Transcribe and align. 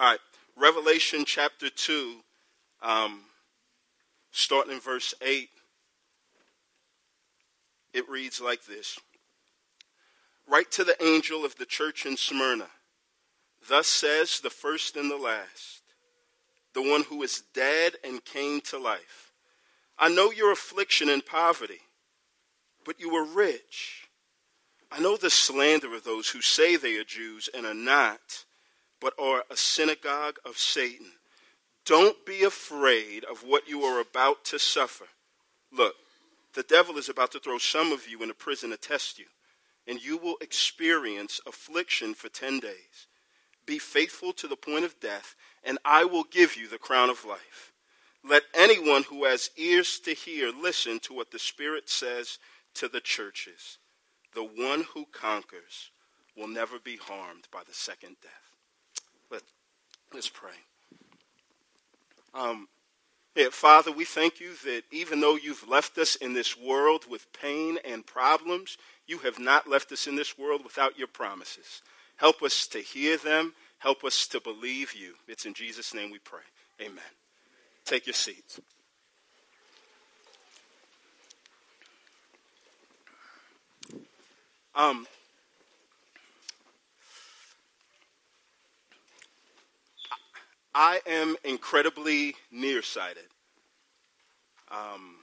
All 0.00 0.06
right, 0.06 0.18
Revelation 0.56 1.26
chapter 1.26 1.68
2, 1.68 2.20
um, 2.80 3.20
starting 4.30 4.72
in 4.72 4.80
verse 4.80 5.12
8, 5.20 5.50
it 7.92 8.08
reads 8.08 8.40
like 8.40 8.64
this 8.64 8.98
Write 10.48 10.70
to 10.72 10.84
the 10.84 10.96
angel 11.04 11.44
of 11.44 11.54
the 11.56 11.66
church 11.66 12.06
in 12.06 12.16
Smyrna. 12.16 12.68
Thus 13.68 13.88
says 13.88 14.40
the 14.40 14.48
first 14.48 14.96
and 14.96 15.10
the 15.10 15.18
last, 15.18 15.82
the 16.72 16.80
one 16.80 17.02
who 17.02 17.22
is 17.22 17.42
dead 17.52 17.92
and 18.02 18.24
came 18.24 18.62
to 18.62 18.78
life. 18.78 19.34
I 19.98 20.08
know 20.08 20.30
your 20.30 20.50
affliction 20.50 21.10
and 21.10 21.26
poverty, 21.26 21.82
but 22.86 22.98
you 22.98 23.14
are 23.16 23.26
rich. 23.26 24.08
I 24.90 24.98
know 24.98 25.18
the 25.18 25.28
slander 25.28 25.94
of 25.94 26.04
those 26.04 26.30
who 26.30 26.40
say 26.40 26.76
they 26.76 26.96
are 26.96 27.04
Jews 27.04 27.50
and 27.54 27.66
are 27.66 27.74
not, 27.74 28.46
but 29.00 29.14
are 29.18 29.44
a 29.50 29.56
synagogue 29.56 30.38
of 30.44 30.58
Satan. 30.58 31.12
Don't 31.86 32.24
be 32.26 32.44
afraid 32.44 33.24
of 33.24 33.42
what 33.42 33.68
you 33.68 33.82
are 33.82 34.00
about 34.00 34.44
to 34.46 34.58
suffer. 34.58 35.06
Look, 35.72 35.94
the 36.54 36.62
devil 36.62 36.98
is 36.98 37.08
about 37.08 37.32
to 37.32 37.40
throw 37.40 37.58
some 37.58 37.92
of 37.92 38.08
you 38.08 38.22
in 38.22 38.30
a 38.30 38.34
prison 38.34 38.70
to 38.70 38.76
test 38.76 39.18
you, 39.18 39.26
and 39.86 40.02
you 40.02 40.16
will 40.16 40.36
experience 40.40 41.40
affliction 41.46 42.14
for 42.14 42.28
10 42.28 42.60
days. 42.60 43.06
Be 43.66 43.78
faithful 43.78 44.32
to 44.34 44.48
the 44.48 44.56
point 44.56 44.84
of 44.84 44.98
death, 45.00 45.36
and 45.64 45.78
I 45.84 46.04
will 46.04 46.24
give 46.24 46.56
you 46.56 46.68
the 46.68 46.78
crown 46.78 47.08
of 47.08 47.24
life. 47.24 47.72
Let 48.22 48.42
anyone 48.54 49.04
who 49.04 49.24
has 49.24 49.50
ears 49.56 49.98
to 50.00 50.12
hear 50.12 50.50
listen 50.50 50.98
to 51.00 51.14
what 51.14 51.30
the 51.30 51.38
Spirit 51.38 51.88
says 51.88 52.38
to 52.74 52.88
the 52.88 53.00
churches. 53.00 53.78
The 54.34 54.44
one 54.44 54.84
who 54.94 55.06
conquers 55.12 55.90
will 56.36 56.48
never 56.48 56.78
be 56.78 56.96
harmed 56.96 57.48
by 57.50 57.62
the 57.66 57.74
second 57.74 58.16
death. 58.22 58.49
Let, 60.10 60.14
let's 60.14 60.28
pray. 60.28 60.50
Um, 62.34 62.68
yeah, 63.34 63.48
Father, 63.50 63.92
we 63.92 64.04
thank 64.04 64.40
you 64.40 64.50
that 64.64 64.82
even 64.90 65.20
though 65.20 65.36
you've 65.36 65.68
left 65.68 65.98
us 65.98 66.16
in 66.16 66.32
this 66.32 66.58
world 66.58 67.04
with 67.08 67.32
pain 67.32 67.78
and 67.84 68.04
problems, 68.04 68.76
you 69.06 69.18
have 69.18 69.38
not 69.38 69.68
left 69.68 69.92
us 69.92 70.06
in 70.06 70.16
this 70.16 70.36
world 70.36 70.62
without 70.64 70.98
your 70.98 71.08
promises. 71.08 71.82
Help 72.16 72.42
us 72.42 72.66
to 72.68 72.80
hear 72.80 73.16
them. 73.16 73.54
Help 73.78 74.04
us 74.04 74.26
to 74.28 74.40
believe 74.40 74.94
you. 74.94 75.14
It's 75.26 75.46
in 75.46 75.54
Jesus' 75.54 75.94
name 75.94 76.10
we 76.10 76.18
pray. 76.18 76.40
Amen. 76.80 77.02
Take 77.84 78.06
your 78.06 78.14
seats. 78.14 78.60
Um, 84.74 85.06
I 90.74 91.00
am 91.06 91.36
incredibly 91.44 92.36
nearsighted. 92.50 93.24
Um, 94.70 95.16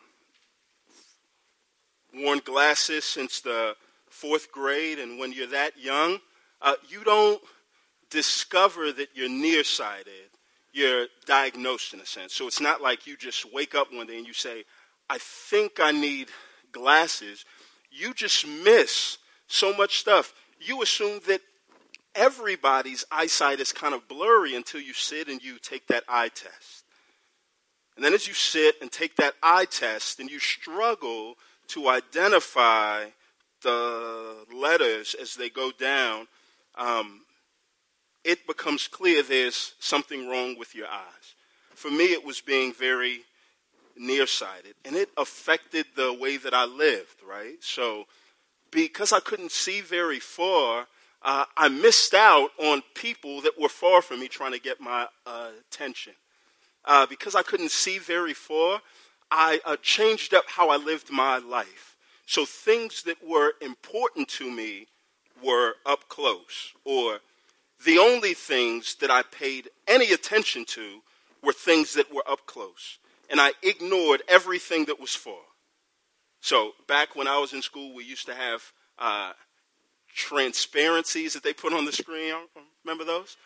worn 2.13 2.39
glasses 2.43 3.05
since 3.05 3.39
the 3.41 3.75
fourth 4.09 4.51
grade, 4.51 4.99
and 4.99 5.19
when 5.19 5.31
you're 5.31 5.47
that 5.47 5.77
young, 5.77 6.19
uh, 6.61 6.75
you 6.89 7.03
don't 7.03 7.41
discover 8.09 8.91
that 8.91 9.09
you're 9.13 9.29
nearsighted. 9.29 10.31
You're 10.73 11.07
diagnosed 11.25 11.93
in 11.93 12.01
a 12.01 12.05
sense. 12.05 12.33
So 12.33 12.47
it's 12.47 12.61
not 12.61 12.81
like 12.81 13.07
you 13.07 13.17
just 13.17 13.51
wake 13.53 13.73
up 13.73 13.93
one 13.93 14.07
day 14.07 14.17
and 14.17 14.27
you 14.27 14.33
say, 14.33 14.63
I 15.09 15.17
think 15.19 15.79
I 15.79 15.91
need 15.91 16.27
glasses. 16.71 17.45
You 17.89 18.13
just 18.13 18.45
miss 18.45 19.17
so 19.47 19.75
much 19.75 19.97
stuff. 19.99 20.33
You 20.59 20.81
assume 20.81 21.21
that 21.27 21.41
everybody's 22.17 23.05
eyesight 23.11 23.61
is 23.61 23.71
kind 23.71 23.93
of 23.93 24.07
blurry 24.07 24.55
until 24.55 24.81
you 24.81 24.93
sit 24.93 25.29
and 25.29 25.41
you 25.41 25.57
take 25.59 25.87
that 25.87 26.03
eye 26.09 26.29
test. 26.29 26.83
And 27.95 28.03
then 28.03 28.13
as 28.13 28.27
you 28.27 28.33
sit 28.33 28.75
and 28.81 28.91
take 28.91 29.15
that 29.15 29.35
eye 29.41 29.65
test 29.65 30.19
and 30.19 30.29
you 30.29 30.39
struggle 30.39 31.35
to 31.69 31.87
identify 31.87 33.05
the 33.61 34.45
letters 34.53 35.15
as 35.19 35.35
they 35.35 35.49
go 35.49 35.71
down, 35.71 36.27
um, 36.75 37.21
it 38.23 38.45
becomes 38.45 38.87
clear 38.87 39.23
there's 39.23 39.73
something 39.79 40.29
wrong 40.29 40.57
with 40.59 40.75
your 40.75 40.87
eyes. 40.87 41.35
For 41.73 41.89
me, 41.89 42.05
it 42.05 42.25
was 42.25 42.41
being 42.41 42.73
very 42.73 43.21
nearsighted, 43.95 44.75
and 44.85 44.95
it 44.95 45.09
affected 45.17 45.85
the 45.95 46.13
way 46.13 46.37
that 46.37 46.53
I 46.53 46.65
lived, 46.65 47.21
right? 47.27 47.55
So, 47.61 48.05
because 48.69 49.11
I 49.13 49.19
couldn't 49.19 49.51
see 49.51 49.81
very 49.81 50.19
far, 50.19 50.87
uh, 51.27 51.43
I 51.57 51.67
missed 51.67 52.13
out 52.13 52.51
on 52.57 52.81
people 52.95 53.41
that 53.41 53.59
were 53.59 53.67
far 53.67 54.01
from 54.01 54.21
me 54.21 54.29
trying 54.29 54.53
to 54.53 54.59
get 54.59 54.79
my 54.79 55.07
uh, 55.25 55.49
attention. 55.59 56.13
Uh, 56.85 57.05
because 57.05 57.35
I 57.35 57.43
couldn't 57.43 57.71
see 57.71 57.99
very 57.99 58.33
far, 58.33 58.81
I 59.29 59.59
uh, 59.65 59.75
changed 59.81 60.33
up 60.33 60.45
how 60.47 60.69
I 60.69 60.77
lived 60.77 61.11
my 61.11 61.37
life. 61.37 61.97
So 62.25 62.45
things 62.45 63.03
that 63.03 63.17
were 63.21 63.51
important 63.61 64.29
to 64.29 64.49
me 64.49 64.87
were 65.43 65.73
up 65.85 66.07
close, 66.07 66.73
or 66.85 67.19
the 67.83 67.97
only 67.97 68.33
things 68.33 68.95
that 68.95 69.11
I 69.11 69.21
paid 69.21 69.69
any 69.85 70.13
attention 70.13 70.63
to 70.69 71.01
were 71.43 71.53
things 71.53 71.93
that 71.95 72.13
were 72.13 72.23
up 72.27 72.45
close. 72.45 72.99
And 73.29 73.41
I 73.41 73.51
ignored 73.61 74.23
everything 74.29 74.85
that 74.85 74.99
was 74.99 75.13
far. 75.13 75.43
So 76.39 76.71
back 76.87 77.17
when 77.17 77.27
I 77.27 77.37
was 77.37 77.51
in 77.51 77.61
school, 77.61 77.93
we 77.93 78.05
used 78.05 78.27
to 78.27 78.33
have 78.33 78.71
uh, 78.97 79.33
transparencies 80.17 81.33
that 81.33 81.43
they 81.43 81.53
put 81.53 81.71
on 81.71 81.85
the 81.85 81.91
screen. 81.91 82.33
Remember 82.83 83.05
those? 83.05 83.37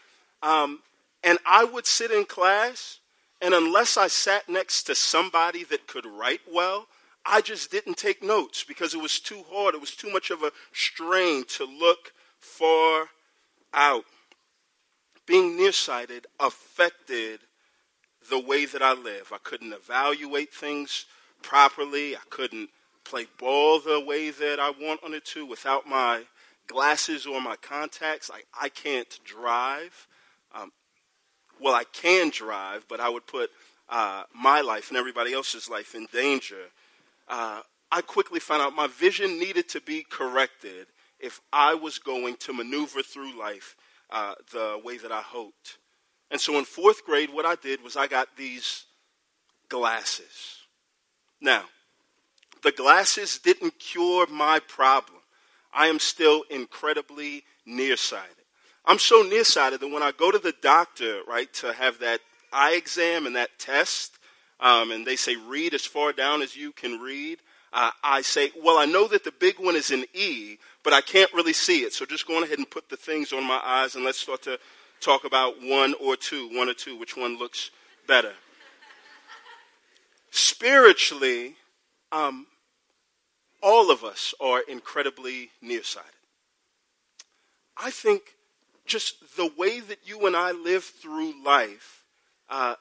Um, 0.41 0.79
and 1.21 1.37
I 1.45 1.65
would 1.65 1.85
sit 1.85 2.11
in 2.11 2.23
class, 2.25 2.99
and 3.41 3.53
unless 3.53 3.97
I 3.97 4.07
sat 4.07 4.47
next 4.47 4.83
to 4.83 4.95
somebody 4.95 5.65
that 5.65 5.85
could 5.85 6.05
write 6.05 6.39
well, 6.51 6.87
I 7.25 7.41
just 7.41 7.71
didn't 7.71 7.97
take 7.97 8.23
notes 8.23 8.63
because 8.63 8.93
it 8.93 9.01
was 9.01 9.19
too 9.19 9.43
hard. 9.51 9.75
It 9.75 9.81
was 9.81 9.95
too 9.95 10.11
much 10.11 10.31
of 10.31 10.43
a 10.43 10.51
strain 10.71 11.43
to 11.57 11.65
look 11.65 12.13
far 12.39 13.09
out. 13.73 14.05
Being 15.27 15.57
nearsighted 15.57 16.25
affected 16.39 17.41
the 18.29 18.39
way 18.39 18.65
that 18.65 18.81
I 18.81 18.93
live. 18.93 19.31
I 19.33 19.37
couldn't 19.43 19.73
evaluate 19.73 20.53
things 20.53 21.05
properly. 21.43 22.15
I 22.15 22.21
couldn't 22.29 22.69
play 23.03 23.27
ball 23.37 23.79
the 23.79 23.99
way 23.99 24.29
that 24.31 24.59
I 24.59 24.71
wanted 24.71 25.25
to 25.25 25.45
without 25.45 25.87
my 25.87 26.23
glasses 26.71 27.25
or 27.25 27.41
my 27.41 27.55
contacts. 27.57 28.29
Like 28.29 28.47
I 28.59 28.69
can't 28.69 29.19
drive. 29.23 30.07
Um, 30.53 30.71
well, 31.59 31.75
I 31.75 31.83
can 31.83 32.29
drive, 32.29 32.85
but 32.87 32.99
I 32.99 33.09
would 33.09 33.27
put 33.27 33.51
uh, 33.89 34.23
my 34.33 34.61
life 34.61 34.89
and 34.89 34.97
everybody 34.97 35.33
else's 35.33 35.69
life 35.69 35.93
in 35.93 36.07
danger. 36.11 36.69
Uh, 37.27 37.61
I 37.91 38.01
quickly 38.01 38.39
found 38.39 38.61
out 38.61 38.75
my 38.75 38.87
vision 38.87 39.37
needed 39.37 39.69
to 39.69 39.81
be 39.81 40.05
corrected 40.09 40.87
if 41.19 41.41
I 41.53 41.75
was 41.75 41.99
going 41.99 42.37
to 42.37 42.53
maneuver 42.53 43.03
through 43.03 43.37
life 43.37 43.75
uh, 44.09 44.35
the 44.51 44.79
way 44.83 44.97
that 44.97 45.11
I 45.11 45.21
hoped. 45.21 45.77
And 46.31 46.39
so 46.39 46.57
in 46.57 46.65
fourth 46.65 47.05
grade, 47.05 47.29
what 47.31 47.45
I 47.45 47.55
did 47.55 47.83
was 47.83 47.95
I 47.95 48.07
got 48.07 48.37
these 48.37 48.85
glasses. 49.69 50.59
Now, 51.39 51.65
the 52.63 52.71
glasses 52.71 53.39
didn't 53.39 53.79
cure 53.79 54.27
my 54.27 54.59
problem. 54.59 55.20
I 55.73 55.87
am 55.87 55.99
still 55.99 56.43
incredibly 56.49 57.43
nearsighted. 57.65 58.35
I'm 58.85 58.99
so 58.99 59.21
nearsighted 59.21 59.79
that 59.79 59.91
when 59.91 60.03
I 60.03 60.11
go 60.11 60.31
to 60.31 60.39
the 60.39 60.53
doctor, 60.61 61.21
right, 61.27 61.51
to 61.55 61.73
have 61.73 61.99
that 61.99 62.19
eye 62.51 62.73
exam 62.73 63.25
and 63.25 63.35
that 63.35 63.57
test, 63.59 64.17
um, 64.59 64.91
and 64.91 65.05
they 65.05 65.15
say 65.15 65.35
read 65.35 65.73
as 65.73 65.85
far 65.85 66.13
down 66.13 66.41
as 66.41 66.55
you 66.55 66.71
can 66.71 66.99
read, 66.99 67.39
uh, 67.73 67.91
I 68.03 68.21
say, 68.21 68.51
well, 68.61 68.77
I 68.77 68.85
know 68.85 69.07
that 69.07 69.23
the 69.23 69.31
big 69.31 69.59
one 69.59 69.75
is 69.75 69.91
an 69.91 70.05
E, 70.13 70.57
but 70.83 70.93
I 70.93 71.01
can't 71.01 71.33
really 71.33 71.53
see 71.53 71.79
it. 71.79 71.93
So 71.93 72.05
just 72.05 72.27
go 72.27 72.43
ahead 72.43 72.57
and 72.57 72.69
put 72.69 72.89
the 72.89 72.97
things 72.97 73.31
on 73.31 73.47
my 73.47 73.61
eyes, 73.63 73.95
and 73.95 74.03
let's 74.03 74.19
start 74.19 74.41
to 74.43 74.59
talk 74.99 75.23
about 75.23 75.61
one 75.61 75.93
or 76.01 76.15
two, 76.15 76.49
one 76.57 76.69
or 76.69 76.73
two, 76.73 76.97
which 76.97 77.15
one 77.15 77.37
looks 77.37 77.71
better. 78.07 78.33
Spiritually, 80.31 81.55
um, 82.11 82.45
all 83.61 83.91
of 83.91 84.03
us 84.03 84.33
are 84.39 84.61
incredibly 84.67 85.49
nearsighted. 85.61 86.11
I 87.77 87.91
think 87.91 88.21
just 88.85 89.37
the 89.37 89.51
way 89.57 89.79
that 89.79 89.99
you 90.05 90.27
and 90.27 90.35
I 90.35 90.51
live 90.51 90.83
through 90.83 91.43
life, 91.43 92.03
uh, 92.49 92.75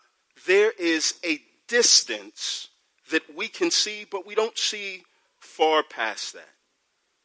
there 0.46 0.72
is 0.78 1.14
a 1.24 1.40
distance 1.68 2.68
that 3.10 3.22
we 3.36 3.48
can 3.48 3.70
see, 3.70 4.06
but 4.10 4.26
we 4.26 4.34
don't 4.34 4.58
see 4.58 5.02
far 5.38 5.82
past 5.82 6.32
that. 6.34 6.48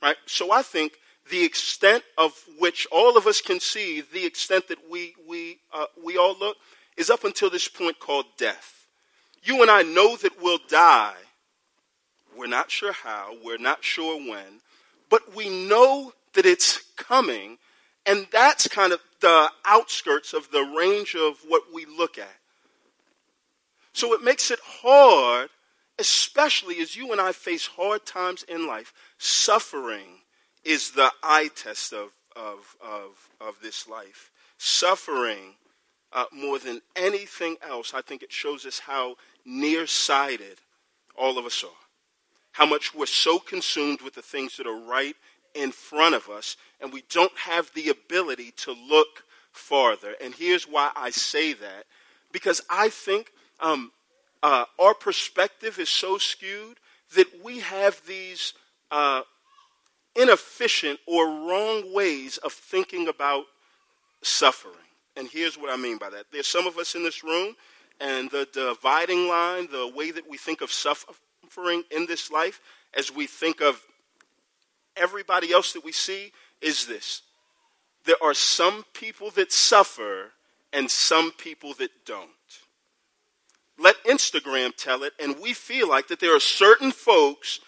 Right? 0.01 0.17
So 0.25 0.51
I 0.51 0.61
think 0.61 0.93
the 1.29 1.43
extent 1.43 2.03
of 2.17 2.33
which 2.59 2.87
all 2.91 3.17
of 3.17 3.25
us 3.25 3.41
can 3.41 3.59
see, 3.59 4.01
the 4.01 4.25
extent 4.25 4.67
that 4.67 4.89
we, 4.89 5.15
we, 5.27 5.57
uh, 5.73 5.85
we 6.03 6.17
all 6.17 6.37
look, 6.37 6.57
is 6.97 7.09
up 7.09 7.23
until 7.23 7.49
this 7.49 7.67
point 7.67 7.99
called 7.99 8.25
death. 8.37 8.87
You 9.43 9.61
and 9.61 9.71
I 9.71 9.81
know 9.81 10.15
that 10.17 10.41
we'll 10.41 10.59
die, 10.67 11.15
we're 12.37 12.47
not 12.47 12.71
sure 12.71 12.93
how, 12.93 13.35
we're 13.43 13.57
not 13.57 13.83
sure 13.83 14.17
when, 14.17 14.61
but 15.09 15.35
we 15.35 15.49
know 15.49 16.13
that 16.33 16.45
it's 16.45 16.83
coming, 16.95 17.57
And 18.05 18.27
that's 18.31 18.67
kind 18.67 18.93
of 18.93 18.99
the 19.19 19.49
outskirts 19.65 20.33
of 20.33 20.51
the 20.51 20.61
range 20.77 21.15
of 21.15 21.39
what 21.47 21.63
we 21.73 21.85
look 21.85 22.17
at. 22.17 22.37
So 23.93 24.13
it 24.13 24.23
makes 24.23 24.51
it 24.51 24.59
hard, 24.63 25.49
especially 25.97 26.79
as 26.79 26.95
you 26.95 27.11
and 27.11 27.19
I 27.19 27.31
face 27.31 27.65
hard 27.65 28.05
times 28.05 28.43
in 28.43 28.67
life. 28.67 28.93
Suffering 29.17 30.21
is 30.63 30.91
the 30.91 31.11
eye 31.23 31.49
test 31.55 31.93
of, 31.93 32.09
of, 32.35 32.75
of, 32.83 33.29
of 33.41 33.55
this 33.61 33.87
life. 33.87 34.31
Suffering, 34.57 35.55
uh, 36.13 36.25
more 36.31 36.59
than 36.59 36.81
anything 36.95 37.57
else, 37.67 37.93
I 37.93 38.01
think 38.01 38.21
it 38.21 38.31
shows 38.31 38.65
us 38.65 38.79
how 38.79 39.15
nearsighted 39.45 40.59
all 41.17 41.37
of 41.37 41.45
us 41.45 41.63
are. 41.63 41.84
How 42.55 42.65
much 42.65 42.95
we're 42.95 43.05
so 43.05 43.37
consumed 43.37 44.01
with 44.01 44.13
the 44.13 44.21
things 44.21 44.55
that 44.55 44.65
are 44.65 44.79
right 44.79 45.17
in 45.53 45.73
front 45.73 46.15
of 46.15 46.29
us, 46.29 46.55
and 46.79 46.93
we 46.93 47.03
don't 47.09 47.37
have 47.37 47.69
the 47.73 47.89
ability 47.89 48.51
to 48.51 48.71
look 48.71 49.25
farther. 49.51 50.15
And 50.21 50.33
here's 50.33 50.63
why 50.63 50.89
I 50.95 51.09
say 51.09 51.51
that 51.51 51.83
because 52.31 52.61
I 52.69 52.87
think 52.87 53.33
um, 53.59 53.91
uh, 54.41 54.63
our 54.79 54.93
perspective 54.93 55.79
is 55.79 55.89
so 55.89 56.17
skewed 56.17 56.77
that 57.15 57.27
we 57.43 57.59
have 57.59 58.01
these 58.07 58.53
uh, 58.89 59.23
inefficient 60.15 61.01
or 61.05 61.27
wrong 61.27 61.93
ways 61.93 62.37
of 62.37 62.53
thinking 62.53 63.09
about 63.09 63.43
suffering. 64.21 64.75
And 65.17 65.27
here's 65.27 65.57
what 65.57 65.69
I 65.69 65.75
mean 65.75 65.97
by 65.97 66.09
that. 66.09 66.27
There's 66.31 66.47
some 66.47 66.67
of 66.67 66.77
us 66.77 66.95
in 66.95 67.03
this 67.03 67.21
room, 67.21 67.57
and 67.99 68.31
the 68.31 68.47
dividing 68.53 69.27
line, 69.27 69.67
the 69.69 69.91
way 69.93 70.11
that 70.11 70.29
we 70.29 70.37
think 70.37 70.61
of 70.61 70.71
suffering 71.45 71.83
in 71.91 72.05
this 72.05 72.31
life, 72.31 72.61
as 72.93 73.13
we 73.13 73.27
think 73.27 73.61
of 73.61 73.81
everybody 74.95 75.51
else 75.51 75.73
that 75.73 75.83
we 75.83 75.91
see, 75.91 76.31
is 76.61 76.85
this. 76.85 77.21
There 78.05 78.15
are 78.21 78.33
some 78.33 78.85
people 78.93 79.31
that 79.31 79.51
suffer 79.51 80.31
and 80.71 80.89
some 80.89 81.31
people 81.31 81.73
that 81.75 81.91
don't. 82.05 82.29
Let 83.77 84.01
Instagram 84.05 84.75
tell 84.75 85.03
it, 85.03 85.13
and 85.19 85.35
we 85.41 85.53
feel 85.53 85.89
like 85.89 86.07
that 86.07 86.19
there 86.19 86.35
are 86.35 86.39
certain 86.39 86.91
folks 86.91 87.59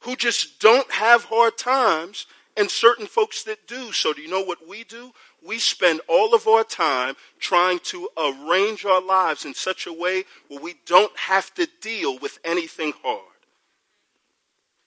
who 0.00 0.14
just 0.14 0.60
don't 0.60 0.90
have 0.92 1.24
hard 1.24 1.58
times 1.58 2.26
and 2.56 2.70
certain 2.70 3.06
folks 3.06 3.42
that 3.44 3.66
do. 3.66 3.92
So, 3.92 4.12
do 4.12 4.22
you 4.22 4.28
know 4.28 4.42
what 4.42 4.68
we 4.68 4.84
do? 4.84 5.12
We 5.46 5.58
spend 5.58 6.00
all 6.08 6.34
of 6.34 6.46
our 6.46 6.64
time 6.64 7.14
trying 7.38 7.78
to 7.84 8.08
arrange 8.16 8.84
our 8.84 9.00
lives 9.00 9.44
in 9.44 9.54
such 9.54 9.86
a 9.86 9.92
way 9.92 10.24
where 10.48 10.60
we 10.60 10.74
don't 10.86 11.16
have 11.16 11.54
to 11.54 11.68
deal 11.80 12.18
with 12.18 12.38
anything 12.44 12.92
hard. 13.02 13.22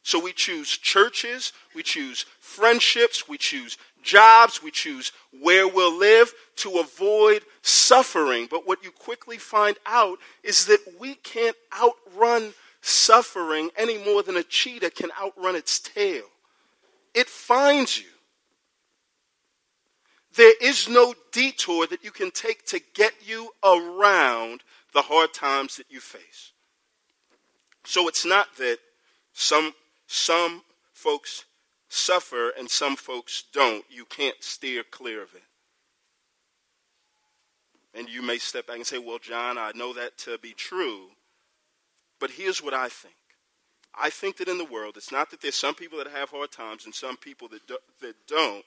So 0.04 0.20
we 0.20 0.34
choose 0.34 0.70
churches, 0.78 1.54
we 1.76 1.84
choose 1.84 2.26
friendships, 2.40 3.28
we 3.30 3.38
choose 3.38 3.78
jobs, 4.02 4.64
we 4.64 4.72
choose 4.72 5.12
where 5.40 5.68
we'll 5.68 5.96
live 5.96 6.34
to 6.58 6.80
avoid 6.80 7.44
suffering. 7.62 8.48
But 8.50 8.68
what 8.68 8.84
you 8.84 8.92
quickly 8.92 9.38
find 9.38 9.78
out 9.86 10.18
is 10.44 10.66
that 10.66 10.80
we 11.00 11.16
can't 11.16 11.56
outrun 11.80 12.54
suffering 12.82 13.70
any 13.78 14.04
more 14.04 14.24
than 14.24 14.38
a 14.38 14.44
cheetah 14.44 14.90
can 14.90 15.12
outrun 15.22 15.56
its 15.56 15.80
tail. 15.80 16.26
It 17.14 17.28
finds 17.28 18.00
you. 18.00 18.08
There 20.36 20.54
is 20.62 20.88
no 20.88 21.14
detour 21.32 21.88
that 21.88 22.04
you 22.04 22.12
can 22.12 22.32
take 22.32 22.66
to 22.68 22.80
get 22.94 23.14
you 23.26 23.52
around 23.64 24.64
the 24.94 25.02
hard 25.02 25.34
times 25.34 25.78
that 25.78 25.88
you 25.90 26.00
face. 26.00 26.52
So 27.84 28.08
it's 28.08 28.26
not 28.26 28.56
that 28.58 28.78
some, 29.34 29.74
some 30.08 30.64
folks 30.94 31.46
suffer 31.90 32.52
and 32.58 32.70
some 32.70 32.96
folks 32.96 33.44
don't. 33.54 33.84
You 33.90 34.06
can't 34.06 34.42
steer 34.42 34.84
clear 34.84 35.22
of 35.22 35.34
it. 35.36 35.44
And 37.94 38.08
you 38.08 38.22
may 38.22 38.38
step 38.38 38.68
back 38.68 38.78
and 38.78 38.88
say, 38.88 39.00
Well, 39.00 39.20
John, 39.20 39.58
I 39.58 39.72
know 39.76 39.94
that 39.94 40.18
to 40.20 40.38
be 40.38 40.54
true, 40.54 41.08
but 42.20 42.32
here's 42.32 42.64
what 42.64 42.74
I 42.74 42.88
think. 42.88 43.16
I 43.94 44.10
think 44.10 44.38
that 44.38 44.48
in 44.48 44.58
the 44.58 44.64
world, 44.64 44.96
it's 44.96 45.12
not 45.12 45.30
that 45.32 45.42
there's 45.42 45.56
some 45.56 45.76
people 45.76 45.98
that 45.98 46.08
have 46.08 46.30
hard 46.30 46.52
times 46.52 46.86
and 46.86 46.96
some 46.96 47.18
people 47.18 47.50
that, 47.50 47.68
do, 47.68 47.78
that 48.00 48.16
don't. 48.28 48.64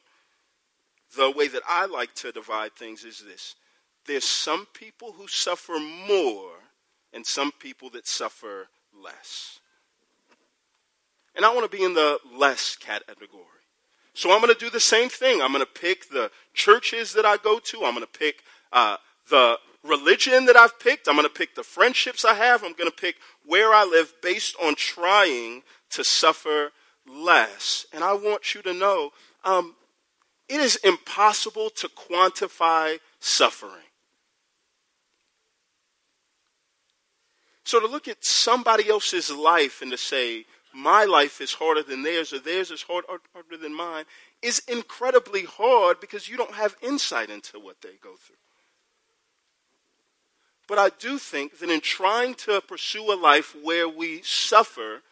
The 1.16 1.30
way 1.30 1.48
that 1.48 1.62
I 1.68 1.86
like 1.86 2.14
to 2.16 2.32
divide 2.32 2.72
things 2.72 3.04
is 3.04 3.22
this 3.26 3.54
there's 4.06 4.24
some 4.24 4.66
people 4.74 5.12
who 5.12 5.26
suffer 5.26 5.78
more 6.08 6.50
and 7.12 7.24
some 7.24 7.52
people 7.52 7.90
that 7.90 8.06
suffer 8.06 8.68
less. 9.02 9.60
And 11.34 11.44
I 11.44 11.52
want 11.54 11.70
to 11.70 11.76
be 11.76 11.82
in 11.82 11.94
the 11.94 12.18
less 12.36 12.76
category. 12.76 13.44
So 14.12 14.30
I'm 14.30 14.40
going 14.40 14.52
to 14.52 14.58
do 14.58 14.70
the 14.70 14.78
same 14.78 15.08
thing. 15.08 15.42
I'm 15.42 15.52
going 15.52 15.64
to 15.64 15.80
pick 15.80 16.08
the 16.08 16.30
churches 16.52 17.12
that 17.14 17.24
I 17.24 17.36
go 17.36 17.58
to. 17.58 17.84
I'm 17.84 17.94
going 17.94 18.06
to 18.06 18.18
pick 18.18 18.44
uh, 18.72 18.96
the 19.28 19.58
religion 19.82 20.46
that 20.46 20.56
I've 20.56 20.78
picked. 20.78 21.08
I'm 21.08 21.16
going 21.16 21.26
to 21.26 21.32
pick 21.32 21.54
the 21.54 21.64
friendships 21.64 22.24
I 22.24 22.34
have. 22.34 22.62
I'm 22.62 22.74
going 22.74 22.90
to 22.90 22.96
pick 22.96 23.16
where 23.44 23.74
I 23.74 23.84
live 23.84 24.14
based 24.22 24.54
on 24.62 24.76
trying 24.76 25.62
to 25.90 26.04
suffer 26.04 26.70
less. 27.06 27.86
And 27.92 28.04
I 28.04 28.14
want 28.14 28.54
you 28.54 28.62
to 28.62 28.72
know 28.72 29.10
um, 29.44 29.74
it 30.54 30.60
is 30.60 30.76
impossible 30.76 31.68
to 31.68 31.88
quantify 31.88 33.00
suffering. 33.18 33.72
So 37.64 37.80
to 37.80 37.88
look 37.88 38.06
at 38.06 38.24
somebody 38.24 38.88
else's 38.88 39.32
life 39.32 39.82
and 39.82 39.90
to 39.90 39.98
say, 39.98 40.44
my 40.72 41.06
life 41.06 41.40
is 41.40 41.54
harder 41.54 41.82
than 41.82 42.04
theirs 42.04 42.32
or 42.32 42.38
theirs 42.38 42.70
is 42.70 42.82
hard, 42.82 43.04
harder 43.08 43.56
than 43.56 43.74
mine 43.74 44.04
is 44.42 44.62
incredibly 44.68 45.44
hard 45.44 45.98
because 45.98 46.28
you 46.28 46.36
don't 46.36 46.54
have 46.54 46.76
insight 46.82 47.30
into 47.30 47.58
what 47.58 47.80
they 47.82 47.96
go 48.00 48.14
through. 48.14 48.36
But 50.68 50.78
I 50.78 50.90
do 50.90 51.18
think 51.18 51.58
that 51.58 51.68
in 51.68 51.80
trying 51.80 52.34
to 52.34 52.60
pursue 52.60 53.12
a 53.12 53.16
life 53.16 53.56
where 53.60 53.88
we 53.88 54.22
suffer 54.22 55.02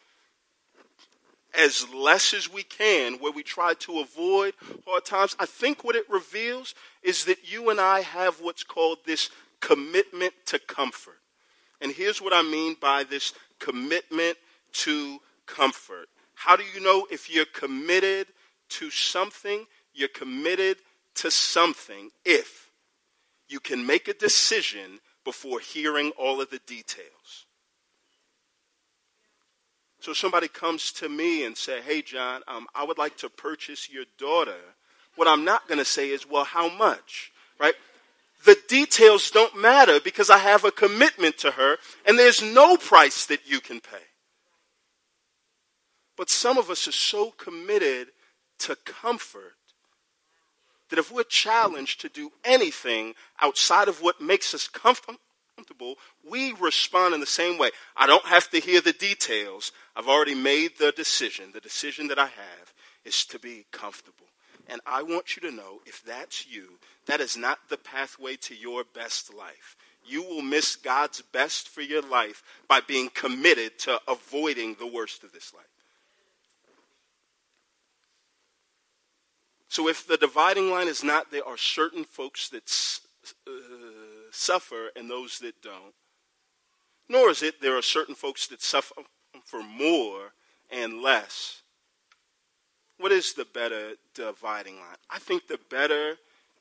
as 1.55 1.87
less 1.93 2.33
as 2.33 2.53
we 2.53 2.63
can, 2.63 3.15
where 3.15 3.33
we 3.33 3.43
try 3.43 3.75
to 3.75 4.01
avoid 4.01 4.55
hard 4.87 5.05
times, 5.05 5.37
I 5.39 5.47
think 5.47 5.85
what 5.85 5.97
it 5.97 6.09
reveals 6.09 6.75
is 7.03 7.25
that 7.27 7.51
you 7.51 7.71
and 7.71 7.81
I 7.81 8.01
have 8.01 8.41
what's 8.41 8.65
called 8.65 8.99
this 9.05 9.31
commitment 9.61 10.35
to 10.47 10.59
comfort. 10.59 11.19
And 11.81 11.93
here's 11.93 12.23
what 12.23 12.33
I 12.33 12.43
mean 12.43 12.77
by 12.81 13.05
this 13.05 13.35
commitment 13.59 14.39
to 14.73 15.19
comfort. 15.47 16.09
How 16.35 16.57
do 16.57 16.65
you 16.75 16.81
know 16.81 17.07
if 17.11 17.33
you're 17.33 17.45
committed 17.45 18.29
to 18.71 18.91
something? 18.91 19.67
You're 19.95 20.09
committed 20.09 20.79
to 21.17 21.31
something 21.31 22.11
if 22.25 22.71
you 23.49 23.61
can 23.61 23.87
make 23.87 24.09
a 24.09 24.15
decision 24.15 25.01
before 25.25 25.61
hearing 25.61 26.11
all 26.19 26.41
of 26.41 26.51
the 26.51 26.61
details. 26.67 27.42
So 30.03 30.13
somebody 30.13 30.49
comes 30.49 30.91
to 30.95 31.09
me 31.09 31.45
and 31.45 31.57
say, 31.57 31.81
"Hey, 31.81 32.03
John, 32.03 32.43
um, 32.49 32.67
I 32.75 32.83
would 32.83 32.99
like 32.99 33.17
to 33.19 33.31
purchase 33.31 33.89
your 33.89 34.05
daughter." 34.19 34.75
What 35.15 35.29
I'm 35.29 35.45
not 35.45 35.69
going 35.69 35.79
to 35.79 35.85
say 35.85 36.11
is, 36.11 36.27
"Well, 36.27 36.45
how 36.45 36.69
much?" 36.69 37.33
Right? 37.59 37.77
The 38.45 38.57
details 38.67 39.31
don't 39.31 39.57
matter 39.57 40.01
because 40.01 40.29
I 40.29 40.39
have 40.39 40.65
a 40.65 40.73
commitment 40.73 41.39
to 41.39 41.53
her, 41.53 41.79
and 42.05 42.19
there's 42.19 42.43
no 42.43 42.77
price 42.77 43.25
that 43.27 43.47
you 43.47 43.61
can 43.61 43.81
pay. 43.81 44.07
But 46.17 46.31
some 46.31 46.59
of 46.59 46.69
us 46.69 46.89
are 46.89 46.93
so 46.93 47.31
committed 47.31 48.09
to 48.59 48.75
comfort 48.75 49.55
that 50.89 50.99
if 50.99 51.13
we're 51.13 51.23
challenged 51.23 52.01
to 52.01 52.09
do 52.09 52.33
anything 52.45 53.15
outside 53.41 53.89
of 53.89 54.03
what 54.03 54.21
makes 54.21 54.53
us 54.55 54.67
comfortable, 54.67 55.97
we 56.29 56.53
respond 56.53 57.15
in 57.15 57.21
the 57.21 57.27
same 57.27 57.59
way. 57.59 57.71
I 57.97 58.07
don't 58.07 58.27
have 58.27 58.51
to 58.51 58.61
hear 58.61 58.81
the 58.81 58.93
details. 58.93 59.73
I've 59.95 60.09
already 60.09 60.35
made 60.35 60.79
the 60.79 60.93
decision. 60.93 61.51
The 61.53 61.61
decision 61.61 62.09
that 62.09 62.19
I 62.19 62.27
have 62.27 62.75
is 63.05 63.25
to 63.27 63.39
be 63.39 63.67
comfortable. 63.71 64.27
And 64.69 64.81
I 64.87 65.03
want 65.03 65.37
you 65.37 65.43
to 65.49 65.55
know 65.55 65.81
if 65.87 66.03
that's 66.03 66.47
you, 66.47 66.79
that 67.07 67.21
is 67.21 67.37
not 67.37 67.59
the 67.69 67.77
pathway 67.77 68.37
to 68.37 68.55
your 68.55 68.85
best 68.85 69.35
life. 69.35 69.77
You 70.05 70.23
will 70.23 70.43
miss 70.43 70.77
God's 70.77 71.21
best 71.21 71.69
for 71.69 71.83
your 71.83 72.03
life 72.03 72.43
by 72.69 72.81
being 72.81 73.11
committed 73.11 73.79
to 73.81 74.01
avoiding 74.09 74.77
the 74.79 74.87
worst 74.87 75.25
of 75.25 75.33
this 75.33 75.53
life. 75.53 75.65
So 79.69 79.89
if 79.89 80.07
the 80.07 80.19
dividing 80.19 80.71
line 80.71 80.89
is 80.89 81.03
not 81.03 81.31
there 81.31 81.47
are 81.47 81.57
certain 81.57 82.05
folks 82.05 82.49
that 82.51 82.71
uh, 83.47 83.51
suffer 84.31 84.91
and 84.95 85.11
those 85.11 85.39
that 85.39 85.63
don't, 85.63 85.95
nor 87.09 87.31
is 87.31 87.43
it 87.43 87.61
there 87.63 87.77
are 87.77 87.83
certain 87.83 88.15
folks 88.15 88.47
that 88.49 88.61
suffer 88.61 88.95
for 89.45 89.63
more 89.63 90.33
and 90.71 91.03
less. 91.03 91.63
What 92.99 93.13
is 93.13 93.35
the 93.35 93.45
better 93.45 93.95
dividing 94.15 94.77
line? 94.77 94.97
I 95.11 95.19
think 95.19 95.47
the 95.47 95.59
better 95.71 96.17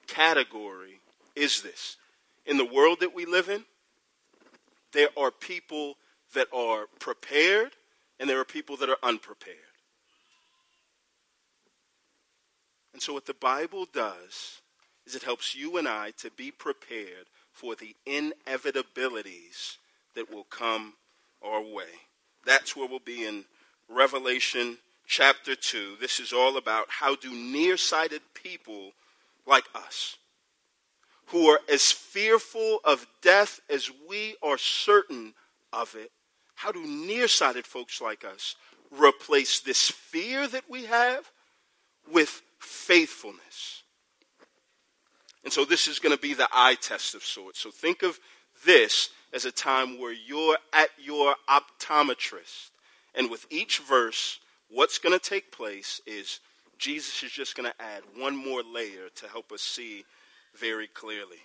category 0.08 1.00
is 1.36 1.62
this. 1.62 1.98
In 2.46 2.58
the 2.58 2.66
world 2.66 3.00
that 3.02 3.16
we 3.16 3.26
live 3.26 3.50
in, 3.50 3.66
there 4.94 5.10
are 5.18 5.32
people 5.32 5.96
that 6.34 6.48
are 6.54 6.86
prepared 7.00 7.74
and 8.20 8.30
there 8.30 8.40
are 8.40 8.46
people 8.46 8.78
that 8.78 8.90
are 8.90 8.98
unprepared. 9.04 9.58
And 12.94 13.02
so, 13.02 13.14
what 13.14 13.26
the 13.26 13.34
Bible 13.34 13.88
does 13.92 14.62
is 15.06 15.16
it 15.16 15.24
helps 15.24 15.56
you 15.56 15.78
and 15.78 15.88
I 15.88 16.12
to 16.18 16.30
be 16.32 16.52
prepared 16.52 17.28
for 17.52 17.76
the 17.76 17.96
inevitabilities 18.06 19.78
that 20.16 20.32
will 20.32 20.44
come 20.44 20.94
our 21.42 21.62
way. 21.62 22.11
That's 22.46 22.76
where 22.76 22.88
we'll 22.88 23.00
be 23.00 23.26
in 23.26 23.46
Revelation 23.90 24.78
chapter 25.08 25.56
2. 25.56 25.98
This 26.00 26.20
is 26.20 26.34
all 26.34 26.58
about 26.58 26.88
how 26.90 27.16
do 27.16 27.34
nearsighted 27.34 28.22
people 28.34 28.92
like 29.46 29.66
us, 29.76 30.18
who 31.28 31.48
are 31.48 31.60
as 31.72 31.92
fearful 31.92 32.80
of 32.84 33.08
death 33.22 33.60
as 33.70 33.90
we 34.10 34.36
are 34.42 34.58
certain 34.58 35.34
of 35.74 35.96
it, 35.96 36.12
how 36.56 36.72
do 36.72 36.86
nearsighted 36.86 37.66
folks 37.66 38.02
like 38.02 38.24
us 38.24 38.56
replace 38.92 39.60
this 39.60 39.90
fear 39.90 40.48
that 40.48 40.70
we 40.70 40.86
have 40.86 41.32
with 42.12 42.42
faithfulness? 42.60 43.84
And 45.44 45.52
so 45.52 45.66
this 45.66 45.88
is 45.88 46.00
going 46.00 46.16
to 46.16 46.22
be 46.22 46.34
the 46.34 46.48
eye 46.54 46.76
test 46.80 47.16
of 47.16 47.24
sorts. 47.24 47.60
So 47.60 47.72
think 47.72 48.04
of 48.04 48.20
this 48.66 49.10
as 49.34 49.46
a 49.46 49.52
time 49.52 50.00
where 50.00 50.14
you're 50.14 50.58
at 50.74 50.90
your 50.98 51.36
optometrist. 51.50 52.72
And 53.16 53.30
with 53.30 53.46
each 53.50 53.80
verse, 53.80 54.40
what's 54.70 54.98
going 54.98 55.18
to 55.18 55.30
take 55.30 55.52
place 55.52 56.02
is 56.06 56.40
Jesus 56.78 57.24
is 57.24 57.32
just 57.32 57.56
going 57.56 57.70
to 57.70 57.82
add 57.82 58.04
one 58.18 58.36
more 58.36 58.64
layer 58.64 59.10
to 59.16 59.28
help 59.28 59.52
us 59.52 59.62
see 59.62 60.06
very 60.56 60.88
clearly. 60.88 61.38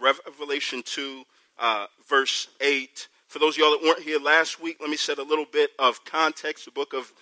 Revelation 0.00 0.82
2, 0.84 1.24
uh, 1.58 1.86
verse 2.08 2.48
8 2.60 3.08
for 3.30 3.38
those 3.38 3.56
y'all 3.56 3.70
that 3.70 3.82
weren't 3.84 4.02
here 4.02 4.18
last 4.18 4.60
week, 4.60 4.78
let 4.80 4.90
me 4.90 4.96
set 4.96 5.18
a 5.18 5.22
little 5.22 5.44
bit 5.44 5.70
of 5.78 6.04
context. 6.04 6.64
The 6.64 6.72
book 6.72 6.92
of 6.92 7.12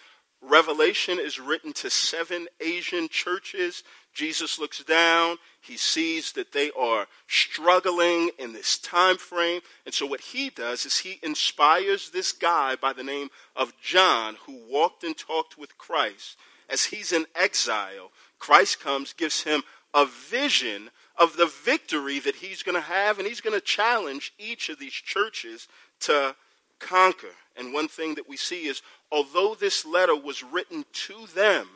Revelation 0.41 1.19
is 1.21 1.39
written 1.39 1.75
to 1.75 1.91
seven 1.91 2.47
Asian 2.63 3.11
churches. 3.11 3.83
Jesus 4.15 4.59
looks 4.59 4.83
down. 4.83 5.37
He 5.61 5.77
sees 5.77 6.33
that 6.33 6.53
they 6.53 6.71
are 6.79 7.07
struggling 7.27 8.31
in 8.39 8.53
this 8.53 8.79
time 8.79 9.17
frame. 9.17 9.61
And 9.85 9.95
so 9.95 10.07
what 10.07 10.21
he 10.21 10.51
does 10.51 10.85
is 10.87 10.99
he 10.99 11.21
inspires 11.23 12.11
this 12.11 12.33
guy 12.33 12.75
by 12.77 12.93
the 12.93 13.05
name 13.05 13.29
of 13.55 13.79
John 13.81 14.37
who 14.47 14.61
walked 14.69 15.05
and 15.05 15.17
talked 15.17 15.57
with 15.59 15.79
Christ. 15.79 16.37
As 16.69 16.87
he's 16.87 17.13
in 17.13 17.27
exile, 17.35 18.11
Christ 18.39 18.81
comes, 18.81 19.13
gives 19.13 19.43
him 19.43 19.63
a 19.95 20.07
vision 20.07 20.91
of 21.17 21.37
the 21.37 21.47
victory 21.47 22.19
that 22.21 22.37
he's 22.37 22.63
going 22.63 22.75
to 22.75 22.81
have, 22.81 23.19
and 23.19 23.27
he's 23.27 23.41
going 23.41 23.59
to 23.59 23.65
challenge 23.65 24.33
each 24.39 24.69
of 24.69 24.79
these 24.79 24.93
churches 24.93 25.67
to 26.01 26.35
conquer. 26.79 27.35
And 27.57 27.73
one 27.73 27.89
thing 27.89 28.15
that 28.15 28.29
we 28.29 28.37
see 28.37 28.67
is 28.67 28.83
although 29.11 29.55
this 29.55 29.85
letter 29.85 30.15
was 30.15 30.43
written 30.43 30.85
to 30.93 31.27
them, 31.35 31.69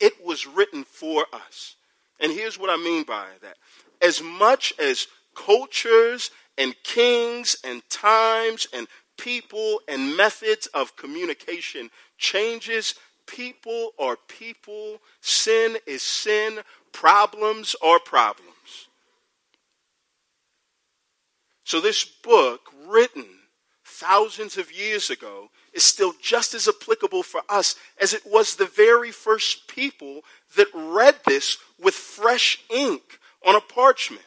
it 0.00 0.24
was 0.24 0.46
written 0.46 0.84
for 0.84 1.26
us. 1.32 1.76
And 2.20 2.32
here's 2.32 2.58
what 2.58 2.70
I 2.70 2.76
mean 2.76 3.04
by 3.04 3.26
that. 3.42 3.56
As 4.02 4.22
much 4.22 4.72
as 4.78 5.06
cultures 5.34 6.30
and 6.56 6.74
kings 6.84 7.56
and 7.64 7.82
times 7.90 8.66
and 8.72 8.86
people 9.16 9.80
and 9.88 10.16
methods 10.16 10.66
of 10.68 10.96
communication 10.96 11.90
changes, 12.18 12.94
people 13.26 13.92
are 13.98 14.16
people, 14.28 15.00
sin 15.20 15.76
is 15.86 16.02
sin, 16.02 16.60
problems 16.92 17.74
are 17.82 17.98
problems. 17.98 18.50
So 21.64 21.80
this 21.80 22.04
book 22.04 22.70
written 22.86 23.26
thousands 23.84 24.58
of 24.58 24.72
years 24.72 25.10
ago 25.10 25.50
is 25.74 25.84
still 25.84 26.14
just 26.22 26.54
as 26.54 26.68
applicable 26.68 27.22
for 27.22 27.42
us 27.48 27.76
as 28.00 28.14
it 28.14 28.22
was 28.24 28.56
the 28.56 28.66
very 28.66 29.10
first 29.10 29.68
people 29.68 30.20
that 30.56 30.68
read 30.74 31.16
this 31.26 31.58
with 31.82 31.94
fresh 31.94 32.58
ink 32.70 33.18
on 33.44 33.56
a 33.56 33.60
parchment. 33.60 34.22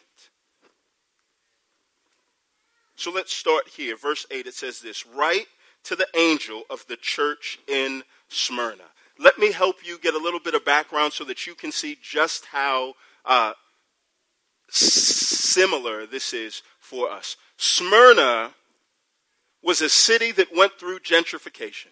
So 2.96 3.12
let's 3.12 3.34
start 3.34 3.68
here. 3.70 3.96
Verse 3.96 4.26
8 4.30 4.48
it 4.48 4.54
says 4.54 4.82
this 4.82 5.06
Write 5.06 5.48
to 5.84 5.96
the 5.96 6.08
angel 6.16 6.64
of 6.70 6.86
the 6.88 6.98
church 6.98 7.60
in 7.68 8.04
Smyrna. 8.28 8.84
Let 9.20 9.40
me 9.40 9.52
help 9.52 9.78
you 9.86 9.98
get 9.98 10.14
a 10.14 10.20
little 10.20 10.40
bit 10.40 10.54
of 10.54 10.66
background 10.66 11.14
so 11.14 11.24
that 11.24 11.48
you 11.48 11.56
can 11.56 11.72
see 11.72 11.98
just 12.02 12.46
how 12.46 12.94
uh, 13.26 13.54
similar 14.70 16.06
this 16.06 16.34
is 16.34 16.62
for 16.80 17.10
us. 17.10 17.38
Smyrna 17.58 18.52
was 19.68 19.82
a 19.82 19.90
city 19.90 20.32
that 20.32 20.56
went 20.56 20.80
through 20.80 21.00
gentrification. 21.00 21.90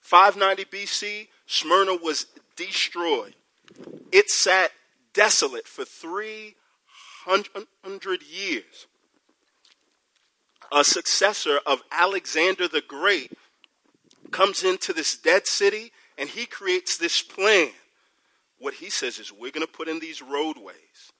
590 0.00 0.64
BC, 0.64 1.28
Smyrna 1.46 1.94
was 1.94 2.26
destroyed. 2.56 3.36
It 4.10 4.28
sat 4.28 4.72
desolate 5.14 5.68
for 5.68 5.84
300 5.84 8.22
years. 8.22 8.88
A 10.72 10.82
successor 10.82 11.60
of 11.64 11.84
Alexander 11.92 12.66
the 12.66 12.82
Great 12.82 13.30
comes 14.32 14.64
into 14.64 14.92
this 14.92 15.16
dead 15.16 15.46
city 15.46 15.92
and 16.18 16.28
he 16.28 16.46
creates 16.46 16.98
this 16.98 17.22
plan. 17.22 17.70
What 18.58 18.74
he 18.74 18.90
says 18.90 19.20
is, 19.20 19.32
we're 19.32 19.52
going 19.52 19.64
to 19.64 19.72
put 19.72 19.86
in 19.86 20.00
these 20.00 20.20
roadways. 20.20 21.12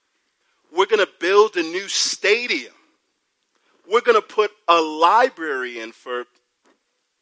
We're 0.76 0.86
going 0.86 1.06
to 1.06 1.12
build 1.20 1.56
a 1.56 1.62
new 1.62 1.86
stadium 1.86 2.74
we're 3.90 4.00
going 4.00 4.20
to 4.20 4.26
put 4.26 4.50
a 4.66 4.80
library 4.80 5.78
in 5.80 5.92
for 5.92 6.24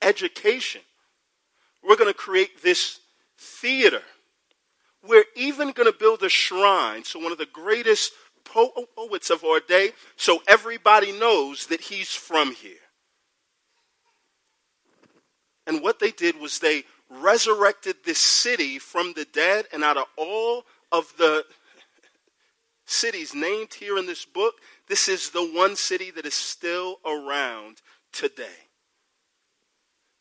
education. 0.02 0.80
We're 1.82 1.96
going 1.96 2.12
to 2.12 2.18
create 2.18 2.62
this 2.62 3.00
theater. 3.38 4.02
We're 5.06 5.24
even 5.36 5.70
going 5.72 5.90
to 5.90 5.96
build 5.96 6.22
a 6.22 6.28
shrine. 6.28 7.04
So, 7.04 7.20
one 7.20 7.32
of 7.32 7.38
the 7.38 7.46
greatest 7.46 8.12
oh, 8.54 8.86
poets 8.96 9.30
of 9.30 9.44
our 9.44 9.60
day, 9.60 9.90
so 10.16 10.42
everybody 10.48 11.12
knows 11.12 11.66
that 11.66 11.82
he's 11.82 12.12
from 12.12 12.54
here. 12.54 12.74
And 15.66 15.82
what 15.82 16.00
they 16.00 16.10
did 16.10 16.40
was 16.40 16.58
they 16.58 16.84
resurrected 17.08 17.96
this 18.04 18.18
city 18.18 18.78
from 18.78 19.12
the 19.14 19.24
dead, 19.24 19.66
and 19.72 19.84
out 19.84 19.96
of 19.96 20.06
all 20.16 20.64
of 20.90 21.12
the 21.18 21.44
cities 22.86 23.34
named 23.34 23.74
here 23.74 23.98
in 23.98 24.06
this 24.06 24.24
book, 24.24 24.54
this 24.88 25.08
is 25.08 25.30
the 25.30 25.44
one 25.44 25.76
city 25.76 26.10
that 26.12 26.26
is 26.26 26.34
still 26.34 26.98
around 27.04 27.82
today. 28.12 28.68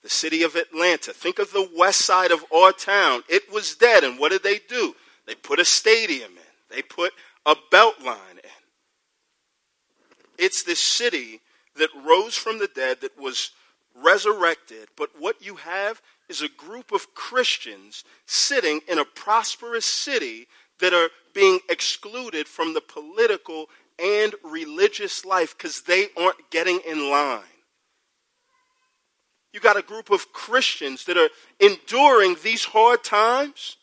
The 0.04 0.10
city 0.10 0.44
of 0.44 0.56
Atlanta. 0.56 1.14
Think 1.14 1.40
of 1.40 1.52
the 1.52 1.70
west 1.76 2.02
side 2.02 2.32
of 2.32 2.46
our 2.54 2.72
town. 2.72 3.24
It 3.28 3.52
was 3.52 3.76
dead, 3.76 4.04
and 4.04 4.20
what 4.20 4.32
did 4.32 4.44
they 4.44 4.60
do? 4.68 4.96
They 5.26 5.36
put 5.36 5.60
a 5.60 5.66
stadium 5.66 6.32
in, 6.32 6.76
they 6.76 6.82
put 6.82 7.14
a 7.46 7.56
belt 7.72 8.02
line 8.04 8.40
in. 8.44 8.50
It's 10.38 10.64
this 10.64 10.80
city 10.80 11.42
that 11.78 11.90
rose 12.06 12.36
from 12.36 12.60
the 12.60 12.68
dead, 12.68 13.02
that 13.02 13.20
was 13.20 13.52
resurrected, 13.96 14.90
but 14.96 15.10
what 15.18 15.44
you 15.44 15.56
have 15.56 16.02
is 16.28 16.42
a 16.42 16.50
group 16.50 16.92
of 16.92 17.14
Christians 17.14 18.04
sitting 18.26 18.82
in 18.88 19.00
a 19.00 19.06
prosperous 19.06 19.86
city 19.86 20.48
that 20.80 20.94
are 20.94 21.10
being 21.34 21.60
excluded 21.70 22.48
from 22.48 22.74
the 22.74 22.82
political 22.82 23.68
and 24.04 24.34
religious 24.44 25.26
life 25.26 25.58
because 25.58 25.82
they 25.82 26.08
aren't 26.18 26.50
getting 26.52 26.80
in 26.88 27.10
line. 27.10 27.42
You 29.54 29.60
got 29.60 29.78
a 29.78 29.82
group 29.82 30.10
of 30.10 30.34
Christians 30.34 31.06
that 31.06 31.18
are 31.18 31.30
enduring 31.60 32.36
these 32.44 32.66
hard 32.66 33.04
times 33.04 33.78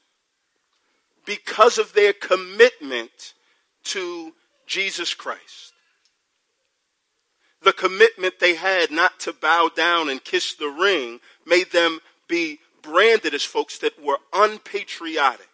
because 1.24 1.78
of 1.78 1.94
their 1.94 2.12
commitment 2.12 3.34
to 3.84 4.32
Jesus 4.66 5.14
Christ. 5.14 5.72
The 7.62 7.72
commitment 7.72 8.38
they 8.38 8.54
had 8.54 8.90
not 8.90 9.20
to 9.20 9.32
bow 9.32 9.70
down 9.74 10.08
and 10.08 10.22
kiss 10.22 10.54
the 10.54 10.68
ring 10.68 11.20
made 11.46 11.70
them 11.72 12.00
be 12.28 12.58
branded 12.82 13.34
as 13.34 13.44
folks 13.44 13.78
that 13.78 14.02
were 14.02 14.18
unpatriotic 14.32 15.48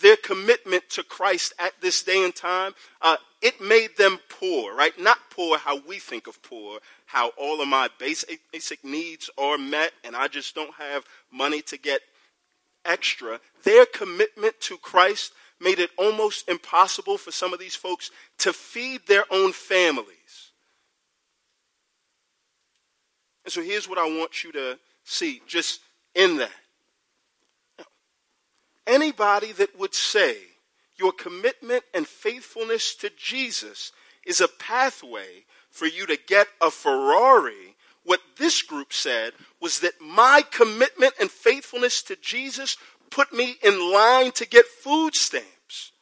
their 0.00 0.16
commitment 0.16 0.88
to 0.90 1.02
Christ 1.02 1.52
at 1.58 1.72
this 1.80 2.02
day 2.02 2.24
and 2.24 2.34
time, 2.34 2.72
uh, 3.00 3.16
it 3.42 3.60
made 3.60 3.96
them 3.96 4.18
poor, 4.28 4.74
right? 4.74 4.98
Not 4.98 5.18
poor 5.30 5.58
how 5.58 5.80
we 5.86 5.98
think 5.98 6.26
of 6.26 6.42
poor, 6.42 6.80
how 7.06 7.30
all 7.38 7.60
of 7.60 7.68
my 7.68 7.88
basic, 7.98 8.40
basic 8.52 8.84
needs 8.84 9.30
are 9.38 9.58
met 9.58 9.92
and 10.04 10.14
I 10.14 10.28
just 10.28 10.54
don't 10.54 10.74
have 10.74 11.04
money 11.32 11.62
to 11.62 11.78
get 11.78 12.00
extra. 12.84 13.40
Their 13.64 13.86
commitment 13.86 14.60
to 14.60 14.78
Christ 14.78 15.32
made 15.60 15.78
it 15.78 15.90
almost 15.98 16.48
impossible 16.48 17.18
for 17.18 17.30
some 17.30 17.52
of 17.52 17.60
these 17.60 17.74
folks 17.74 18.10
to 18.38 18.52
feed 18.52 19.06
their 19.06 19.24
own 19.30 19.52
families. 19.52 20.52
And 23.44 23.52
so 23.52 23.62
here's 23.62 23.88
what 23.88 23.98
I 23.98 24.04
want 24.04 24.44
you 24.44 24.52
to 24.52 24.78
see 25.04 25.42
just 25.46 25.80
in 26.14 26.36
that 26.38 26.50
anybody 28.90 29.52
that 29.52 29.78
would 29.78 29.94
say 29.94 30.36
your 30.98 31.12
commitment 31.12 31.84
and 31.94 32.06
faithfulness 32.06 32.94
to 32.96 33.10
Jesus 33.16 33.92
is 34.26 34.40
a 34.40 34.48
pathway 34.48 35.44
for 35.70 35.86
you 35.86 36.04
to 36.06 36.18
get 36.26 36.48
a 36.60 36.70
Ferrari, 36.70 37.76
what 38.04 38.20
this 38.38 38.60
group 38.60 38.92
said 38.92 39.32
was 39.60 39.80
that 39.80 40.00
my 40.00 40.44
commitment 40.50 41.14
and 41.20 41.30
faithfulness 41.30 42.02
to 42.02 42.16
Jesus 42.16 42.76
put 43.08 43.32
me 43.32 43.56
in 43.62 43.92
line 43.92 44.32
to 44.32 44.46
get 44.46 44.66
food 44.66 45.14
stamps. 45.14 45.92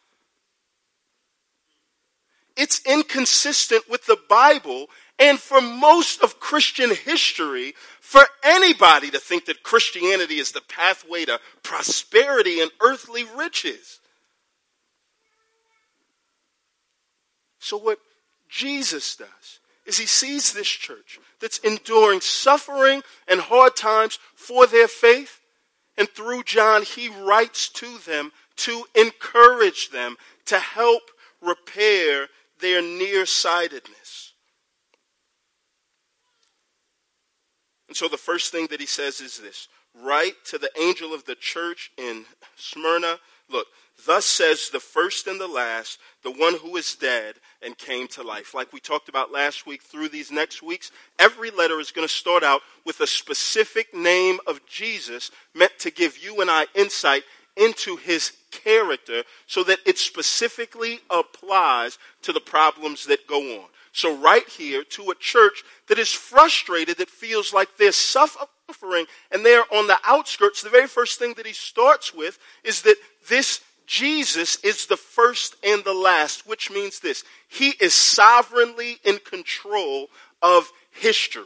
It's 2.56 2.80
inconsistent 2.84 3.88
with 3.88 4.06
the 4.06 4.18
Bible 4.28 4.86
and 5.18 5.38
for 5.38 5.60
most 5.60 6.22
of 6.22 6.38
Christian 6.38 6.94
history, 6.94 7.74
for 8.00 8.22
anybody 8.44 9.10
to 9.10 9.18
think 9.18 9.46
that 9.46 9.62
Christianity 9.62 10.38
is 10.38 10.52
the 10.52 10.60
pathway 10.60 11.24
to 11.24 11.40
prosperity 11.62 12.60
and 12.60 12.70
earthly 12.80 13.24
riches. 13.36 14.00
So, 17.58 17.76
what 17.76 17.98
Jesus 18.48 19.16
does 19.16 19.58
is 19.84 19.98
he 19.98 20.06
sees 20.06 20.52
this 20.52 20.68
church 20.68 21.18
that's 21.40 21.58
enduring 21.58 22.20
suffering 22.20 23.02
and 23.26 23.40
hard 23.40 23.74
times 23.74 24.18
for 24.34 24.66
their 24.66 24.88
faith. 24.88 25.40
And 25.96 26.08
through 26.08 26.44
John, 26.44 26.82
he 26.82 27.08
writes 27.08 27.68
to 27.70 27.98
them 27.98 28.30
to 28.56 28.84
encourage 28.94 29.90
them, 29.90 30.16
to 30.46 30.58
help 30.58 31.02
repair 31.40 32.28
their 32.60 32.82
nearsightedness. 32.82 34.27
And 37.88 37.96
so 37.96 38.06
the 38.06 38.16
first 38.16 38.52
thing 38.52 38.68
that 38.70 38.80
he 38.80 38.86
says 38.86 39.20
is 39.20 39.38
this 39.38 39.68
write 39.94 40.34
to 40.44 40.58
the 40.58 40.70
angel 40.78 41.12
of 41.12 41.24
the 41.24 41.34
church 41.34 41.90
in 41.96 42.24
Smyrna. 42.56 43.18
Look, 43.50 43.66
thus 44.06 44.26
says 44.26 44.68
the 44.70 44.80
first 44.80 45.26
and 45.26 45.40
the 45.40 45.48
last, 45.48 45.98
the 46.22 46.30
one 46.30 46.54
who 46.54 46.76
is 46.76 46.94
dead 46.94 47.36
and 47.62 47.76
came 47.76 48.06
to 48.08 48.22
life. 48.22 48.54
Like 48.54 48.72
we 48.72 48.80
talked 48.80 49.08
about 49.08 49.32
last 49.32 49.66
week, 49.66 49.82
through 49.82 50.10
these 50.10 50.30
next 50.30 50.62
weeks, 50.62 50.92
every 51.18 51.50
letter 51.50 51.80
is 51.80 51.90
going 51.90 52.06
to 52.06 52.12
start 52.12 52.44
out 52.44 52.60
with 52.84 53.00
a 53.00 53.06
specific 53.06 53.94
name 53.94 54.38
of 54.46 54.64
Jesus 54.66 55.30
meant 55.54 55.78
to 55.80 55.90
give 55.90 56.18
you 56.22 56.40
and 56.40 56.50
I 56.50 56.66
insight 56.74 57.24
into 57.56 57.96
his 57.96 58.32
character 58.50 59.24
so 59.46 59.64
that 59.64 59.80
it 59.84 59.98
specifically 59.98 61.00
applies 61.10 61.98
to 62.22 62.32
the 62.32 62.40
problems 62.40 63.06
that 63.06 63.26
go 63.26 63.60
on. 63.60 63.66
So, 63.98 64.16
right 64.16 64.48
here, 64.48 64.84
to 64.90 65.10
a 65.10 65.14
church 65.16 65.64
that 65.88 65.98
is 65.98 66.12
frustrated, 66.12 66.98
that 66.98 67.10
feels 67.10 67.52
like 67.52 67.76
they're 67.76 67.90
suffering 67.90 69.06
and 69.32 69.44
they're 69.44 69.64
on 69.74 69.88
the 69.88 69.98
outskirts, 70.06 70.62
the 70.62 70.70
very 70.70 70.86
first 70.86 71.18
thing 71.18 71.34
that 71.36 71.46
he 71.46 71.52
starts 71.52 72.14
with 72.14 72.38
is 72.62 72.82
that 72.82 72.94
this 73.28 73.60
Jesus 73.88 74.62
is 74.62 74.86
the 74.86 74.96
first 74.96 75.56
and 75.64 75.82
the 75.82 75.94
last, 75.94 76.46
which 76.46 76.70
means 76.70 77.00
this 77.00 77.24
He 77.48 77.70
is 77.80 77.92
sovereignly 77.92 78.98
in 79.02 79.18
control 79.18 80.06
of 80.42 80.70
history, 80.92 81.42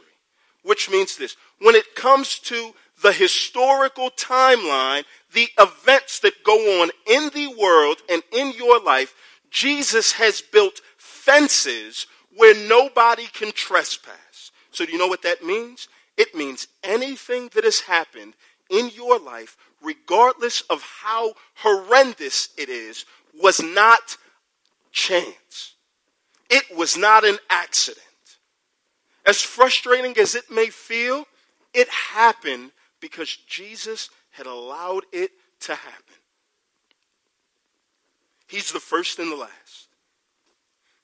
which 0.61 0.91
means 0.91 1.17
this. 1.17 1.35
When 1.57 1.73
it 1.73 1.95
comes 1.95 2.37
to 2.41 2.75
the 3.01 3.13
historical 3.13 4.11
timeline, 4.11 5.05
the 5.33 5.47
events 5.57 6.19
that 6.19 6.43
go 6.43 6.83
on 6.83 6.91
in 7.07 7.31
the 7.33 7.47
world 7.59 7.97
and 8.11 8.21
in 8.31 8.51
your 8.51 8.79
life, 8.79 9.15
Jesus 9.49 10.11
has 10.11 10.39
built 10.39 10.81
fences 10.97 12.05
where 12.35 12.55
nobody 12.67 13.25
can 13.25 13.51
trespass. 13.51 14.51
So, 14.71 14.85
do 14.85 14.91
you 14.91 14.97
know 14.97 15.07
what 15.07 15.21
that 15.23 15.43
means? 15.43 15.87
It 16.17 16.35
means 16.35 16.67
anything 16.83 17.49
that 17.53 17.63
has 17.63 17.81
happened 17.81 18.33
in 18.69 18.89
your 18.95 19.19
life 19.19 19.57
regardless 19.83 20.61
of 20.69 20.81
how 20.81 21.33
horrendous 21.55 22.49
it 22.57 22.69
is, 22.69 23.05
was 23.39 23.61
not 23.61 24.17
chance. 24.91 25.75
It 26.49 26.75
was 26.75 26.97
not 26.97 27.25
an 27.25 27.37
accident. 27.49 27.99
As 29.25 29.41
frustrating 29.41 30.17
as 30.17 30.35
it 30.35 30.49
may 30.49 30.67
feel, 30.67 31.25
it 31.73 31.89
happened 31.89 32.71
because 32.99 33.35
Jesus 33.47 34.09
had 34.31 34.45
allowed 34.45 35.03
it 35.11 35.31
to 35.61 35.75
happen. 35.75 36.15
He's 38.47 38.71
the 38.71 38.79
first 38.79 39.19
and 39.19 39.31
the 39.31 39.35
last. 39.35 39.82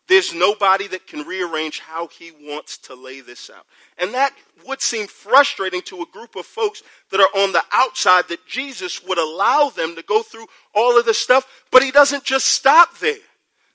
There's 0.09 0.33
nobody 0.33 0.87
that 0.87 1.05
can 1.05 1.21
rearrange 1.21 1.79
how 1.79 2.07
he 2.07 2.31
wants 2.41 2.79
to 2.79 2.95
lay 2.95 3.21
this 3.21 3.51
out. 3.55 3.65
And 3.99 4.11
that 4.15 4.33
would 4.67 4.81
seem 4.81 5.05
frustrating 5.05 5.83
to 5.83 6.01
a 6.01 6.07
group 6.07 6.35
of 6.35 6.47
folks 6.47 6.81
that 7.11 7.19
are 7.19 7.41
on 7.41 7.51
the 7.51 7.63
outside 7.71 8.27
that 8.29 8.47
Jesus 8.47 9.03
would 9.03 9.19
allow 9.19 9.69
them 9.69 9.95
to 9.95 10.01
go 10.01 10.23
through 10.23 10.47
all 10.73 10.97
of 10.97 11.05
this 11.05 11.19
stuff, 11.19 11.47
but 11.69 11.83
he 11.83 11.91
doesn't 11.91 12.23
just 12.23 12.47
stop 12.47 12.97
there. 12.97 13.17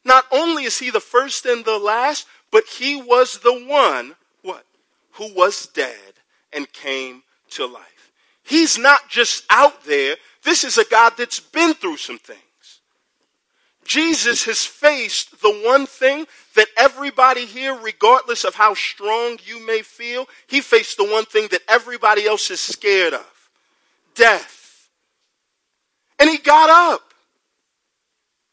Not 0.04 0.24
only 0.32 0.64
is 0.64 0.78
he 0.78 0.90
the 0.90 1.00
first 1.00 1.46
and 1.46 1.64
the 1.64 1.78
last, 1.78 2.26
but 2.50 2.64
he 2.64 3.00
was 3.00 3.38
the 3.38 3.54
one, 3.66 4.16
what? 4.42 4.66
Who 5.12 5.32
was 5.34 5.66
dead 5.66 6.14
and 6.52 6.70
came 6.72 7.22
to 7.50 7.64
life. 7.64 8.10
He's 8.42 8.76
not 8.76 9.08
just 9.08 9.44
out 9.50 9.84
there. 9.84 10.16
This 10.42 10.64
is 10.64 10.78
a 10.78 10.84
God 10.84 11.14
that's 11.16 11.38
been 11.38 11.74
through 11.74 11.98
some 11.98 12.18
things. 12.18 12.40
Jesus 13.84 14.44
has 14.44 14.64
faced 14.64 15.40
the 15.42 15.62
one 15.64 15.86
thing 15.86 16.26
that 16.54 16.68
everybody 16.76 17.44
here, 17.44 17.74
regardless 17.74 18.44
of 18.44 18.54
how 18.54 18.74
strong 18.74 19.38
you 19.44 19.64
may 19.66 19.82
feel, 19.82 20.26
he 20.46 20.60
faced 20.60 20.96
the 20.96 21.04
one 21.04 21.24
thing 21.24 21.48
that 21.50 21.62
everybody 21.68 22.26
else 22.26 22.50
is 22.50 22.60
scared 22.60 23.14
of 23.14 23.50
death. 24.14 24.88
And 26.18 26.30
he 26.30 26.38
got 26.38 26.70
up 26.70 27.14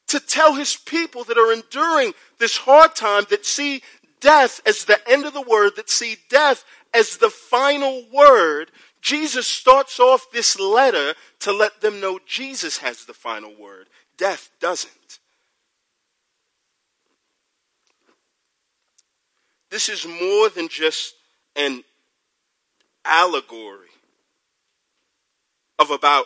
to 0.08 0.20
tell 0.20 0.56
his 0.56 0.76
people 0.76 1.24
that 1.24 1.38
are 1.38 1.54
enduring 1.54 2.14
this 2.38 2.58
hard 2.58 2.96
time 2.96 3.24
that 3.30 3.46
see 3.46 3.82
death 4.20 4.60
as 4.66 4.84
the 4.86 5.00
end 5.10 5.26
of 5.26 5.34
the 5.34 5.42
word, 5.42 5.72
that 5.78 5.90
see 5.90 6.18
death 6.30 6.66
as 6.94 7.18
the 7.18 7.30
final 7.30 8.04
word. 8.14 8.72
Jesus 9.02 9.48
starts 9.48 10.00
off 10.00 10.32
this 10.32 10.60
letter 10.60 11.14
to 11.40 11.54
let 11.54 11.82
them 11.82 12.02
know 12.02 12.20
Jesus 12.26 12.80
has 12.80 13.06
the 13.06 13.14
final 13.14 13.54
word. 13.58 13.88
Death 14.18 14.50
doesn't. 14.60 15.20
This 19.72 19.90
is 19.90 20.06
more 20.06 20.50
than 20.50 20.68
just 20.68 21.16
an 21.56 21.84
allegory 23.06 23.88
of 25.80 25.90
about 25.90 26.26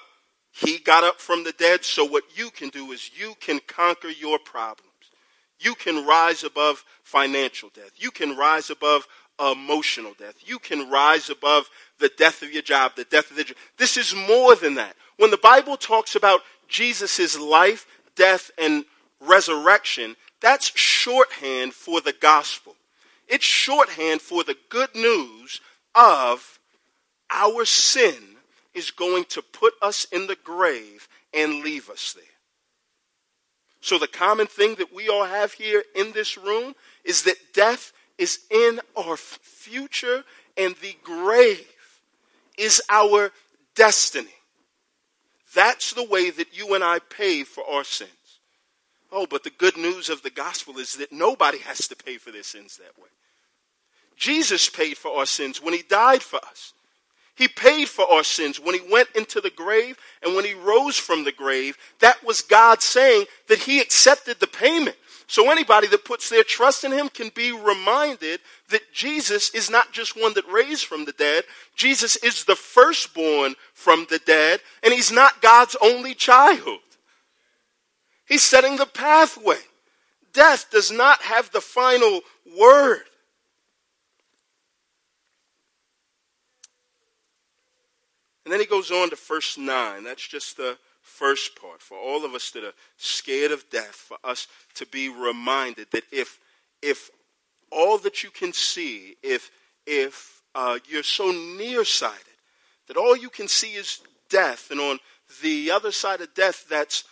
he 0.52 0.78
got 0.80 1.04
up 1.04 1.20
from 1.20 1.44
the 1.44 1.52
dead, 1.52 1.84
so 1.84 2.06
what 2.06 2.24
you 2.36 2.50
can 2.50 2.70
do 2.70 2.92
is 2.92 3.12
you 3.18 3.36
can 3.40 3.60
conquer 3.68 4.08
your 4.08 4.40
problems. 4.40 4.90
You 5.60 5.76
can 5.76 6.06
rise 6.06 6.44
above 6.44 6.84
financial 7.04 7.70
death. 7.74 7.92
You 7.98 8.10
can 8.10 8.38
rise 8.38 8.70
above 8.70 9.06
emotional 9.40 10.14
death. 10.18 10.36
You 10.40 10.60
can 10.60 10.90
rise 10.90 11.30
above 11.30 11.70
the 12.00 12.10
death 12.18 12.42
of 12.42 12.54
your 12.54 12.62
job, 12.62 12.94
the 12.96 13.04
death 13.04 13.32
of 13.32 13.38
the 13.38 13.44
job. 13.44 13.58
This 13.78 13.98
is 13.98 14.16
more 14.16 14.56
than 14.56 14.76
that. 14.76 14.96
When 15.18 15.32
the 15.32 15.38
Bible 15.38 15.78
talks 15.78 16.16
about 16.16 16.42
Jesus' 16.68 17.38
life, 17.38 17.86
death, 18.16 18.50
and 18.58 18.86
resurrection, 19.20 20.16
that's 20.42 20.72
shorthand 20.78 21.74
for 21.74 22.02
the 22.02 22.14
gospel. 22.14 22.75
It's 23.28 23.46
shorthand 23.46 24.22
for 24.22 24.44
the 24.44 24.58
good 24.70 24.94
news 24.96 25.62
of 25.94 26.60
our 27.30 27.66
sin 27.66 28.38
is 28.74 28.92
going 28.92 29.26
to 29.26 29.42
put 29.42 29.74
us 29.82 30.06
in 30.12 30.28
the 30.28 30.38
grave 30.44 31.08
and 31.34 31.64
leave 31.64 31.90
us 31.90 32.14
there. 32.14 32.24
So, 33.82 33.98
the 34.00 34.08
common 34.08 34.48
thing 34.48 34.76
that 34.76 34.94
we 34.94 35.10
all 35.10 35.26
have 35.26 35.54
here 35.54 35.84
in 35.96 36.12
this 36.12 36.38
room 36.38 36.76
is 37.04 37.24
that 37.24 37.54
death 37.54 37.94
is 38.18 38.40
in 38.50 38.80
our 38.98 39.16
future 39.16 40.24
and 40.58 40.76
the 40.82 40.96
grave 41.04 41.68
is 42.58 42.82
our 42.90 43.32
destiny. 43.76 44.34
That's 45.54 45.94
the 45.94 46.04
way 46.04 46.32
that 46.32 46.58
you 46.58 46.74
and 46.74 46.84
I 46.84 47.00
pay 47.00 47.44
for 47.44 47.64
our 47.70 47.84
sins. 47.84 48.10
Oh, 49.16 49.26
but 49.26 49.46
the 49.46 49.50
good 49.50 49.78
news 49.78 50.10
of 50.10 50.24
the 50.24 50.30
gospel 50.30 50.78
is 50.78 50.98
that 50.98 51.14
nobody 51.14 51.60
has 51.60 51.88
to 51.88 51.96
pay 51.96 52.18
for 52.18 52.32
their 52.32 52.44
sins 52.44 52.76
that 52.76 53.02
way. 53.02 53.08
Jesus 54.18 54.68
paid 54.68 54.98
for 54.98 55.18
our 55.18 55.26
sins 55.26 55.62
when 55.62 55.74
he 55.74 55.84
died 55.84 56.22
for 56.22 56.38
us. 56.46 56.74
He 57.34 57.48
paid 57.48 57.88
for 57.88 58.06
our 58.12 58.26
sins 58.26 58.60
when 58.60 58.76
he 58.76 58.92
went 58.92 59.08
into 59.16 59.40
the 59.40 59.50
grave 59.50 59.98
and 60.22 60.36
when 60.36 60.44
he 60.44 60.54
rose 60.54 60.98
from 60.98 61.24
the 61.24 61.32
grave. 61.32 61.78
That 62.00 62.26
was 62.26 62.42
God 62.42 62.82
saying 62.82 63.26
that 63.48 63.60
he 63.60 63.80
accepted 63.80 64.42
the 64.42 64.48
payment. 64.48 64.98
So 65.28 65.50
anybody 65.50 65.88
that 65.88 66.04
puts 66.04 66.30
their 66.30 66.44
trust 66.44 66.84
in 66.84 66.92
him 66.92 67.08
can 67.08 67.30
be 67.34 67.54
reminded 67.54 68.42
that 68.70 68.94
Jesus 68.94 69.50
is 69.52 69.70
not 69.70 69.94
just 69.94 70.22
one 70.22 70.34
that 70.34 70.52
raised 70.52 70.86
from 70.86 71.06
the 71.06 71.14
dead. 71.14 71.46
Jesus 71.76 72.18
is 72.18 72.44
the 72.44 72.56
firstborn 72.56 73.56
from 73.74 74.08
the 74.10 74.20
dead 74.20 74.60
and 74.84 74.94
he's 74.94 75.12
not 75.12 75.42
God's 75.42 75.78
only 75.82 76.16
child. 76.16 76.80
He's 78.26 78.44
setting 78.44 78.78
the 78.78 78.86
pathway. 78.86 79.60
Death 80.34 80.70
does 80.72 80.92
not 80.92 81.22
have 81.22 81.52
the 81.52 81.62
final 81.62 82.22
word. 82.60 83.04
And 88.44 88.52
then 88.52 88.60
he 88.60 88.66
goes 88.66 88.92
on 88.92 89.10
to 89.10 89.16
verse 89.16 89.58
9. 89.58 90.04
That's 90.04 90.28
just 90.28 90.58
the 90.58 90.78
first 91.02 91.60
part. 91.60 91.82
For 91.82 91.98
all 91.98 92.26
of 92.26 92.34
us 92.34 92.52
that 92.52 92.64
are 92.64 92.74
scared 92.98 93.52
of 93.52 93.70
death, 93.70 93.96
for 93.96 94.18
us 94.24 94.48
to 94.76 94.86
be 94.86 95.10
reminded 95.10 95.88
that 95.92 96.04
if, 96.12 96.40
if 96.82 97.10
all 97.72 97.98
that 98.00 98.24
you 98.24 98.30
can 98.30 98.54
see, 98.54 99.16
if, 99.24 99.50
if 99.88 100.42
uh, 100.54 100.80
you're 100.88 101.04
so 101.04 101.32
nearsighted 101.32 102.22
that 102.88 102.98
all 102.98 103.18
you 103.18 103.30
can 103.30 103.48
see 103.48 103.74
is 103.74 104.02
death, 104.30 104.70
and 104.70 104.80
on 104.80 105.00
the 105.42 105.72
other 105.72 105.92
side 105.92 106.22
of 106.22 106.34
death 106.34 106.66
that's 106.70 107.04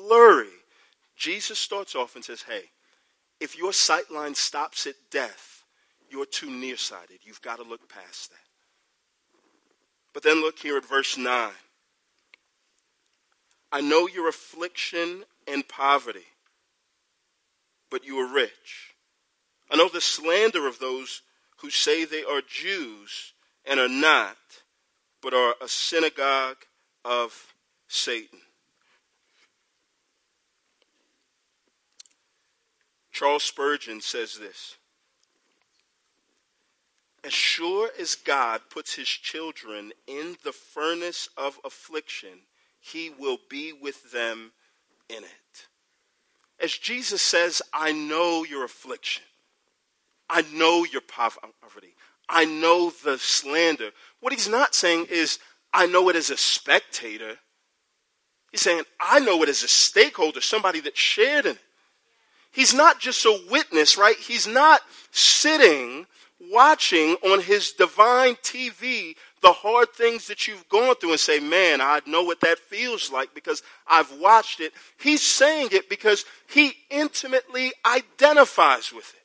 blurry, 0.00 0.48
Jesus 1.16 1.58
starts 1.58 1.94
off 1.94 2.14
and 2.14 2.24
says, 2.24 2.42
Hey, 2.42 2.62
if 3.40 3.56
your 3.56 3.72
sight 3.72 4.10
line 4.10 4.34
stops 4.34 4.86
at 4.86 4.94
death, 5.10 5.64
you're 6.10 6.26
too 6.26 6.50
nearsighted. 6.50 7.18
You've 7.22 7.42
got 7.42 7.56
to 7.56 7.62
look 7.62 7.88
past 7.88 8.30
that. 8.30 8.38
But 10.12 10.22
then 10.22 10.40
look 10.40 10.58
here 10.58 10.76
at 10.76 10.88
verse 10.88 11.18
9. 11.18 11.50
I 13.72 13.80
know 13.80 14.06
your 14.06 14.28
affliction 14.28 15.24
and 15.46 15.66
poverty, 15.66 16.26
but 17.90 18.04
you 18.04 18.18
are 18.18 18.32
rich. 18.32 18.94
I 19.70 19.76
know 19.76 19.88
the 19.88 20.00
slander 20.00 20.66
of 20.66 20.78
those 20.78 21.22
who 21.58 21.70
say 21.70 22.04
they 22.04 22.22
are 22.22 22.40
Jews 22.46 23.32
and 23.64 23.80
are 23.80 23.88
not, 23.88 24.36
but 25.20 25.34
are 25.34 25.54
a 25.60 25.68
synagogue 25.68 26.64
of 27.04 27.52
Satan. 27.88 28.40
Charles 33.16 33.44
Spurgeon 33.44 34.02
says 34.02 34.36
this 34.36 34.76
As 37.24 37.32
sure 37.32 37.88
as 37.98 38.14
God 38.14 38.60
puts 38.68 38.94
his 38.94 39.08
children 39.08 39.92
in 40.06 40.36
the 40.44 40.52
furnace 40.52 41.30
of 41.34 41.58
affliction, 41.64 42.40
he 42.78 43.08
will 43.08 43.38
be 43.48 43.72
with 43.72 44.12
them 44.12 44.52
in 45.08 45.24
it. 45.24 45.66
As 46.62 46.72
Jesus 46.72 47.22
says, 47.22 47.62
I 47.72 47.90
know 47.92 48.44
your 48.44 48.66
affliction. 48.66 49.24
I 50.28 50.42
know 50.52 50.84
your 50.84 51.00
poverty. 51.00 51.94
I 52.28 52.44
know 52.44 52.90
the 53.02 53.16
slander. 53.16 53.92
What 54.20 54.34
he's 54.34 54.48
not 54.48 54.74
saying 54.74 55.06
is, 55.10 55.38
I 55.72 55.86
know 55.86 56.10
it 56.10 56.16
as 56.16 56.28
a 56.28 56.36
spectator. 56.36 57.36
He's 58.52 58.60
saying, 58.60 58.82
I 59.00 59.20
know 59.20 59.42
it 59.42 59.48
as 59.48 59.62
a 59.62 59.68
stakeholder, 59.68 60.42
somebody 60.42 60.80
that 60.80 60.98
shared 60.98 61.46
in 61.46 61.52
it. 61.52 61.65
He's 62.56 62.72
not 62.72 63.00
just 63.00 63.26
a 63.26 63.38
witness, 63.50 63.98
right? 63.98 64.16
He's 64.16 64.46
not 64.46 64.80
sitting 65.10 66.06
watching 66.50 67.16
on 67.22 67.42
his 67.42 67.72
divine 67.72 68.36
TV 68.36 69.14
the 69.42 69.52
hard 69.52 69.92
things 69.92 70.26
that 70.28 70.48
you've 70.48 70.66
gone 70.70 70.94
through 70.94 71.10
and 71.10 71.20
say, 71.20 71.38
man, 71.38 71.82
I 71.82 72.00
know 72.06 72.22
what 72.22 72.40
that 72.40 72.58
feels 72.58 73.12
like 73.12 73.34
because 73.34 73.62
I've 73.86 74.10
watched 74.18 74.60
it. 74.60 74.72
He's 74.98 75.20
saying 75.20 75.68
it 75.72 75.90
because 75.90 76.24
he 76.48 76.72
intimately 76.88 77.72
identifies 77.84 78.90
with 78.90 79.12
it. 79.14 79.22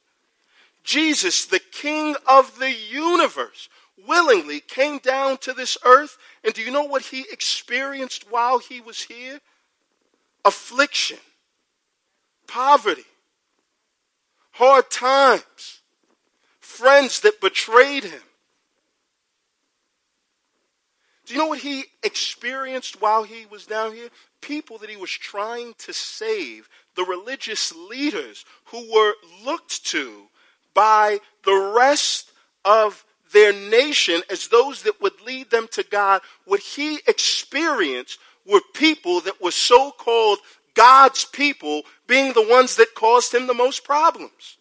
Jesus, 0.84 1.46
the 1.46 1.62
King 1.72 2.18
of 2.30 2.60
the 2.60 2.74
universe, 2.74 3.70
willingly 4.06 4.60
came 4.60 4.98
down 4.98 5.38
to 5.38 5.54
this 5.54 5.78
earth. 5.86 6.18
And 6.44 6.54
do 6.54 6.62
you 6.62 6.72
know 6.72 6.84
what 6.84 7.04
he 7.04 7.22
experienced 7.32 8.30
while 8.30 8.60
he 8.60 8.82
was 8.82 9.04
here? 9.04 9.40
Affliction, 10.44 11.20
poverty, 12.46 13.06
hard 14.52 14.90
times, 14.90 15.82
friends 16.60 17.22
that 17.22 17.42
betrayed 17.42 18.04
him. 18.04 18.22
Do 21.26 21.34
you 21.34 21.40
know 21.40 21.48
what 21.48 21.60
he 21.60 21.86
experienced 22.04 23.02
while 23.02 23.24
he 23.24 23.46
was 23.46 23.66
down 23.66 23.94
here? 23.94 24.10
People 24.42 24.78
that 24.80 24.90
he 24.90 24.98
was 24.98 25.12
trying 25.12 25.74
to 25.78 25.94
save, 25.94 26.68
the 26.96 27.06
religious 27.06 27.74
leaders 27.74 28.44
who 28.66 28.92
were 28.94 29.14
looked 29.46 29.86
to 29.88 30.28
by 30.74 31.20
the 31.46 31.74
rest 31.76 32.32
of 32.66 33.06
their 33.32 33.54
nation 33.54 34.22
as 34.30 34.48
those 34.48 34.84
that 34.84 35.02
would 35.02 35.22
lead 35.22 35.50
them 35.50 35.68
to 35.72 35.84
God, 35.84 36.22
what 36.46 36.60
he 36.60 37.00
experienced 37.08 38.20
were 38.46 38.62
people 38.74 39.22
that 39.22 39.42
were 39.42 39.52
so 39.52 39.92
called 39.92 40.40
God's 40.74 41.26
people 41.26 41.84
being 42.08 42.34
the 42.34 42.48
ones 42.48 42.76
that 42.78 42.96
caused 42.96 43.34
him 43.34 43.48
the 43.48 43.54
most 43.54 43.84
problems. 43.84 44.58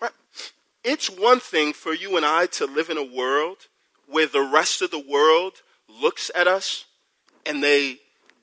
Right? 0.00 0.12
It's 0.82 1.08
one 1.08 1.40
thing 1.40 1.72
for 1.72 1.94
you 1.94 2.16
and 2.16 2.26
I 2.26 2.46
to 2.46 2.66
live 2.66 2.90
in 2.90 2.98
a 2.98 3.04
world 3.04 3.68
where 4.06 4.26
the 4.26 4.42
rest 4.42 4.82
of 4.82 4.90
the 4.90 4.98
world 4.98 5.54
looks 5.88 6.30
at 6.34 6.46
us 6.46 6.84
and 7.46 7.62
they 7.62 7.98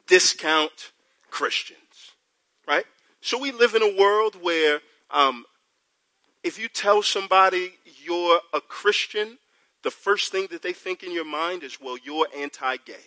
discount 0.07 0.91
Christians. 1.29 1.79
Right? 2.67 2.85
So 3.21 3.37
we 3.39 3.51
live 3.51 3.75
in 3.75 3.83
a 3.83 3.95
world 3.95 4.41
where 4.41 4.81
um, 5.11 5.45
if 6.43 6.57
you 6.59 6.67
tell 6.67 7.03
somebody 7.03 7.73
you're 8.03 8.41
a 8.53 8.61
Christian, 8.61 9.37
the 9.83 9.91
first 9.91 10.31
thing 10.31 10.47
that 10.51 10.61
they 10.61 10.73
think 10.73 11.03
in 11.03 11.11
your 11.11 11.25
mind 11.25 11.63
is, 11.63 11.79
well, 11.79 11.97
you're 12.03 12.27
anti 12.37 12.77
gay, 12.77 13.05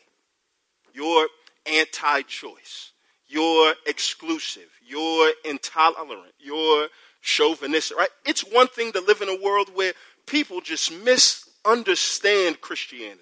you're 0.94 1.28
anti 1.66 2.22
choice, 2.22 2.92
you're 3.26 3.74
exclusive, 3.86 4.70
you're 4.86 5.32
intolerant, 5.44 6.32
you're 6.38 6.88
chauvinistic, 7.20 7.98
right? 7.98 8.08
It's 8.24 8.42
one 8.42 8.68
thing 8.68 8.92
to 8.92 9.00
live 9.00 9.20
in 9.20 9.28
a 9.28 9.42
world 9.42 9.70
where 9.74 9.92
people 10.26 10.60
just 10.60 10.92
misunderstand 10.92 12.60
Christianity. 12.60 13.20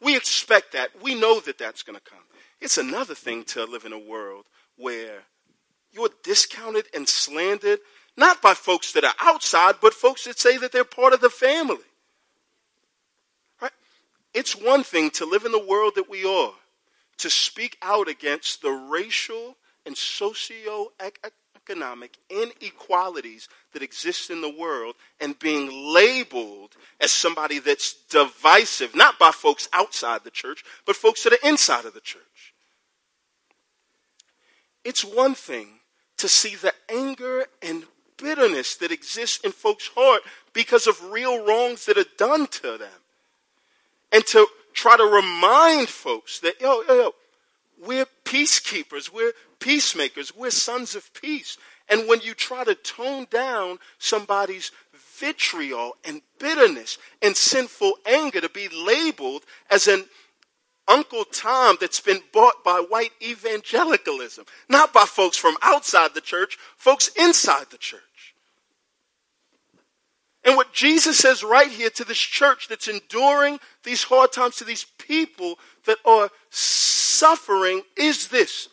We 0.00 0.16
expect 0.16 0.72
that. 0.72 0.90
We 1.02 1.14
know 1.14 1.40
that 1.40 1.58
that's 1.58 1.82
going 1.82 1.98
to 1.98 2.10
come. 2.10 2.20
It's 2.60 2.78
another 2.78 3.14
thing 3.14 3.44
to 3.44 3.64
live 3.64 3.84
in 3.84 3.92
a 3.92 3.98
world 3.98 4.44
where 4.76 5.24
you're 5.92 6.10
discounted 6.22 6.86
and 6.94 7.08
slandered, 7.08 7.80
not 8.16 8.40
by 8.40 8.54
folks 8.54 8.92
that 8.92 9.04
are 9.04 9.14
outside, 9.20 9.76
but 9.80 9.94
folks 9.94 10.24
that 10.24 10.38
say 10.38 10.56
that 10.58 10.72
they're 10.72 10.84
part 10.84 11.12
of 11.12 11.20
the 11.20 11.30
family. 11.30 11.78
It's 14.46 14.54
one 14.54 14.84
thing 14.84 15.10
to 15.10 15.26
live 15.26 15.44
in 15.44 15.50
the 15.50 15.58
world 15.58 15.94
that 15.96 16.08
we 16.08 16.24
are, 16.24 16.52
to 17.18 17.28
speak 17.28 17.76
out 17.82 18.06
against 18.06 18.62
the 18.62 18.70
racial 18.70 19.56
and 19.84 19.96
socio-economic 19.96 22.16
inequalities 22.30 23.48
that 23.72 23.82
exist 23.82 24.30
in 24.30 24.42
the 24.42 24.56
world 24.56 24.94
and 25.20 25.36
being 25.40 25.92
labeled 25.92 26.76
as 27.00 27.10
somebody 27.10 27.58
that's 27.58 27.94
divisive, 28.08 28.94
not 28.94 29.18
by 29.18 29.32
folks 29.32 29.68
outside 29.72 30.22
the 30.22 30.30
church, 30.30 30.62
but 30.86 30.94
folks 30.94 31.24
that 31.24 31.32
are 31.32 31.42
inside 31.42 31.84
of 31.84 31.94
the 31.94 32.00
church. 32.00 32.54
It's 34.84 35.04
one 35.04 35.34
thing 35.34 35.80
to 36.18 36.28
see 36.28 36.54
the 36.54 36.72
anger 36.88 37.46
and 37.62 37.82
bitterness 38.16 38.76
that 38.76 38.92
exists 38.92 39.40
in 39.42 39.50
folks' 39.50 39.90
heart 39.96 40.22
because 40.52 40.86
of 40.86 41.10
real 41.10 41.44
wrongs 41.44 41.86
that 41.86 41.98
are 41.98 42.06
done 42.16 42.46
to 42.46 42.78
them. 42.78 43.02
And 44.16 44.26
to 44.28 44.46
try 44.72 44.96
to 44.96 45.04
remind 45.04 45.90
folks 45.90 46.40
that, 46.40 46.58
yo, 46.58 46.80
yo, 46.88 46.94
yo, 46.94 47.14
we're 47.84 48.06
peacekeepers, 48.24 49.12
we're 49.12 49.34
peacemakers, 49.60 50.34
we're 50.34 50.50
sons 50.50 50.94
of 50.94 51.12
peace. 51.12 51.58
And 51.90 52.08
when 52.08 52.22
you 52.22 52.32
try 52.32 52.64
to 52.64 52.74
tone 52.74 53.26
down 53.30 53.76
somebody's 53.98 54.72
vitriol 55.18 55.96
and 56.02 56.22
bitterness 56.38 56.96
and 57.20 57.36
sinful 57.36 57.98
anger 58.06 58.40
to 58.40 58.48
be 58.48 58.68
labeled 58.68 59.44
as 59.70 59.86
an 59.86 60.06
Uncle 60.88 61.26
Tom 61.26 61.76
that's 61.78 62.00
been 62.00 62.22
bought 62.32 62.64
by 62.64 62.78
white 62.88 63.12
evangelicalism, 63.20 64.46
not 64.66 64.94
by 64.94 65.04
folks 65.04 65.36
from 65.36 65.58
outside 65.60 66.14
the 66.14 66.22
church, 66.22 66.56
folks 66.78 67.08
inside 67.18 67.66
the 67.70 67.76
church. 67.76 68.00
And 70.46 70.56
what 70.56 70.72
Jesus 70.72 71.18
says 71.18 71.42
right 71.42 71.68
here 71.68 71.90
to 71.90 72.04
this 72.04 72.18
church 72.18 72.68
that's 72.68 72.86
enduring 72.86 73.58
these 73.82 74.04
hard 74.04 74.30
times, 74.32 74.56
to 74.56 74.64
these 74.64 74.86
people 74.96 75.58
that 75.86 75.98
are 76.04 76.30
suffering, 76.50 77.82
is 77.96 78.28
this 78.28 78.68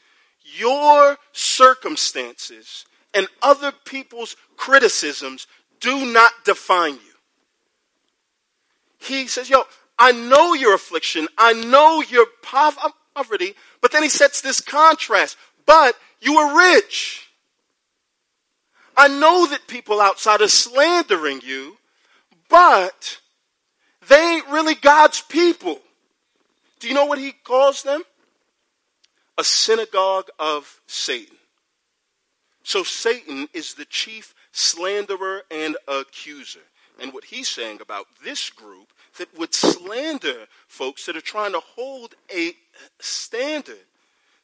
your 0.55 1.17
circumstances 1.31 2.85
and 3.11 3.27
other 3.41 3.71
people's 3.85 4.35
criticisms 4.55 5.47
do 5.79 6.05
not 6.05 6.31
define 6.45 6.93
you. 6.93 6.99
He 8.99 9.25
says, 9.25 9.49
Yo, 9.49 9.63
I 9.97 10.11
know 10.11 10.53
your 10.53 10.75
affliction. 10.75 11.27
I 11.39 11.53
know 11.53 12.03
your 12.03 12.27
poverty. 12.43 13.55
But 13.81 13.91
then 13.91 14.03
he 14.03 14.09
sets 14.09 14.41
this 14.41 14.61
contrast. 14.61 15.37
But 15.65 15.95
you 16.21 16.37
are 16.37 16.55
rich. 16.75 17.32
I 18.95 19.07
know 19.07 19.47
that 19.47 19.67
people 19.67 19.99
outside 19.99 20.41
are 20.41 20.47
slandering 20.47 21.41
you, 21.43 21.77
but 22.49 23.19
they 24.07 24.35
ain't 24.35 24.47
really 24.47 24.75
God's 24.75 25.21
people. 25.21 25.79
Do 26.79 26.87
you 26.87 26.93
know 26.93 27.05
what 27.05 27.19
he 27.19 27.31
calls 27.31 27.83
them? 27.83 28.03
A 29.37 29.43
synagogue 29.43 30.29
of 30.37 30.81
Satan. 30.85 31.37
So 32.63 32.83
Satan 32.83 33.47
is 33.53 33.73
the 33.73 33.85
chief 33.85 34.33
slanderer 34.51 35.41
and 35.49 35.75
accuser. 35.87 36.61
And 36.99 37.13
what 37.13 37.25
he's 37.25 37.49
saying 37.49 37.79
about 37.81 38.05
this 38.23 38.49
group 38.49 38.93
that 39.17 39.37
would 39.37 39.53
slander 39.53 40.45
folks 40.67 41.05
that 41.05 41.17
are 41.17 41.21
trying 41.21 41.53
to 41.53 41.59
hold 41.59 42.15
a 42.33 42.53
standard, 42.99 43.85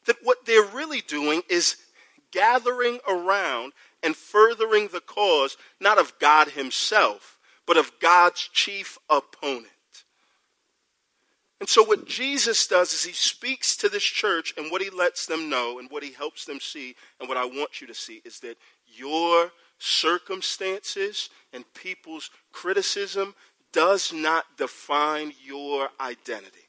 that 0.06 0.16
what 0.22 0.44
they're 0.46 0.64
really 0.64 1.00
doing 1.00 1.42
is 1.48 1.76
gathering 2.32 2.98
around 3.08 3.72
and 4.02 4.16
furthering 4.16 4.88
the 4.88 5.00
cause 5.00 5.56
not 5.80 5.98
of 5.98 6.18
God 6.18 6.48
Himself, 6.48 7.38
but 7.66 7.76
of 7.76 7.92
God's 8.00 8.48
chief 8.52 8.98
opponent. 9.08 9.66
And 11.60 11.68
so, 11.68 11.84
what 11.84 12.06
Jesus 12.06 12.66
does 12.66 12.94
is 12.94 13.04
he 13.04 13.12
speaks 13.12 13.76
to 13.76 13.90
this 13.90 14.02
church, 14.02 14.54
and 14.56 14.72
what 14.72 14.80
he 14.80 14.88
lets 14.88 15.26
them 15.26 15.50
know, 15.50 15.78
and 15.78 15.90
what 15.90 16.02
he 16.02 16.12
helps 16.12 16.46
them 16.46 16.58
see, 16.58 16.96
and 17.20 17.28
what 17.28 17.36
I 17.36 17.44
want 17.44 17.82
you 17.82 17.86
to 17.86 17.94
see 17.94 18.22
is 18.24 18.40
that 18.40 18.56
your 18.86 19.52
circumstances 19.78 21.28
and 21.52 21.64
people's 21.74 22.30
criticism 22.50 23.34
does 23.72 24.12
not 24.12 24.56
define 24.56 25.34
your 25.44 25.90
identity. 26.00 26.68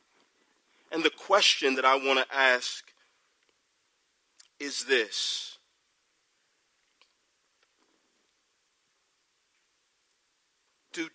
And 0.92 1.04
the 1.04 1.10
question 1.10 1.76
that 1.76 1.86
I 1.86 1.96
want 1.96 2.20
to 2.20 2.36
ask 2.36 2.92
is 4.60 4.84
this 4.86 5.58
Do, 10.94 11.08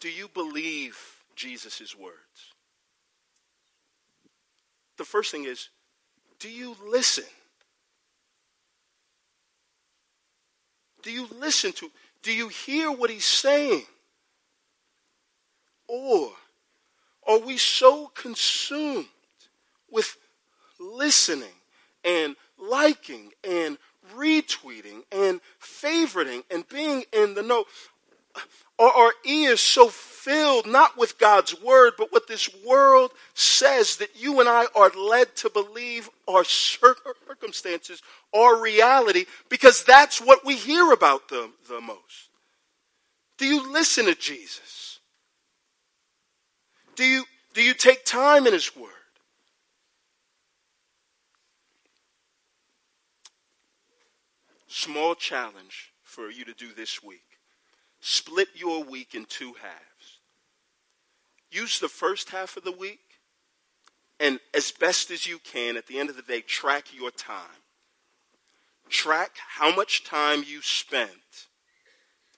do 0.00 0.08
you 0.08 0.28
believe 0.28 0.98
Jesus' 1.36 1.96
words? 1.96 2.54
The 4.96 5.04
first 5.04 5.30
thing 5.30 5.44
is, 5.44 5.68
do 6.38 6.50
you 6.50 6.76
listen? 6.86 7.24
Do 11.02 11.10
you 11.10 11.28
listen 11.38 11.72
to? 11.72 11.90
Do 12.22 12.32
you 12.32 12.48
hear 12.48 12.90
what 12.90 13.10
he's 13.10 13.26
saying? 13.26 13.84
Or 15.88 16.32
are 17.26 17.38
we 17.38 17.56
so 17.56 18.08
consumed 18.08 19.06
with 19.90 20.16
listening 20.78 21.48
and 22.04 22.36
liking 22.58 23.32
and 23.42 23.78
retweeting 24.14 25.02
and 25.12 25.40
favoriting 25.60 26.42
and 26.50 26.68
being 26.68 27.04
in 27.12 27.34
the 27.34 27.42
know? 27.42 27.64
Are 28.78 28.90
our 28.90 29.12
ears 29.26 29.60
so 29.60 29.88
filled 29.88 30.66
not 30.66 30.96
with 30.96 31.18
God's 31.18 31.60
word, 31.62 31.94
but 31.98 32.12
what 32.12 32.26
this 32.26 32.48
world 32.66 33.10
says 33.34 33.96
that 33.96 34.20
you 34.20 34.40
and 34.40 34.48
I 34.48 34.66
are 34.74 34.90
led 34.90 35.34
to 35.36 35.50
believe 35.50 36.08
our 36.28 36.44
circumstances 36.44 38.02
are 38.34 38.60
reality 38.60 39.26
because 39.48 39.84
that's 39.84 40.20
what 40.20 40.44
we 40.44 40.56
hear 40.56 40.92
about 40.92 41.28
the, 41.28 41.50
the 41.68 41.80
most? 41.80 42.30
Do 43.38 43.46
you 43.46 43.72
listen 43.72 44.06
to 44.06 44.14
Jesus? 44.14 45.00
Do 46.96 47.04
you, 47.04 47.24
do 47.54 47.62
you 47.62 47.72
take 47.72 48.04
time 48.04 48.46
in 48.46 48.52
His 48.52 48.76
Word? 48.76 48.90
Small 54.68 55.14
challenge 55.14 55.92
for 56.02 56.30
you 56.30 56.44
to 56.44 56.52
do 56.52 56.74
this 56.74 57.02
week. 57.02 57.29
Split 58.00 58.48
your 58.54 58.82
week 58.82 59.14
in 59.14 59.26
two 59.26 59.54
halves. 59.60 60.18
Use 61.50 61.78
the 61.78 61.88
first 61.88 62.30
half 62.30 62.56
of 62.56 62.64
the 62.64 62.72
week, 62.72 63.00
and 64.18 64.38
as 64.54 64.70
best 64.70 65.10
as 65.10 65.26
you 65.26 65.38
can, 65.38 65.76
at 65.76 65.86
the 65.86 65.98
end 65.98 66.08
of 66.08 66.16
the 66.16 66.22
day, 66.22 66.40
track 66.40 66.86
your 66.96 67.10
time. 67.10 67.62
Track 68.88 69.36
how 69.56 69.74
much 69.74 70.04
time 70.04 70.44
you 70.46 70.62
spent 70.62 71.10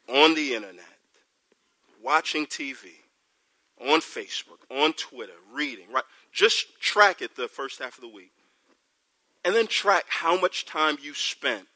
on 0.08 0.34
the 0.34 0.54
internet, 0.54 0.84
watching 2.02 2.46
TV, 2.46 2.88
on 3.80 4.00
Facebook, 4.00 4.60
on 4.70 4.92
Twitter, 4.94 5.32
reading, 5.52 5.86
right? 5.92 6.04
Just 6.32 6.80
track 6.80 7.22
it 7.22 7.36
the 7.36 7.48
first 7.48 7.80
half 7.80 7.96
of 7.96 8.02
the 8.02 8.08
week. 8.08 8.32
And 9.44 9.54
then 9.54 9.66
track 9.66 10.04
how 10.08 10.40
much 10.40 10.66
time 10.66 10.98
you 11.02 11.14
spent 11.14 11.66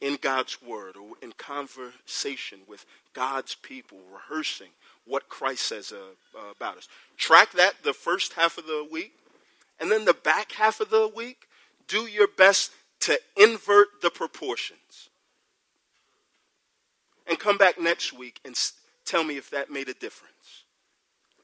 in 0.00 0.18
God's 0.20 0.62
Word 0.62 0.96
or 0.96 1.12
in 1.22 1.32
conversation 1.32 2.60
with 2.66 2.86
God's 3.12 3.54
people, 3.54 3.98
rehearsing 4.12 4.68
what 5.04 5.28
Christ 5.28 5.66
says 5.66 5.92
uh, 5.92 6.38
uh, 6.38 6.50
about 6.50 6.78
us. 6.78 6.88
Track 7.16 7.52
that 7.52 7.74
the 7.82 7.92
first 7.92 8.34
half 8.34 8.58
of 8.58 8.66
the 8.66 8.86
week. 8.90 9.12
And 9.78 9.90
then 9.90 10.04
the 10.04 10.14
back 10.14 10.52
half 10.52 10.80
of 10.80 10.90
the 10.90 11.10
week, 11.14 11.48
do 11.88 12.00
your 12.02 12.28
best 12.28 12.70
to 13.00 13.18
invert 13.36 14.02
the 14.02 14.10
proportions. 14.10 15.08
And 17.26 17.38
come 17.38 17.56
back 17.56 17.80
next 17.80 18.12
week 18.12 18.40
and 18.44 18.58
tell 19.04 19.24
me 19.24 19.36
if 19.36 19.50
that 19.50 19.70
made 19.70 19.88
a 19.88 19.94
difference. 19.94 20.64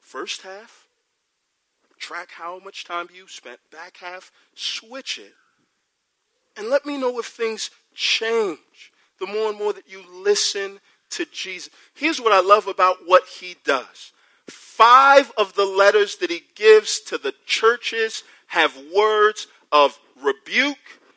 First 0.00 0.42
half, 0.42 0.86
track 1.98 2.32
how 2.32 2.60
much 2.60 2.84
time 2.84 3.08
you 3.14 3.26
spent. 3.26 3.58
Back 3.70 3.98
half, 3.98 4.30
switch 4.54 5.18
it. 5.18 5.34
And 6.56 6.68
let 6.68 6.86
me 6.86 6.96
know 6.96 7.18
if 7.18 7.26
things 7.26 7.70
change 7.96 8.92
the 9.18 9.26
more 9.26 9.48
and 9.48 9.59
more 9.59 9.72
that 9.72 9.90
you 9.90 10.04
listen 10.12 10.78
to 11.11 11.24
Jesus. 11.32 11.70
Here's 11.94 12.20
what 12.20 12.32
I 12.32 12.40
love 12.40 12.66
about 12.66 12.98
what 13.06 13.24
he 13.26 13.56
does. 13.64 14.12
Five 14.48 15.32
of 15.37 15.54
the 15.54 15.64
letters 15.64 16.16
that 16.18 16.30
he 16.30 16.42
gives 16.54 17.00
to 17.00 17.18
the 17.18 17.35
churches 17.46 18.22
have 18.48 18.76
words 18.94 19.46
of 19.72 19.98
rebuke 20.22 20.76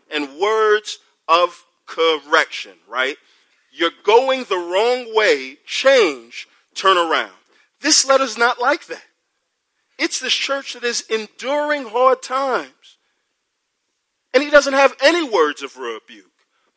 and 0.09 0.39
words 0.39 0.99
of 1.27 1.65
correction, 1.85 2.73
right? 2.87 3.17
You're 3.71 3.91
going 4.03 4.45
the 4.45 4.57
wrong 4.57 5.13
way, 5.15 5.57
change, 5.65 6.47
turn 6.73 6.97
around. 6.97 7.31
This 7.81 8.07
letter's 8.07 8.37
not 8.37 8.59
like 8.59 8.87
that. 8.87 9.03
It's 9.97 10.19
this 10.19 10.33
church 10.33 10.73
that 10.73 10.83
is 10.83 11.01
enduring 11.09 11.85
hard 11.85 12.21
times. 12.21 12.97
And 14.33 14.43
he 14.43 14.49
doesn't 14.49 14.73
have 14.73 14.95
any 15.01 15.27
words 15.27 15.61
of 15.61 15.77
rebuke, 15.77 16.28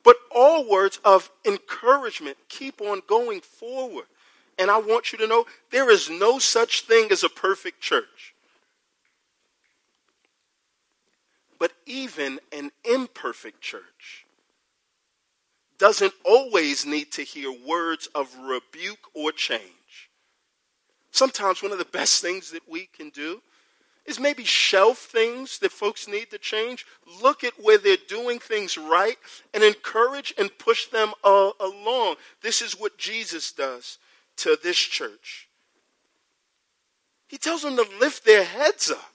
but 0.05 0.17
all 0.35 0.69
words 0.69 0.99
of 1.05 1.31
encouragement. 1.45 2.37
Keep 2.49 2.81
on 2.81 3.03
going 3.07 3.41
forward. 3.41 4.07
And 4.59 4.71
I 4.71 4.79
want 4.79 5.12
you 5.12 5.19
to 5.19 5.27
know 5.27 5.47
there 5.71 5.91
is 5.91 6.11
no 6.11 6.38
such 6.38 6.83
thing 6.83 7.11
as 7.11 7.25
a 7.25 7.29
perfect 7.29 7.81
church. 7.81 8.35
But 11.59 11.73
even 11.87 12.41
an 12.53 12.71
imperfect 12.85 13.61
church 13.61 14.27
doesn't 15.79 16.12
always 16.25 16.87
need 16.87 17.11
to 17.12 17.23
hear 17.23 17.53
words 17.53 18.09
of 18.15 18.29
rebuke 18.38 19.09
or 19.15 19.33
change. 19.33 20.11
Sometimes 21.11 21.62
one 21.62 21.73
of 21.73 21.79
the 21.79 21.85
best 21.85 22.23
things 22.23 22.51
that 22.51 22.69
we 22.69 22.87
can 22.87 23.11
do 23.11 23.43
is 24.07 24.19
maybe 24.19 24.45
shelf 24.45 24.99
things 24.99 25.59
that 25.61 25.73
folks 25.73 26.09
need 26.09 26.31
to 26.31 26.38
change, 26.38 26.87
look 27.23 27.45
at 27.45 27.53
where 27.62 27.79
they're 27.79 27.97
doing 28.09 28.38
things 28.38 28.77
right, 28.77 29.17
and 29.55 29.62
encourage 29.62 30.35
and 30.38 30.57
push 30.59 30.87
them 30.87 31.12
uh, 31.23 31.51
along. 31.61 32.17
This 32.43 32.62
is 32.62 32.79
what 32.79 32.99
Jesus 32.99 33.53
does 33.53 33.99
to 34.38 34.59
this 34.62 34.79
church. 34.79 35.49
He 37.29 37.38
tells 37.38 37.62
them 37.62 37.77
to 37.77 37.87
lift 38.01 38.25
their 38.25 38.45
heads 38.45 38.91
up. 38.91 39.12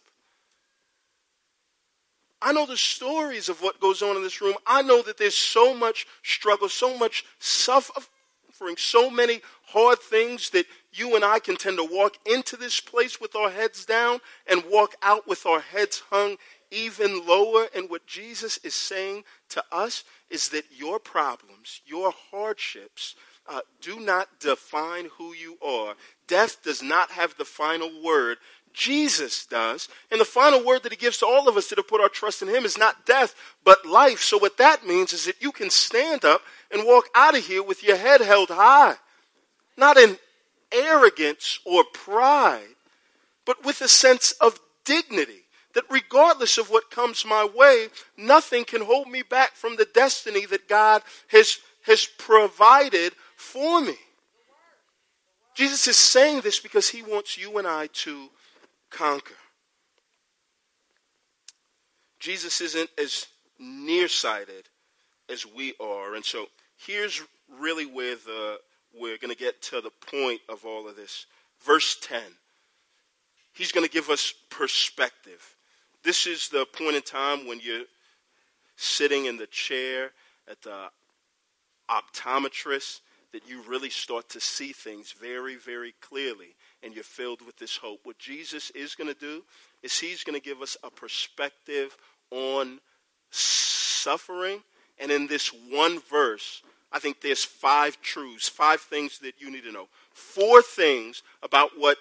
I 2.42 2.54
know 2.54 2.66
the 2.66 2.78
stories 2.78 3.50
of 3.50 3.62
what 3.62 3.80
goes 3.80 4.02
on 4.02 4.16
in 4.16 4.22
this 4.22 4.42
room. 4.42 4.56
I 4.66 4.84
know 4.84 5.02
that 5.02 5.18
there's 5.18 5.38
so 5.38 5.74
much 5.74 6.08
struggle, 6.24 6.70
so 6.70 6.98
much 6.98 7.26
suffering, 7.40 8.78
so 8.78 9.10
many 9.10 9.42
hard 9.66 10.00
things 10.00 10.52
that 10.52 10.66
you 10.98 11.16
and 11.16 11.24
I 11.24 11.40
can 11.40 11.56
tend 11.56 11.78
to 11.78 11.84
walk 11.84 12.18
into 12.26 12.58
this 12.58 12.80
place 12.80 13.22
with 13.22 13.36
our 13.36 13.50
heads 13.50 13.86
down 13.86 14.20
and 14.48 14.64
walk 14.70 14.96
out 15.02 15.28
with 15.28 15.46
our 15.46 15.60
heads 15.60 16.04
hung 16.10 16.38
even 16.72 17.26
lower. 17.26 17.68
And 17.76 17.90
what 17.90 18.06
Jesus 18.08 18.58
is 18.64 18.74
saying 18.74 19.24
to 19.50 19.64
us 19.72 20.04
is 20.30 20.50
that 20.50 20.66
your 20.72 21.00
problems, 21.00 21.82
your 21.86 22.14
hardships, 22.32 23.16
uh, 23.50 23.62
do 23.82 24.00
not 24.00 24.40
define 24.40 25.10
who 25.18 25.34
you 25.34 25.58
are. 25.66 25.96
Death 26.28 26.64
does 26.64 26.84
not 26.84 27.12
have 27.12 27.38
the 27.38 27.46
final 27.46 27.90
word. 28.04 28.38
Jesus 28.74 29.46
does. 29.46 29.88
And 30.12 30.20
the 30.22 30.26
final 30.26 30.64
word 30.64 30.84
that 30.84 30.92
he 30.92 30.98
gives 30.98 31.18
to 31.20 31.26
all 31.26 31.48
of 31.48 31.58
us 31.58 31.68
that 31.70 31.78
have 31.78 31.88
put 31.88 32.02
our 32.02 32.10
trust 32.10 32.42
in 32.42 32.48
him 32.48 32.66
is 32.66 32.78
not 32.78 33.06
death, 33.06 33.34
but 33.64 33.86
life. 33.86 34.20
So 34.20 34.38
what 34.38 34.58
that 34.58 34.86
means 34.86 35.14
is 35.14 35.26
that 35.26 35.42
you 35.42 35.52
can 35.52 35.70
stand 35.70 36.26
up 36.26 36.42
and 36.72 36.86
walk 36.86 37.08
out 37.16 37.38
of 37.38 37.46
here 37.46 37.64
with 37.64 37.84
your 37.84 37.98
head 37.98 38.22
held 38.22 38.50
high. 38.50 38.96
Not 39.78 39.98
in 39.98 40.18
arrogance 40.72 41.60
or 41.66 41.84
pride, 41.94 42.76
but 43.46 43.64
with 43.66 43.82
a 43.82 43.88
sense 43.88 44.32
of 44.34 44.60
dignity. 44.86 45.44
That 45.74 45.84
regardless 45.92 46.58
of 46.58 46.72
what 46.72 46.90
comes 46.90 47.24
my 47.24 47.46
way, 47.46 47.90
nothing 48.18 48.66
can 48.66 48.82
hold 48.82 49.08
me 49.08 49.22
back 49.22 49.54
from 49.54 49.76
the 49.76 49.86
destiny 49.86 50.46
that 50.48 50.68
God 50.68 51.04
has, 51.28 51.60
has 51.86 52.08
provided 52.18 53.14
for 53.36 53.80
me. 53.82 53.96
Jesus 55.54 55.88
is 55.88 55.98
saying 55.98 56.42
this 56.42 56.60
because 56.60 56.90
he 56.90 57.04
wants 57.04 57.38
you 57.38 57.58
and 57.58 57.68
I 57.68 57.88
to 57.88 58.30
conquer. 58.90 59.36
Jesus 62.20 62.62
isn't 62.62 62.90
as 62.98 63.28
nearsighted 63.60 64.70
as 65.30 65.46
we 65.46 65.74
are. 65.80 66.16
And 66.16 66.26
so 66.26 66.48
here's 66.78 67.22
really 67.60 67.86
where 67.86 68.16
the 68.16 68.60
we're 68.94 69.18
going 69.18 69.34
to 69.34 69.38
get 69.38 69.62
to 69.64 69.82
the 69.82 69.92
point 70.12 70.42
of 70.50 70.66
all 70.66 70.88
of 70.88 70.96
this. 70.96 71.26
Verse 71.64 71.98
10. 72.02 72.22
He's 73.54 73.72
going 73.72 73.86
to 73.86 73.92
give 73.92 74.10
us 74.10 74.34
perspective. 74.50 75.56
This 76.04 76.28
is 76.28 76.50
the 76.50 76.66
point 76.66 76.96
in 76.96 77.02
time 77.02 77.48
when 77.48 77.60
you're 77.62 77.86
sitting 78.76 79.26
in 79.26 79.38
the 79.38 79.48
chair 79.48 80.12
at 80.50 80.62
the 80.62 80.90
optometrist 81.90 83.02
that 83.34 83.48
you 83.48 83.62
really 83.68 83.90
start 83.90 84.30
to 84.30 84.40
see 84.40 84.72
things 84.72 85.12
very, 85.12 85.56
very 85.56 85.94
clearly 86.02 86.56
and 86.84 86.94
you're 86.94 87.04
filled 87.04 87.42
with 87.42 87.58
this 87.58 87.78
hope. 87.78 88.00
What 88.04 88.20
Jesus 88.20 88.70
is 88.72 88.96
going 88.96 89.14
to 89.14 89.20
do 89.20 89.44
is 89.84 90.00
he's 90.00 90.24
going 90.24 90.40
to 90.40 90.46
give 90.46 90.62
us 90.62 90.78
a 90.84 90.90
perspective 90.90 91.98
on 92.32 92.80
suffering. 93.32 94.62
And 95.00 95.12
in 95.12 95.28
this 95.28 95.50
one 95.70 96.00
verse, 96.00 96.62
I 96.92 97.00
think 97.00 97.22
there's 97.22 97.44
five 97.44 98.02
truths, 98.02 98.48
five 98.48 98.82
things 98.82 99.20
that 99.20 99.40
you 99.40 99.52
need 99.52 99.64
to 99.64 99.72
know. 99.72 99.88
Four 100.12 100.62
things 100.62 101.22
about 101.44 101.72
what 101.78 101.98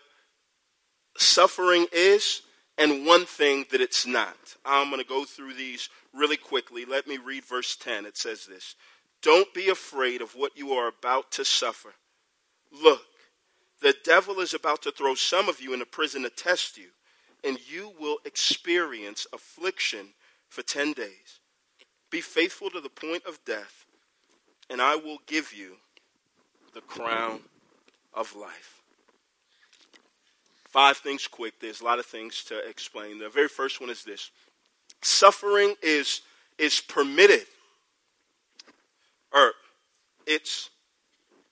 suffering 1.16 1.86
is, 1.92 2.42
and 2.78 3.06
one 3.06 3.24
thing 3.24 3.64
that 3.70 3.80
it's 3.80 4.06
not. 4.06 4.36
I'm 4.64 4.90
going 4.90 5.00
to 5.00 5.08
go 5.08 5.24
through 5.24 5.54
these 5.54 5.88
really 6.14 6.36
quickly. 6.36 6.84
Let 6.84 7.06
me 7.06 7.18
read 7.18 7.44
verse 7.44 7.76
10. 7.76 8.06
It 8.06 8.16
says 8.16 8.46
this 8.46 8.74
Don't 9.22 9.52
be 9.54 9.68
afraid 9.68 10.20
of 10.20 10.32
what 10.32 10.56
you 10.56 10.72
are 10.72 10.88
about 10.88 11.32
to 11.32 11.44
suffer. 11.44 11.94
Look, 12.70 13.02
the 13.80 13.94
devil 14.04 14.40
is 14.40 14.54
about 14.54 14.82
to 14.82 14.90
throw 14.90 15.14
some 15.14 15.48
of 15.48 15.60
you 15.60 15.72
into 15.72 15.86
prison 15.86 16.22
to 16.22 16.30
test 16.30 16.76
you, 16.76 16.88
and 17.44 17.58
you 17.68 17.92
will 17.98 18.18
experience 18.24 19.26
affliction 19.32 20.08
for 20.48 20.62
10 20.62 20.92
days. 20.92 21.40
Be 22.10 22.20
faithful 22.20 22.70
to 22.70 22.80
the 22.80 22.88
point 22.88 23.24
of 23.26 23.44
death, 23.44 23.85
and 24.70 24.80
I 24.80 24.96
will 24.96 25.18
give 25.26 25.52
you 25.52 25.76
the 26.74 26.80
crown 26.80 27.40
of 28.14 28.34
life. 28.36 28.82
Five 30.68 30.98
things 30.98 31.26
quick. 31.26 31.54
There's 31.60 31.80
a 31.80 31.84
lot 31.84 31.98
of 31.98 32.06
things 32.06 32.44
to 32.44 32.58
explain. 32.68 33.18
The 33.18 33.28
very 33.28 33.48
first 33.48 33.80
one 33.80 33.88
is 33.90 34.04
this 34.04 34.30
suffering 35.02 35.74
is, 35.82 36.22
is 36.58 36.80
permitted, 36.80 37.46
or 39.32 39.52
it's 40.26 40.70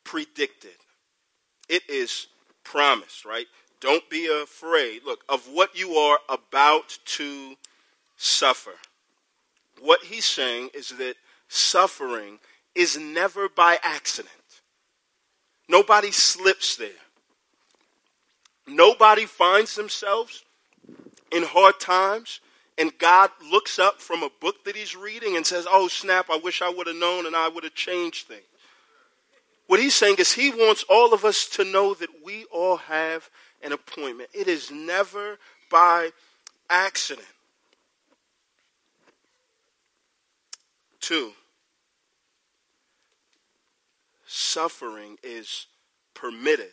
predicted. 0.03 0.73
It 1.69 1.83
is 1.89 2.27
promised, 2.65 3.25
right? 3.25 3.47
Don't 3.81 4.09
be 4.11 4.27
afraid, 4.27 5.03
look, 5.05 5.25
of 5.29 5.47
what 5.47 5.79
you 5.79 5.95
are 5.95 6.19
about 6.29 6.99
to 7.05 7.55
suffer. 8.17 8.73
What 9.81 10.01
he's 10.05 10.25
saying 10.25 10.71
is 10.75 10.91
that 10.91 11.15
suffering 11.49 12.39
is 12.75 12.99
never 12.99 13.49
by 13.49 13.79
accident. 13.83 14.35
Nobody 15.69 16.11
slips 16.11 16.77
there. 16.77 16.91
Nobody 18.67 19.27
finds 19.27 19.75
themselves 19.75 20.45
in 21.31 21.43
hard 21.43 21.79
times 21.81 22.41
and 22.77 22.97
God 22.99 23.31
looks 23.51 23.79
up 23.79 24.01
from 24.01 24.23
a 24.23 24.31
book 24.41 24.65
that 24.65 24.77
he's 24.77 24.97
reading 24.97 25.37
and 25.37 25.47
says, 25.47 25.67
Oh, 25.71 25.89
snap, 25.89 26.27
I 26.31 26.39
wish 26.39 26.61
I 26.61 26.71
would 26.71 26.87
have 26.87 26.97
known 26.97 27.27
and 27.27 27.37
I 27.37 27.49
would 27.49 27.65
have 27.65 27.75
changed 27.75 28.27
things. 28.27 28.43
What 29.67 29.81
he's 29.81 29.95
saying 29.95 30.17
is 30.19 30.33
he 30.33 30.51
wants 30.51 30.85
all 30.91 31.15
of 31.15 31.25
us 31.25 31.49
to 31.51 31.65
know 31.65 31.95
that 31.95 32.25
we 32.25 32.45
all 32.53 32.77
have 32.77 33.31
an 33.63 33.73
appointment. 33.73 34.29
It 34.35 34.49
is 34.49 34.71
never 34.71 35.39
by 35.71 36.11
accident. 36.69 37.27
Two, 41.01 41.33
suffering 44.35 45.17
is 45.23 45.67
permitted. 46.13 46.73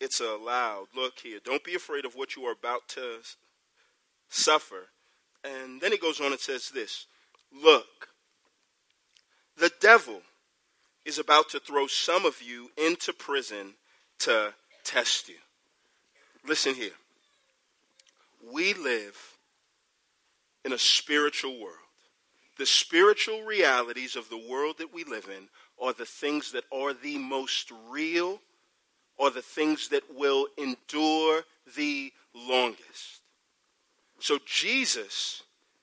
It's 0.00 0.20
allowed. 0.20 0.88
Look 0.94 1.20
here. 1.22 1.38
Don't 1.42 1.64
be 1.64 1.74
afraid 1.74 2.04
of 2.04 2.14
what 2.14 2.36
you 2.36 2.44
are 2.44 2.52
about 2.52 2.88
to 2.88 3.18
suffer. 4.28 4.88
And 5.44 5.80
then 5.80 5.92
he 5.92 5.98
goes 5.98 6.20
on 6.20 6.32
and 6.32 6.40
says 6.40 6.70
this 6.70 7.06
Look, 7.52 8.08
the 9.56 9.70
devil 9.80 10.20
is 11.04 11.18
about 11.18 11.48
to 11.50 11.60
throw 11.60 11.86
some 11.86 12.26
of 12.26 12.42
you 12.42 12.70
into 12.76 13.12
prison 13.12 13.74
to 14.20 14.52
test 14.84 15.28
you. 15.28 15.36
Listen 16.46 16.74
here. 16.74 16.92
We 18.52 18.74
live 18.74 19.16
in 20.64 20.72
a 20.72 20.78
spiritual 20.78 21.58
world. 21.60 21.76
The 22.58 22.66
spiritual 22.66 23.42
realities 23.42 24.14
of 24.14 24.28
the 24.28 24.36
world 24.48 24.76
that 24.78 24.92
we 24.92 25.04
live 25.04 25.28
in 25.28 25.48
are 25.82 25.92
the 25.92 26.06
things 26.06 26.52
that 26.52 26.64
are 26.72 26.94
the 26.94 27.18
most 27.18 27.72
real, 27.90 28.40
or 29.16 29.30
the 29.30 29.42
things 29.42 29.88
that 29.88 30.02
will 30.14 30.46
endure 30.56 31.42
the 31.76 32.12
longest. 32.34 33.20
So 34.20 34.38
Jesus 34.46 35.42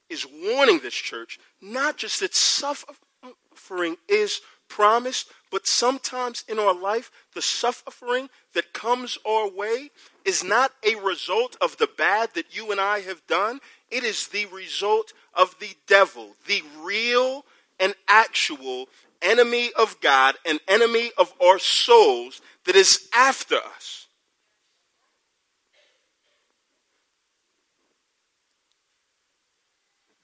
is 0.10 0.26
warning 0.26 0.80
this 0.80 0.94
church 0.94 1.40
not 1.62 1.98
just 1.98 2.22
that 2.22 2.34
suffering 2.34 3.98
is 4.08 4.42
promised, 4.68 5.32
but 5.52 5.68
sometimes 5.68 6.44
in 6.48 6.60
our 6.60 6.74
life, 6.74 7.12
the 7.34 7.42
suffering 7.42 8.30
that 8.54 8.72
comes 8.72 9.18
our 9.28 9.50
way 9.50 9.90
is 10.26 10.44
not 10.44 10.72
a 10.84 10.96
result 10.96 11.58
of 11.60 11.78
the 11.78 11.90
bad 11.98 12.34
that 12.36 12.56
you 12.56 12.72
and 12.72 12.80
I 12.80 13.02
have 13.02 13.26
done. 13.28 13.60
It 13.92 14.04
is 14.04 14.28
the 14.28 14.46
result 14.46 15.12
of 15.34 15.56
the 15.60 15.76
devil, 15.88 16.36
the 16.48 16.62
real 16.82 17.46
and 17.80 17.96
actual 18.08 18.88
enemy 19.22 19.72
of 19.78 20.00
God, 20.02 20.36
an 20.46 20.60
enemy 20.68 21.12
of 21.18 21.34
our 21.42 21.60
souls 21.60 22.42
that 22.66 22.76
is 22.76 23.08
after 23.14 23.56
us. 23.56 24.08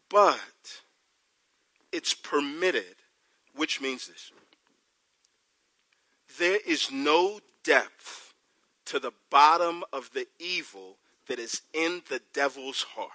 But 0.09 0.39
it's 1.91 2.13
permitted, 2.13 2.95
which 3.55 3.81
means 3.81 4.07
this 4.07 4.31
there 6.37 6.59
is 6.67 6.91
no 6.91 7.39
depth 7.63 8.33
to 8.85 8.99
the 8.99 9.13
bottom 9.29 9.83
of 9.93 10.11
the 10.13 10.27
evil 10.39 10.97
that 11.27 11.39
is 11.39 11.61
in 11.73 12.01
the 12.09 12.21
devil's 12.33 12.83
heart. 12.83 13.09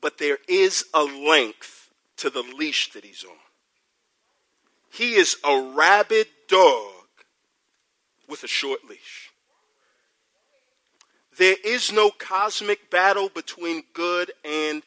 But 0.00 0.18
there 0.18 0.38
is 0.48 0.86
a 0.92 1.02
length 1.02 1.90
to 2.16 2.30
the 2.30 2.42
leash 2.42 2.92
that 2.92 3.04
he's 3.04 3.24
on. 3.24 3.36
He 4.94 5.14
is 5.14 5.36
a 5.42 5.72
rabid 5.74 6.28
dog 6.46 6.92
with 8.28 8.44
a 8.44 8.48
short 8.48 8.84
leash. 8.88 9.32
There 11.36 11.56
is 11.64 11.90
no 11.90 12.10
cosmic 12.10 12.90
battle 12.90 13.28
between 13.28 13.82
good 13.92 14.30
and 14.44 14.84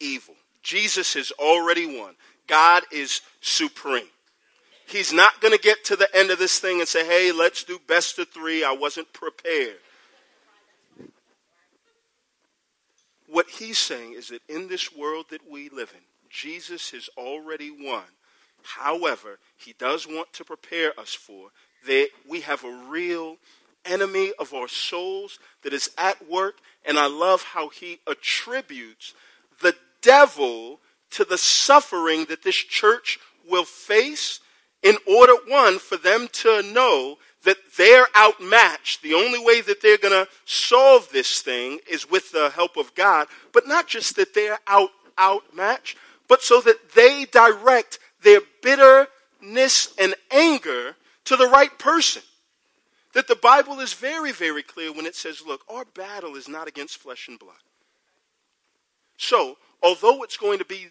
evil. 0.00 0.36
Jesus 0.62 1.12
has 1.14 1.32
already 1.32 1.98
won. 1.98 2.14
God 2.46 2.84
is 2.90 3.20
supreme. 3.42 4.08
He's 4.86 5.12
not 5.12 5.42
going 5.42 5.54
to 5.54 5.62
get 5.62 5.84
to 5.84 5.96
the 5.96 6.08
end 6.16 6.30
of 6.30 6.38
this 6.38 6.58
thing 6.58 6.80
and 6.80 6.88
say, 6.88 7.04
hey, 7.04 7.30
let's 7.30 7.62
do 7.62 7.78
best 7.86 8.18
of 8.18 8.28
three. 8.28 8.64
I 8.64 8.72
wasn't 8.72 9.12
prepared. 9.12 9.76
What 13.28 13.48
he's 13.48 13.78
saying 13.78 14.14
is 14.14 14.28
that 14.28 14.40
in 14.48 14.68
this 14.68 14.96
world 14.96 15.26
that 15.30 15.50
we 15.50 15.68
live 15.68 15.92
in, 15.94 16.04
Jesus 16.30 16.90
has 16.92 17.10
already 17.18 17.70
won. 17.70 18.04
However, 18.64 19.38
he 19.56 19.74
does 19.78 20.06
want 20.06 20.32
to 20.34 20.44
prepare 20.44 20.98
us 20.98 21.14
for 21.14 21.50
that 21.86 22.08
we 22.28 22.40
have 22.42 22.64
a 22.64 22.84
real 22.88 23.36
enemy 23.84 24.32
of 24.38 24.54
our 24.54 24.68
souls 24.68 25.38
that 25.62 25.72
is 25.72 25.90
at 25.98 26.28
work. 26.28 26.56
And 26.84 26.98
I 26.98 27.06
love 27.06 27.42
how 27.42 27.68
he 27.68 27.98
attributes 28.06 29.14
the 29.60 29.74
devil 30.00 30.80
to 31.10 31.24
the 31.24 31.38
suffering 31.38 32.26
that 32.26 32.42
this 32.42 32.56
church 32.56 33.18
will 33.48 33.64
face 33.64 34.40
in 34.82 34.96
order, 35.06 35.34
one, 35.46 35.78
for 35.78 35.96
them 35.96 36.28
to 36.32 36.62
know 36.62 37.18
that 37.44 37.56
they're 37.76 38.06
outmatched. 38.16 39.02
The 39.02 39.14
only 39.14 39.44
way 39.44 39.60
that 39.60 39.80
they're 39.80 39.98
going 39.98 40.24
to 40.24 40.30
solve 40.44 41.08
this 41.12 41.40
thing 41.40 41.78
is 41.90 42.10
with 42.10 42.32
the 42.32 42.50
help 42.50 42.76
of 42.76 42.94
God, 42.94 43.28
but 43.52 43.66
not 43.66 43.86
just 43.88 44.16
that 44.16 44.34
they're 44.34 44.58
out 44.66 44.90
outmatched, 45.18 45.98
but 46.26 46.42
so 46.42 46.60
that 46.62 46.92
they 46.94 47.26
direct 47.26 47.98
their 48.22 48.40
bitterness 48.62 49.94
and 49.98 50.14
anger 50.30 50.96
to 51.24 51.36
the 51.36 51.48
right 51.48 51.76
person. 51.78 52.22
That 53.14 53.28
the 53.28 53.36
Bible 53.36 53.80
is 53.80 53.92
very, 53.92 54.32
very 54.32 54.62
clear 54.62 54.92
when 54.92 55.04
it 55.04 55.14
says, 55.14 55.42
look, 55.46 55.62
our 55.68 55.84
battle 55.84 56.34
is 56.34 56.48
not 56.48 56.66
against 56.66 56.96
flesh 56.96 57.28
and 57.28 57.38
blood. 57.38 57.56
So, 59.18 59.58
although 59.82 60.22
it's 60.22 60.38
going 60.38 60.58
to 60.58 60.64
be 60.64 60.88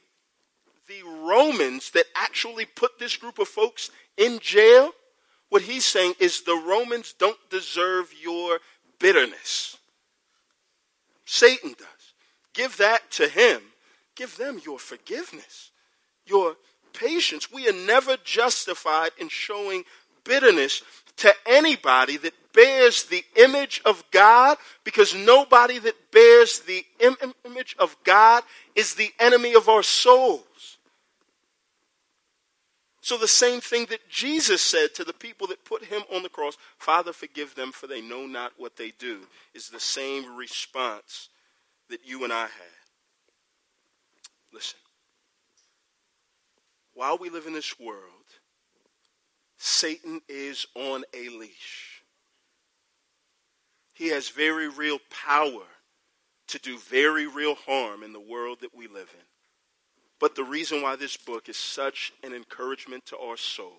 the 0.87 1.03
Romans 1.03 1.91
that 1.91 2.05
actually 2.15 2.65
put 2.65 2.99
this 2.99 3.17
group 3.17 3.39
of 3.39 3.47
folks 3.47 3.89
in 4.17 4.39
jail, 4.39 4.91
what 5.49 5.63
he's 5.63 5.85
saying 5.85 6.13
is 6.19 6.43
the 6.43 6.63
Romans 6.65 7.13
don't 7.17 7.37
deserve 7.49 8.13
your 8.21 8.59
bitterness. 8.99 9.77
Satan 11.25 11.73
does. 11.77 12.13
Give 12.53 12.75
that 12.77 13.09
to 13.11 13.27
him. 13.27 13.61
Give 14.15 14.35
them 14.37 14.61
your 14.63 14.77
forgiveness, 14.77 15.71
your 16.25 16.55
patience. 16.93 17.51
We 17.51 17.67
are 17.67 17.73
never 17.73 18.17
justified 18.23 19.11
in 19.17 19.29
showing 19.29 19.83
bitterness 20.23 20.83
to 21.17 21.33
anybody 21.45 22.17
that 22.17 22.33
bears 22.53 23.03
the 23.03 23.23
image 23.35 23.81
of 23.85 24.03
God 24.11 24.57
because 24.83 25.15
nobody 25.15 25.79
that 25.79 26.11
bears 26.11 26.59
the 26.59 26.85
Im- 26.99 27.33
image 27.45 27.75
of 27.79 27.95
God 28.03 28.43
is 28.75 28.95
the 28.95 29.11
enemy 29.19 29.53
of 29.53 29.69
our 29.69 29.83
souls. 29.83 30.77
So, 33.03 33.17
the 33.17 33.27
same 33.27 33.61
thing 33.61 33.87
that 33.89 34.07
Jesus 34.09 34.61
said 34.61 34.93
to 34.93 35.03
the 35.03 35.11
people 35.11 35.47
that 35.47 35.65
put 35.65 35.85
him 35.85 36.03
on 36.13 36.21
the 36.21 36.29
cross, 36.29 36.55
Father, 36.77 37.11
forgive 37.11 37.55
them, 37.55 37.71
for 37.71 37.87
they 37.87 37.99
know 37.99 38.27
not 38.27 38.53
what 38.57 38.77
they 38.77 38.91
do, 38.99 39.21
is 39.55 39.69
the 39.69 39.79
same 39.79 40.35
response 40.35 41.29
that 41.89 42.05
you 42.05 42.23
and 42.23 42.31
I 42.31 42.43
had. 42.43 42.81
Listen, 44.53 44.77
while 46.93 47.17
we 47.17 47.29
live 47.29 47.45
in 47.45 47.53
this 47.53 47.79
world, 47.79 48.25
Satan 49.57 50.21
is 50.27 50.65
on 50.75 51.03
a 51.13 51.29
leash. 51.29 52.03
He 53.93 54.07
has 54.07 54.29
very 54.29 54.67
real 54.67 54.99
power 55.09 55.63
to 56.47 56.59
do 56.59 56.77
very 56.79 57.27
real 57.27 57.55
harm 57.55 58.03
in 58.03 58.13
the 58.13 58.19
world 58.19 58.59
that 58.61 58.75
we 58.75 58.87
live 58.87 59.09
in. 59.13 59.25
But 60.19 60.35
the 60.35 60.43
reason 60.43 60.81
why 60.81 60.95
this 60.95 61.17
book 61.17 61.49
is 61.49 61.57
such 61.57 62.11
an 62.23 62.33
encouragement 62.33 63.05
to 63.07 63.17
our 63.17 63.37
soul 63.37 63.77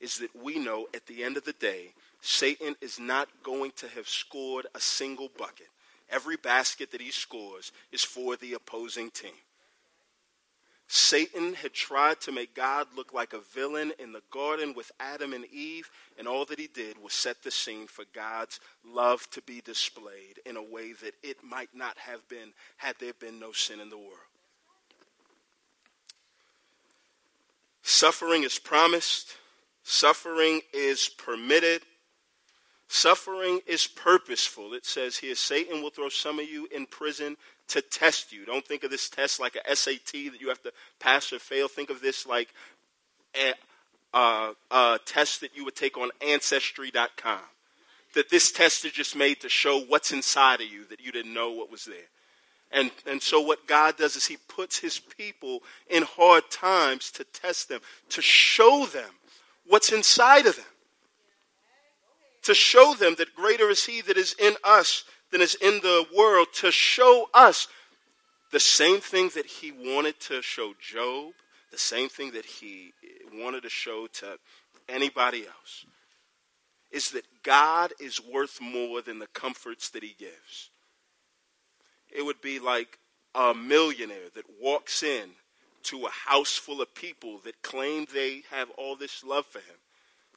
is 0.00 0.18
that 0.18 0.34
we 0.34 0.58
know 0.58 0.86
at 0.94 1.06
the 1.06 1.22
end 1.22 1.36
of 1.36 1.44
the 1.44 1.52
day, 1.52 1.92
Satan 2.20 2.74
is 2.80 2.98
not 2.98 3.28
going 3.42 3.72
to 3.76 3.88
have 3.88 4.08
scored 4.08 4.66
a 4.74 4.80
single 4.80 5.30
bucket. 5.38 5.68
Every 6.10 6.36
basket 6.36 6.90
that 6.92 7.00
he 7.00 7.10
scores 7.10 7.72
is 7.92 8.02
for 8.02 8.36
the 8.36 8.54
opposing 8.54 9.10
team. 9.10 9.32
Satan 10.86 11.54
had 11.54 11.72
tried 11.72 12.20
to 12.22 12.32
make 12.32 12.54
God 12.54 12.88
look 12.94 13.12
like 13.14 13.32
a 13.32 13.40
villain 13.40 13.92
in 13.98 14.12
the 14.12 14.22
garden 14.30 14.74
with 14.74 14.92
Adam 15.00 15.32
and 15.32 15.46
Eve, 15.46 15.90
and 16.18 16.28
all 16.28 16.44
that 16.44 16.58
he 16.58 16.66
did 16.66 17.02
was 17.02 17.14
set 17.14 17.42
the 17.42 17.50
scene 17.50 17.86
for 17.86 18.04
God's 18.14 18.60
love 18.84 19.28
to 19.30 19.42
be 19.42 19.60
displayed 19.60 20.40
in 20.44 20.56
a 20.56 20.62
way 20.62 20.92
that 20.92 21.14
it 21.22 21.42
might 21.42 21.74
not 21.74 21.98
have 21.98 22.28
been 22.28 22.52
had 22.76 22.96
there 23.00 23.14
been 23.14 23.40
no 23.40 23.52
sin 23.52 23.80
in 23.80 23.88
the 23.88 23.96
world. 23.96 24.12
Suffering 27.82 28.44
is 28.44 28.58
promised, 28.58 29.36
suffering 29.82 30.60
is 30.72 31.08
permitted, 31.08 31.82
suffering 32.88 33.60
is 33.66 33.86
purposeful. 33.86 34.74
It 34.74 34.86
says 34.86 35.16
here 35.16 35.34
Satan 35.34 35.82
will 35.82 35.90
throw 35.90 36.08
some 36.08 36.38
of 36.38 36.48
you 36.48 36.66
in 36.74 36.86
prison 36.86 37.36
to 37.68 37.80
test 37.80 38.32
you. 38.32 38.44
Don't 38.44 38.66
think 38.66 38.84
of 38.84 38.90
this 38.90 39.08
test 39.08 39.40
like 39.40 39.56
a 39.56 39.76
SAT 39.76 40.12
that 40.12 40.40
you 40.40 40.48
have 40.48 40.62
to 40.62 40.72
pass 41.00 41.32
or 41.32 41.38
fail. 41.38 41.68
Think 41.68 41.90
of 41.90 42.00
this 42.00 42.26
like 42.26 42.48
a, 43.34 43.54
a, 44.16 44.52
a 44.70 44.98
test 45.04 45.40
that 45.40 45.56
you 45.56 45.64
would 45.64 45.76
take 45.76 45.96
on 45.96 46.10
Ancestry.com. 46.26 47.40
That 48.14 48.30
this 48.30 48.52
test 48.52 48.84
is 48.84 48.92
just 48.92 49.16
made 49.16 49.40
to 49.40 49.48
show 49.48 49.80
what's 49.80 50.12
inside 50.12 50.60
of 50.60 50.68
you 50.68 50.84
that 50.86 51.00
you 51.00 51.10
didn't 51.10 51.34
know 51.34 51.50
what 51.50 51.70
was 51.70 51.84
there. 51.84 51.96
And, 52.70 52.90
and 53.06 53.22
so 53.22 53.40
what 53.40 53.66
God 53.66 53.96
does 53.96 54.16
is 54.16 54.26
he 54.26 54.36
puts 54.48 54.78
his 54.78 54.98
people 54.98 55.62
in 55.88 56.02
hard 56.02 56.50
times 56.50 57.10
to 57.12 57.24
test 57.24 57.68
them, 57.68 57.80
to 58.10 58.20
show 58.20 58.86
them 58.86 59.10
what's 59.66 59.92
inside 59.92 60.46
of 60.46 60.56
them. 60.56 60.64
To 62.42 62.54
show 62.54 62.94
them 62.94 63.14
that 63.18 63.34
greater 63.34 63.70
is 63.70 63.86
he 63.86 64.02
that 64.02 64.18
is 64.18 64.34
in 64.38 64.54
us 64.64 65.04
than 65.34 65.42
is 65.42 65.56
in 65.56 65.80
the 65.80 66.06
world, 66.16 66.48
to 66.54 66.70
show 66.70 67.28
us 67.34 67.68
the 68.52 68.60
same 68.60 69.00
thing 69.00 69.30
that 69.34 69.46
he 69.46 69.72
wanted 69.72 70.18
to 70.20 70.40
show 70.40 70.74
Job, 70.80 71.32
the 71.70 71.78
same 71.78 72.08
thing 72.08 72.30
that 72.32 72.44
he 72.44 72.92
wanted 73.34 73.64
to 73.64 73.68
show 73.68 74.06
to 74.06 74.38
anybody 74.88 75.46
else, 75.46 75.84
is 76.92 77.10
that 77.10 77.24
God 77.42 77.92
is 78.00 78.20
worth 78.24 78.60
more 78.60 79.02
than 79.02 79.18
the 79.18 79.26
comforts 79.26 79.90
that 79.90 80.02
he 80.02 80.14
gives 80.18 80.70
it 82.14 82.24
would 82.24 82.40
be 82.40 82.58
like 82.58 82.98
a 83.34 83.52
millionaire 83.52 84.30
that 84.34 84.44
walks 84.62 85.02
in 85.02 85.30
to 85.82 86.06
a 86.06 86.10
house 86.10 86.56
full 86.56 86.80
of 86.80 86.94
people 86.94 87.40
that 87.44 87.60
claim 87.60 88.06
they 88.14 88.42
have 88.50 88.70
all 88.78 88.96
this 88.96 89.24
love 89.24 89.44
for 89.44 89.58
him. 89.58 89.76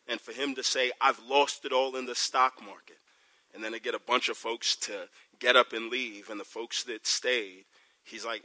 And 0.09 0.19
for 0.19 0.31
him 0.31 0.55
to 0.55 0.63
say, 0.63 0.91
I've 0.99 1.21
lost 1.29 1.63
it 1.65 1.71
all 1.71 1.95
in 1.95 2.05
the 2.05 2.15
stock 2.15 2.61
market. 2.61 2.97
And 3.57 3.65
then 3.65 3.71
to 3.71 3.79
get 3.79 3.95
a 3.95 3.99
bunch 3.99 4.29
of 4.29 4.37
folks 4.37 4.75
to 4.77 5.09
get 5.39 5.55
up 5.55 5.73
and 5.73 5.89
leave. 5.89 6.29
And 6.29 6.39
the 6.39 6.45
folks 6.45 6.83
that 6.83 7.07
stayed, 7.07 7.65
he's 8.03 8.23
like, 8.23 8.43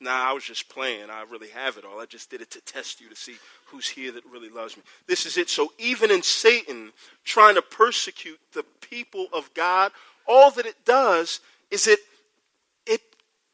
Nah, 0.00 0.30
I 0.30 0.32
was 0.32 0.44
just 0.44 0.68
playing. 0.68 1.10
I 1.10 1.24
really 1.28 1.48
have 1.48 1.76
it 1.76 1.84
all. 1.84 1.98
I 1.98 2.06
just 2.06 2.30
did 2.30 2.40
it 2.40 2.52
to 2.52 2.60
test 2.60 3.00
you 3.00 3.08
to 3.08 3.16
see 3.16 3.34
who's 3.66 3.88
here 3.88 4.12
that 4.12 4.24
really 4.26 4.48
loves 4.48 4.76
me. 4.76 4.84
This 5.08 5.26
is 5.26 5.36
it. 5.36 5.50
So 5.50 5.72
even 5.76 6.12
in 6.12 6.22
Satan 6.22 6.92
trying 7.24 7.56
to 7.56 7.62
persecute 7.62 8.38
the 8.54 8.64
people 8.80 9.26
of 9.32 9.52
God, 9.54 9.90
all 10.24 10.52
that 10.52 10.66
it 10.66 10.84
does 10.84 11.40
is 11.72 11.88
it 11.88 11.98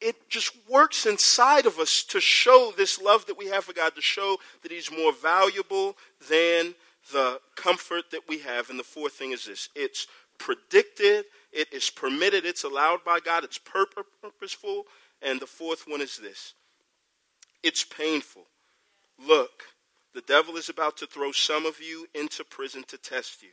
it 0.05 0.29
just 0.29 0.55
works 0.69 1.07
inside 1.07 1.65
of 1.65 1.79
us 1.79 2.03
to 2.05 2.21
show 2.21 2.73
this 2.77 3.01
love 3.01 3.25
that 3.27 3.39
we 3.39 3.47
have 3.47 3.65
for 3.65 3.73
God, 3.73 3.95
to 3.95 4.03
show 4.03 4.37
that 4.63 4.71
He's 4.71 4.91
more 4.91 5.13
valuable 5.15 5.97
than 6.29 6.75
the 7.11 7.41
comfort 7.57 8.11
that 8.11 8.29
we 8.29 8.39
have. 8.41 8.69
And 8.69 8.79
the 8.79 8.85
fourth 8.85 9.15
thing 9.15 9.33
is 9.33 9.47
this 9.47 9.71
it's 9.75 10.07
predicted, 10.39 11.25
it 11.53 11.73
is 11.73 11.91
permitted, 11.91 12.45
it's 12.45 12.65
allowed 12.65 13.05
by 13.05 13.21
God, 13.21 13.45
it's 13.45 13.59
purposeful. 13.59 14.85
And 15.23 15.41
the 15.41 15.47
fourth 15.47 15.85
one 15.87 16.01
is 16.01 16.19
this 16.19 16.55
it's 17.63 17.85
painful. 17.85 18.47
Look, 19.27 19.63
the 20.15 20.21
devil 20.23 20.57
is 20.57 20.69
about 20.69 20.97
to 20.99 21.07
throw 21.07 21.33
some 21.33 21.67
of 21.67 21.81
you 21.81 22.07
into 22.15 22.45
prison 22.45 22.85
to 22.89 22.99
test 22.99 23.43
you, 23.43 23.51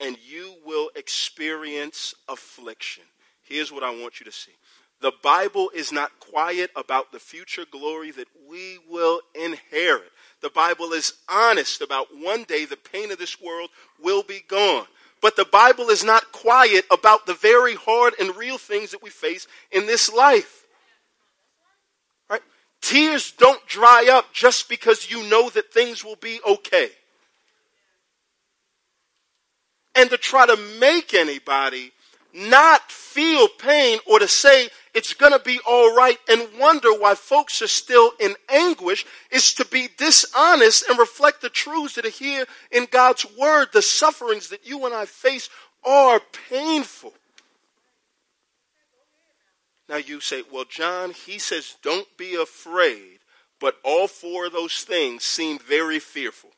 and 0.00 0.16
you 0.26 0.54
will 0.64 0.90
experience 0.96 2.14
affliction. 2.28 3.04
Here's 3.42 3.70
what 3.70 3.84
I 3.84 3.90
want 3.90 4.18
you 4.20 4.24
to 4.26 4.32
see 4.32 4.52
the 5.00 5.12
Bible 5.22 5.70
is 5.74 5.92
not 5.92 6.18
quiet 6.20 6.70
about 6.74 7.12
the 7.12 7.18
future 7.18 7.66
glory 7.70 8.10
that 8.12 8.28
we 8.48 8.78
will 8.88 9.20
inherit. 9.34 10.10
The 10.40 10.50
Bible 10.50 10.92
is 10.92 11.12
honest 11.28 11.82
about 11.82 12.08
one 12.16 12.44
day 12.44 12.64
the 12.64 12.76
pain 12.76 13.10
of 13.10 13.18
this 13.18 13.40
world 13.40 13.70
will 14.02 14.22
be 14.22 14.42
gone. 14.48 14.86
But 15.20 15.36
the 15.36 15.44
Bible 15.44 15.88
is 15.88 16.04
not 16.04 16.32
quiet 16.32 16.84
about 16.90 17.26
the 17.26 17.34
very 17.34 17.74
hard 17.74 18.14
and 18.20 18.36
real 18.36 18.58
things 18.58 18.90
that 18.90 19.02
we 19.02 19.10
face 19.10 19.46
in 19.72 19.86
this 19.86 20.12
life. 20.12 20.64
Right? 22.28 22.42
Tears 22.80 23.32
don't 23.32 23.64
dry 23.66 24.08
up 24.10 24.32
just 24.32 24.68
because 24.68 25.10
you 25.10 25.22
know 25.28 25.48
that 25.50 25.72
things 25.72 26.04
will 26.04 26.16
be 26.16 26.40
okay. 26.46 26.90
And 29.94 30.10
to 30.10 30.18
try 30.18 30.46
to 30.46 30.56
make 30.78 31.14
anybody 31.14 31.92
not 32.34 32.90
feel 32.90 33.48
pain 33.48 33.98
or 34.06 34.18
to 34.18 34.28
say 34.28 34.68
it's 34.96 35.12
going 35.12 35.32
to 35.32 35.38
be 35.38 35.60
all 35.68 35.94
right 35.94 36.16
and 36.26 36.48
wonder 36.58 36.88
why 36.88 37.14
folks 37.14 37.60
are 37.60 37.68
still 37.68 38.12
in 38.18 38.34
anguish 38.48 39.04
is 39.30 39.52
to 39.52 39.66
be 39.66 39.90
dishonest 39.98 40.88
and 40.88 40.98
reflect 40.98 41.42
the 41.42 41.50
truths 41.50 41.96
that 41.96 42.06
are 42.06 42.08
here 42.08 42.46
in 42.72 42.86
God's 42.90 43.26
word. 43.38 43.68
The 43.74 43.82
sufferings 43.82 44.48
that 44.48 44.66
you 44.66 44.86
and 44.86 44.94
I 44.94 45.04
face 45.04 45.50
are 45.84 46.18
painful. 46.48 47.12
Now 49.86 49.96
you 49.96 50.20
say, 50.20 50.42
well, 50.50 50.64
John, 50.64 51.10
he 51.10 51.38
says, 51.38 51.76
don't 51.82 52.08
be 52.16 52.34
afraid, 52.34 53.18
but 53.60 53.76
all 53.84 54.08
four 54.08 54.46
of 54.46 54.52
those 54.52 54.80
things 54.80 55.24
seem 55.24 55.58
very 55.58 55.98
fearful. 55.98 56.52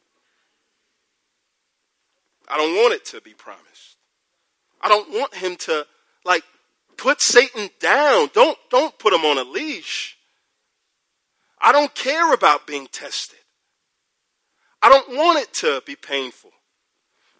I 2.49 2.57
don't 2.57 2.76
want 2.76 2.95
it 2.95 3.05
to 3.07 3.20
be 3.20 3.34
promised. 3.34 3.97
I 4.80 4.89
don't 4.89 5.11
want 5.11 5.34
him 5.34 5.57
to, 5.57 5.84
like, 6.24 6.45
put 6.99 7.22
Satan 7.22 7.70
down. 7.80 8.28
Don't, 8.34 8.59
don't 8.68 8.99
put 8.99 9.14
him 9.14 9.24
on 9.24 9.38
a 9.38 9.44
leash. 9.44 10.18
I 11.61 11.72
don't 11.72 11.94
care 11.94 12.34
about 12.34 12.66
being 12.66 12.86
tested. 12.86 13.38
I 14.82 14.90
don't 14.90 15.16
want 15.16 15.38
it 15.38 15.53
to 15.55 15.82
be 15.86 15.96
painful. 15.96 16.51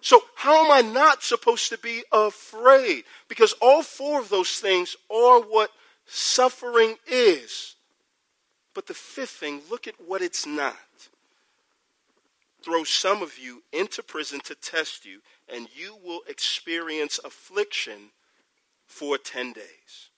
So, 0.01 0.23
how 0.37 0.65
am 0.65 0.71
I 0.71 0.89
not 0.89 1.23
supposed 1.23 1.69
to 1.71 1.79
be 1.79 2.03
afraid? 2.13 3.05
Because 3.29 3.53
all 3.61 3.83
four 3.83 4.21
of 4.21 4.29
those 4.29 4.59
things 4.59 4.97
are 5.11 5.41
what 5.41 5.71
suffering 6.07 6.97
is. 7.07 7.75
But 8.75 8.87
the 8.87 8.95
fifth 8.95 9.31
thing, 9.31 9.61
look 9.71 9.89
at 9.89 9.95
what 10.07 10.23
it's 10.23 10.47
not. 10.47 10.77
Throw 12.65 12.85
some 12.85 13.23
of 13.23 13.39
you 13.39 13.63
into 13.73 14.03
prison 14.03 14.41
to 14.45 14.55
test 14.55 15.05
you, 15.05 15.21
and 15.53 15.69
you 15.75 15.97
will 16.05 16.21
experience 16.29 17.19
affliction 17.25 18.11
for 18.89 19.17
10 19.19 19.53
days. 19.53 20.09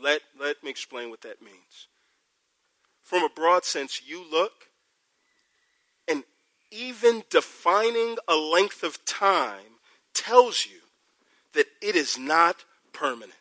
Let, 0.00 0.22
let 0.38 0.64
me 0.64 0.70
explain 0.70 1.10
what 1.10 1.20
that 1.20 1.40
means. 1.40 1.86
From 3.02 3.22
a 3.22 3.28
broad 3.28 3.64
sense, 3.64 4.02
you 4.06 4.24
look, 4.28 4.52
and 6.08 6.24
even 6.70 7.22
defining 7.30 8.16
a 8.26 8.34
length 8.34 8.82
of 8.82 9.04
time 9.04 9.78
tells 10.14 10.66
you 10.66 10.80
that 11.52 11.66
it 11.80 11.94
is 11.94 12.18
not 12.18 12.64
permanent. 12.92 13.32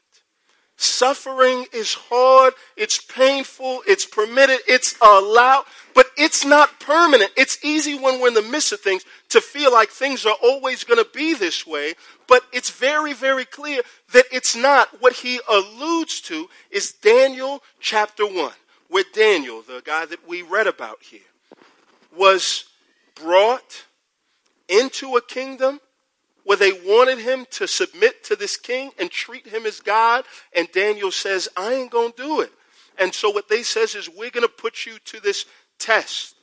Suffering 0.79 1.65
is 1.73 1.95
hard, 1.95 2.53
it's 2.75 2.99
painful, 2.99 3.81
it's 3.87 4.05
permitted, 4.05 4.59
it's 4.67 4.95
allowed, 5.01 5.65
but 5.95 6.05
it's 6.15 6.45
not 6.45 6.79
permanent. 6.79 7.31
It's 7.35 7.63
easy 7.65 7.97
when 7.97 8.21
we're 8.21 8.27
in 8.27 8.35
the 8.35 8.43
midst 8.43 8.71
of 8.71 8.79
things 8.79 9.03
to 9.29 9.41
feel 9.41 9.73
like 9.73 9.89
things 9.89 10.23
are 10.23 10.37
always 10.43 10.83
going 10.83 11.03
to 11.03 11.09
be 11.11 11.33
this 11.33 11.65
way, 11.65 11.95
but 12.27 12.43
it's 12.53 12.69
very, 12.69 13.13
very 13.13 13.43
clear 13.43 13.81
that 14.13 14.25
it's 14.31 14.55
not. 14.55 15.01
What 15.01 15.13
he 15.13 15.39
alludes 15.49 16.21
to 16.21 16.47
is 16.69 16.91
Daniel 16.91 17.63
chapter 17.79 18.27
1, 18.27 18.51
where 18.87 19.03
Daniel, 19.13 19.63
the 19.63 19.81
guy 19.83 20.05
that 20.05 20.27
we 20.27 20.43
read 20.43 20.67
about 20.67 20.99
here, 21.01 21.21
was 22.15 22.65
brought 23.15 23.85
into 24.69 25.15
a 25.15 25.23
kingdom 25.23 25.79
where 26.47 26.55
they 26.55 26.71
wanted 26.71 27.19
him 27.19 27.45
to 27.51 27.67
submit 27.67 28.23
to 28.23 28.33
this 28.33 28.55
king 28.55 28.89
and 28.97 29.11
treat 29.11 29.45
him 29.45 29.65
as 29.65 29.81
God. 29.81 30.23
And 30.55 30.71
Daniel 30.71 31.11
says, 31.11 31.49
I 31.57 31.73
ain't 31.73 31.91
going 31.91 32.13
to 32.13 32.23
do 32.23 32.39
it. 32.39 32.51
And 32.97 33.13
so 33.13 33.29
what 33.29 33.49
they 33.49 33.63
says 33.63 33.95
is, 33.95 34.07
we're 34.07 34.29
going 34.29 34.47
to 34.47 34.47
put 34.47 34.85
you 34.85 34.93
to 35.07 35.19
this 35.19 35.43
test. 35.77 36.35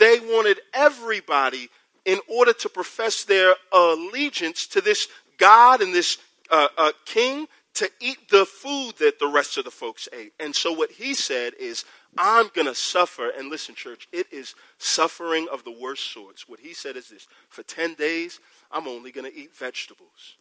They 0.00 0.18
wanted 0.18 0.58
everybody 0.74 1.68
in 2.04 2.18
order 2.28 2.52
to 2.54 2.68
profess 2.68 3.22
their 3.22 3.54
allegiance 3.72 4.66
to 4.66 4.80
this 4.80 5.06
God 5.38 5.82
and 5.82 5.94
this 5.94 6.18
uh, 6.50 6.66
uh, 6.76 6.90
king 7.04 7.46
to 7.74 7.88
eat 8.00 8.28
the 8.30 8.44
food 8.44 8.94
that 8.98 9.20
the 9.20 9.28
rest 9.28 9.56
of 9.56 9.64
the 9.64 9.70
folks 9.70 10.08
ate. 10.12 10.32
And 10.40 10.56
so 10.56 10.72
what 10.72 10.90
he 10.90 11.14
said 11.14 11.52
is, 11.60 11.84
I'm 12.18 12.48
going 12.54 12.66
to 12.66 12.74
suffer. 12.74 13.28
And 13.28 13.50
listen, 13.50 13.76
church, 13.76 14.08
it 14.12 14.26
is 14.32 14.56
suffering 14.78 15.46
of 15.52 15.62
the 15.62 15.76
worst 15.78 16.10
sorts. 16.10 16.48
What 16.48 16.58
he 16.58 16.74
said 16.74 16.96
is 16.96 17.10
this 17.10 17.28
for 17.50 17.62
10 17.62 17.94
days, 17.94 18.40
I'm 18.70 18.88
only 18.88 19.12
going 19.12 19.30
to 19.30 19.36
eat 19.36 19.54
vegetables. 19.54 20.36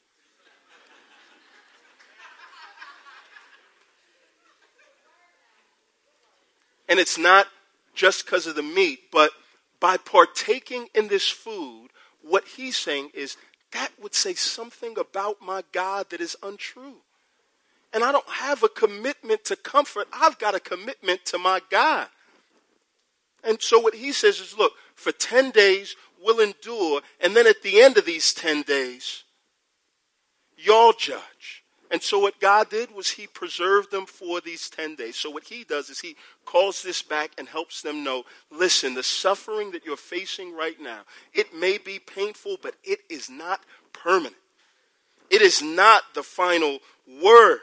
and 6.88 7.00
it's 7.00 7.18
not 7.18 7.48
just 7.94 8.26
because 8.26 8.48
of 8.48 8.56
the 8.56 8.64
meat, 8.64 9.12
but 9.12 9.32
by 9.80 9.98
partaking 9.98 10.88
in 10.94 11.08
this 11.08 11.30
food, 11.30 11.90
what 12.22 12.46
he's 12.56 12.78
saying 12.78 13.10
is 13.14 13.38
that 13.72 13.92
would 14.02 14.14
say 14.14 14.34
something 14.34 14.98
about 14.98 15.42
my 15.42 15.64
God 15.72 16.10
that 16.10 16.22
is 16.22 16.36
untrue. 16.44 16.98
And 17.94 18.04
I 18.04 18.12
don't 18.12 18.30
have 18.30 18.64
a 18.64 18.70
commitment 18.70 19.46
to 19.46 19.56
comfort, 19.56 20.08
I've 20.14 20.38
got 20.38 20.56
a 20.56 20.60
commitment 20.60 21.26
to 21.26 21.38
my 21.38 21.62
God. 21.70 22.08
And 23.44 23.62
so 23.62 23.80
what 23.80 23.96
he 23.96 24.12
says 24.12 24.40
is 24.40 24.58
look, 24.58 24.74
for 24.96 25.12
10 25.12 25.52
days 25.52 25.96
we'll 26.26 26.40
endure, 26.40 27.02
and 27.22 27.36
then 27.36 27.48
at 27.48 27.62
the 27.62 27.82
end 27.82 27.98
of 27.98 28.06
these 28.06 28.34
10 28.34 28.64
days, 28.64 29.24
y'all 30.58 30.94
judge. 30.94 31.64
And 31.92 32.02
so 32.02 32.18
what 32.20 32.40
God 32.40 32.70
did 32.70 32.94
was 32.94 33.12
he 33.12 33.28
preserved 33.28 33.92
them 33.92 34.08
for 34.08 34.42
these 34.42 34.70
10 34.70 34.96
days. 34.96 35.16
So 35.16 35.30
what 35.30 35.44
he 35.44 35.64
does 35.64 35.90
is 35.90 36.00
he 36.00 36.16
calls 36.44 36.82
this 36.82 37.04
back 37.04 37.32
and 37.38 37.48
helps 37.48 37.84
them 37.84 38.04
know, 38.04 38.24
listen, 38.52 38.96
the 38.96 39.04
suffering 39.04 39.72
that 39.72 39.86
you're 39.86 39.96
facing 39.96 40.56
right 40.56 40.82
now, 40.82 41.02
it 41.34 41.54
may 41.54 41.78
be 41.78 42.00
painful, 42.00 42.58
but 42.62 42.74
it 42.84 43.00
is 43.10 43.30
not 43.30 43.62
permanent. 43.94 44.36
It 45.30 45.42
is 45.42 45.62
not 45.62 46.04
the 46.16 46.24
final 46.24 46.80
word. 47.22 47.60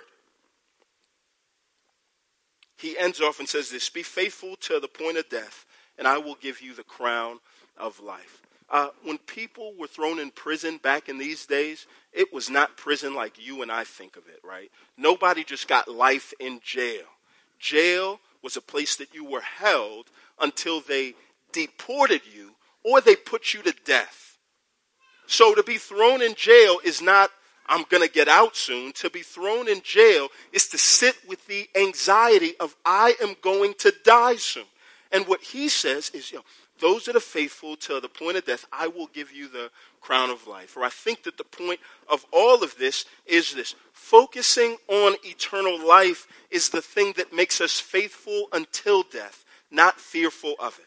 He 2.76 2.96
ends 2.98 3.20
off 3.20 3.38
and 3.38 3.48
says 3.48 3.70
this, 3.70 3.90
be 3.90 4.02
faithful 4.02 4.56
to 4.62 4.80
the 4.80 4.88
point 4.88 5.16
of 5.16 5.28
death, 5.28 5.66
and 5.98 6.06
I 6.06 6.18
will 6.18 6.36
give 6.36 6.60
you 6.60 6.74
the 6.74 6.82
crown 6.82 7.38
of 7.76 8.00
life. 8.00 8.42
Uh, 8.72 8.88
when 9.04 9.18
people 9.18 9.74
were 9.78 9.86
thrown 9.86 10.18
in 10.18 10.30
prison 10.30 10.78
back 10.82 11.10
in 11.10 11.18
these 11.18 11.44
days, 11.44 11.86
it 12.10 12.32
was 12.32 12.48
not 12.48 12.78
prison 12.78 13.14
like 13.14 13.44
you 13.44 13.60
and 13.60 13.70
I 13.70 13.84
think 13.84 14.16
of 14.16 14.26
it, 14.28 14.40
right? 14.42 14.70
Nobody 14.96 15.44
just 15.44 15.68
got 15.68 15.88
life 15.88 16.32
in 16.40 16.58
jail. 16.64 17.04
Jail 17.58 18.18
was 18.42 18.56
a 18.56 18.62
place 18.62 18.96
that 18.96 19.14
you 19.14 19.26
were 19.26 19.42
held 19.42 20.06
until 20.40 20.80
they 20.80 21.14
deported 21.52 22.22
you 22.34 22.52
or 22.82 23.02
they 23.02 23.14
put 23.14 23.52
you 23.52 23.62
to 23.62 23.74
death. 23.84 24.38
So 25.26 25.54
to 25.54 25.62
be 25.62 25.76
thrown 25.76 26.22
in 26.22 26.34
jail 26.34 26.80
is 26.82 27.02
not, 27.02 27.30
I'm 27.66 27.84
going 27.90 28.02
to 28.02 28.12
get 28.12 28.26
out 28.26 28.56
soon. 28.56 28.92
To 28.92 29.10
be 29.10 29.22
thrown 29.22 29.68
in 29.68 29.82
jail 29.82 30.28
is 30.50 30.66
to 30.68 30.78
sit 30.78 31.16
with 31.28 31.46
the 31.46 31.68
anxiety 31.76 32.54
of, 32.58 32.74
I 32.84 33.14
am 33.22 33.36
going 33.42 33.74
to 33.80 33.92
die 34.02 34.36
soon. 34.36 34.64
And 35.12 35.26
what 35.26 35.42
he 35.42 35.68
says 35.68 36.10
is, 36.14 36.32
you 36.32 36.38
know, 36.38 36.44
those 36.82 37.04
that 37.04 37.14
are 37.14 37.20
faithful 37.20 37.76
to 37.76 38.00
the 38.00 38.08
point 38.08 38.36
of 38.36 38.44
death, 38.44 38.66
I 38.72 38.88
will 38.88 39.06
give 39.06 39.32
you 39.32 39.48
the 39.48 39.70
crown 40.00 40.30
of 40.30 40.48
life. 40.48 40.76
Or 40.76 40.82
I 40.82 40.88
think 40.88 41.22
that 41.22 41.38
the 41.38 41.44
point 41.44 41.78
of 42.10 42.26
all 42.32 42.64
of 42.64 42.76
this 42.76 43.06
is 43.24 43.54
this 43.54 43.76
focusing 43.92 44.76
on 44.88 45.14
eternal 45.22 45.78
life 45.86 46.26
is 46.50 46.70
the 46.70 46.82
thing 46.82 47.14
that 47.16 47.32
makes 47.32 47.60
us 47.60 47.78
faithful 47.78 48.48
until 48.52 49.04
death, 49.04 49.44
not 49.70 50.00
fearful 50.00 50.56
of 50.58 50.78
it. 50.80 50.86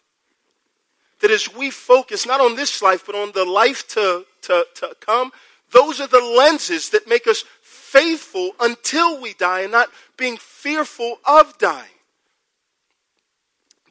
That 1.21 1.31
as 1.31 1.55
we 1.55 1.71
focus 1.71 2.27
not 2.27 2.41
on 2.41 2.57
this 2.57 2.81
life, 2.81 3.05
but 3.05 3.15
on 3.15 3.31
the 3.31 3.45
life 3.45 3.87
to, 3.89 4.25
to, 4.43 4.65
to 4.75 4.97
come, 4.99 5.31
those 5.71 6.01
are 6.01 6.07
the 6.07 6.19
lenses 6.19 6.89
that 6.89 7.07
make 7.07 7.25
us 7.25 7.45
faithful 7.61 8.51
until 8.59 9.21
we 9.21 9.33
die 9.33 9.61
and 9.61 9.71
not 9.71 9.89
being 10.17 10.35
fearful 10.35 11.19
of 11.25 11.57
dying 11.57 11.94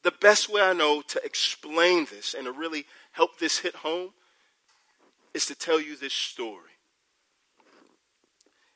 the 0.04 0.12
best 0.20 0.50
way 0.50 0.60
I 0.60 0.74
know 0.74 1.02
to 1.08 1.24
explain 1.24 2.06
this 2.10 2.34
and 2.34 2.44
to 2.44 2.52
really 2.52 2.84
help 3.12 3.38
this 3.38 3.58
hit 3.58 3.74
home 3.74 4.10
is 5.32 5.46
to 5.46 5.54
tell 5.54 5.80
you 5.80 5.96
this 5.96 6.12
story. 6.12 6.70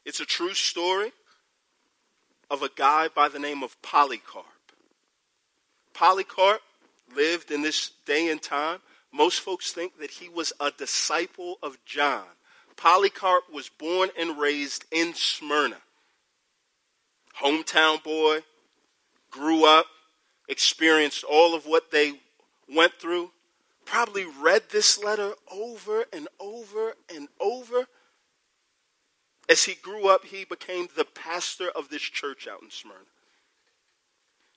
It's 0.05 0.21
a 0.21 0.25
true 0.25 0.55
story 0.55 1.13
of 2.51 2.63
a 2.63 2.71
guy 2.75 3.09
by 3.15 3.29
the 3.29 3.39
name 3.39 3.63
of 3.63 3.81
Polycarp. 3.83 4.47
Polycarp 5.93 6.63
lived 7.15 7.51
in 7.51 7.61
this 7.61 7.91
day 8.07 8.31
and 8.31 8.41
time. 8.41 8.79
Most 9.13 9.41
folks 9.41 9.71
think 9.71 9.99
that 10.01 10.11
he 10.11 10.31
was 10.31 10.53
a 10.61 10.71
disciple 10.71 11.59
of 11.63 11.77
John. 11.85 12.25
Polycarp 12.77 13.53
was 13.53 13.69
born 13.69 14.09
and 14.19 14.39
raised 14.39 14.87
in 14.91 15.13
Smyrna. 15.13 15.79
Hometown 17.43 18.03
boy, 18.03 18.41
grew 19.31 19.67
up, 19.67 19.87
experienced 20.49 21.25
all 21.25 21.55
of 21.55 21.67
what 21.67 21.91
they 21.91 22.15
went 22.69 22.95
through, 22.95 23.31
probably 23.85 24.25
read 24.25 24.63
this 24.71 25.03
letter 25.03 25.33
over 25.51 26.05
and 26.13 26.29
over 26.39 26.95
and 27.15 27.29
over. 27.41 27.87
As 29.49 29.65
he 29.65 29.75
grew 29.75 30.09
up, 30.09 30.27
he 30.27 30.45
became 30.45 30.89
the 30.95 31.05
pastor 31.05 31.71
of 31.75 31.89
this 31.89 32.03
church 32.03 32.47
out 32.47 32.63
in 32.63 32.71
Smyrna. 32.71 33.01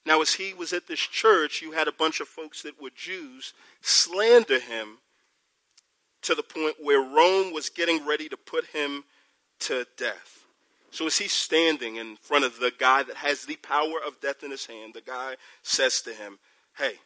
Now, 0.04 0.20
as 0.20 0.34
he 0.34 0.52
was 0.52 0.72
at 0.72 0.88
this 0.88 1.00
church, 1.00 1.62
you 1.62 1.72
had 1.72 1.88
a 1.88 1.92
bunch 1.92 2.20
of 2.20 2.28
folks 2.28 2.62
that 2.62 2.82
were 2.82 2.90
Jews 2.90 3.54
slander 3.80 4.58
him 4.58 4.98
to 6.22 6.34
the 6.34 6.42
point 6.42 6.76
where 6.80 7.00
Rome 7.00 7.52
was 7.52 7.68
getting 7.68 8.04
ready 8.06 8.28
to 8.28 8.36
put 8.36 8.66
him 8.66 9.04
to 9.60 9.86
death. 9.96 10.41
So 10.92 11.06
as 11.06 11.16
he's 11.16 11.32
standing 11.32 11.96
in 11.96 12.16
front 12.16 12.44
of 12.44 12.60
the 12.60 12.70
guy 12.78 13.02
that 13.02 13.16
has 13.16 13.46
the 13.46 13.56
power 13.56 13.96
of 14.06 14.20
death 14.20 14.44
in 14.44 14.50
his 14.50 14.66
hand, 14.66 14.92
the 14.92 15.00
guy 15.00 15.36
says 15.62 16.02
to 16.02 16.12
him, 16.12 16.38
Hey, 16.76 16.96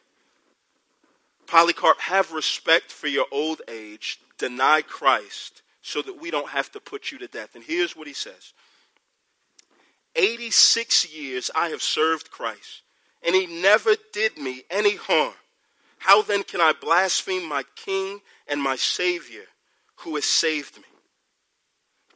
Polycarp, 1.47 2.01
have 2.01 2.33
respect 2.33 2.91
for 2.91 3.07
your 3.07 3.27
old 3.31 3.61
age, 3.69 4.19
deny 4.37 4.81
Christ 4.81 5.61
so 5.81 6.01
that 6.01 6.21
we 6.21 6.29
don't 6.29 6.49
have 6.49 6.69
to 6.73 6.81
put 6.81 7.13
you 7.13 7.17
to 7.19 7.27
death. 7.27 7.55
And 7.55 7.63
here's 7.63 7.95
what 7.95 8.07
he 8.07 8.13
says 8.13 8.53
86 10.17 11.15
years 11.15 11.49
I 11.55 11.69
have 11.69 11.81
served 11.81 12.29
Christ, 12.29 12.81
and 13.25 13.33
he 13.33 13.45
never 13.45 13.95
did 14.11 14.37
me 14.37 14.63
any 14.69 14.97
harm. 14.97 15.33
How 15.99 16.21
then 16.21 16.43
can 16.43 16.59
I 16.59 16.73
blaspheme 16.73 17.47
my 17.47 17.63
King 17.77 18.19
and 18.49 18.61
my 18.61 18.75
Savior 18.75 19.45
who 19.97 20.15
has 20.15 20.25
saved 20.25 20.75
me? 20.75 20.83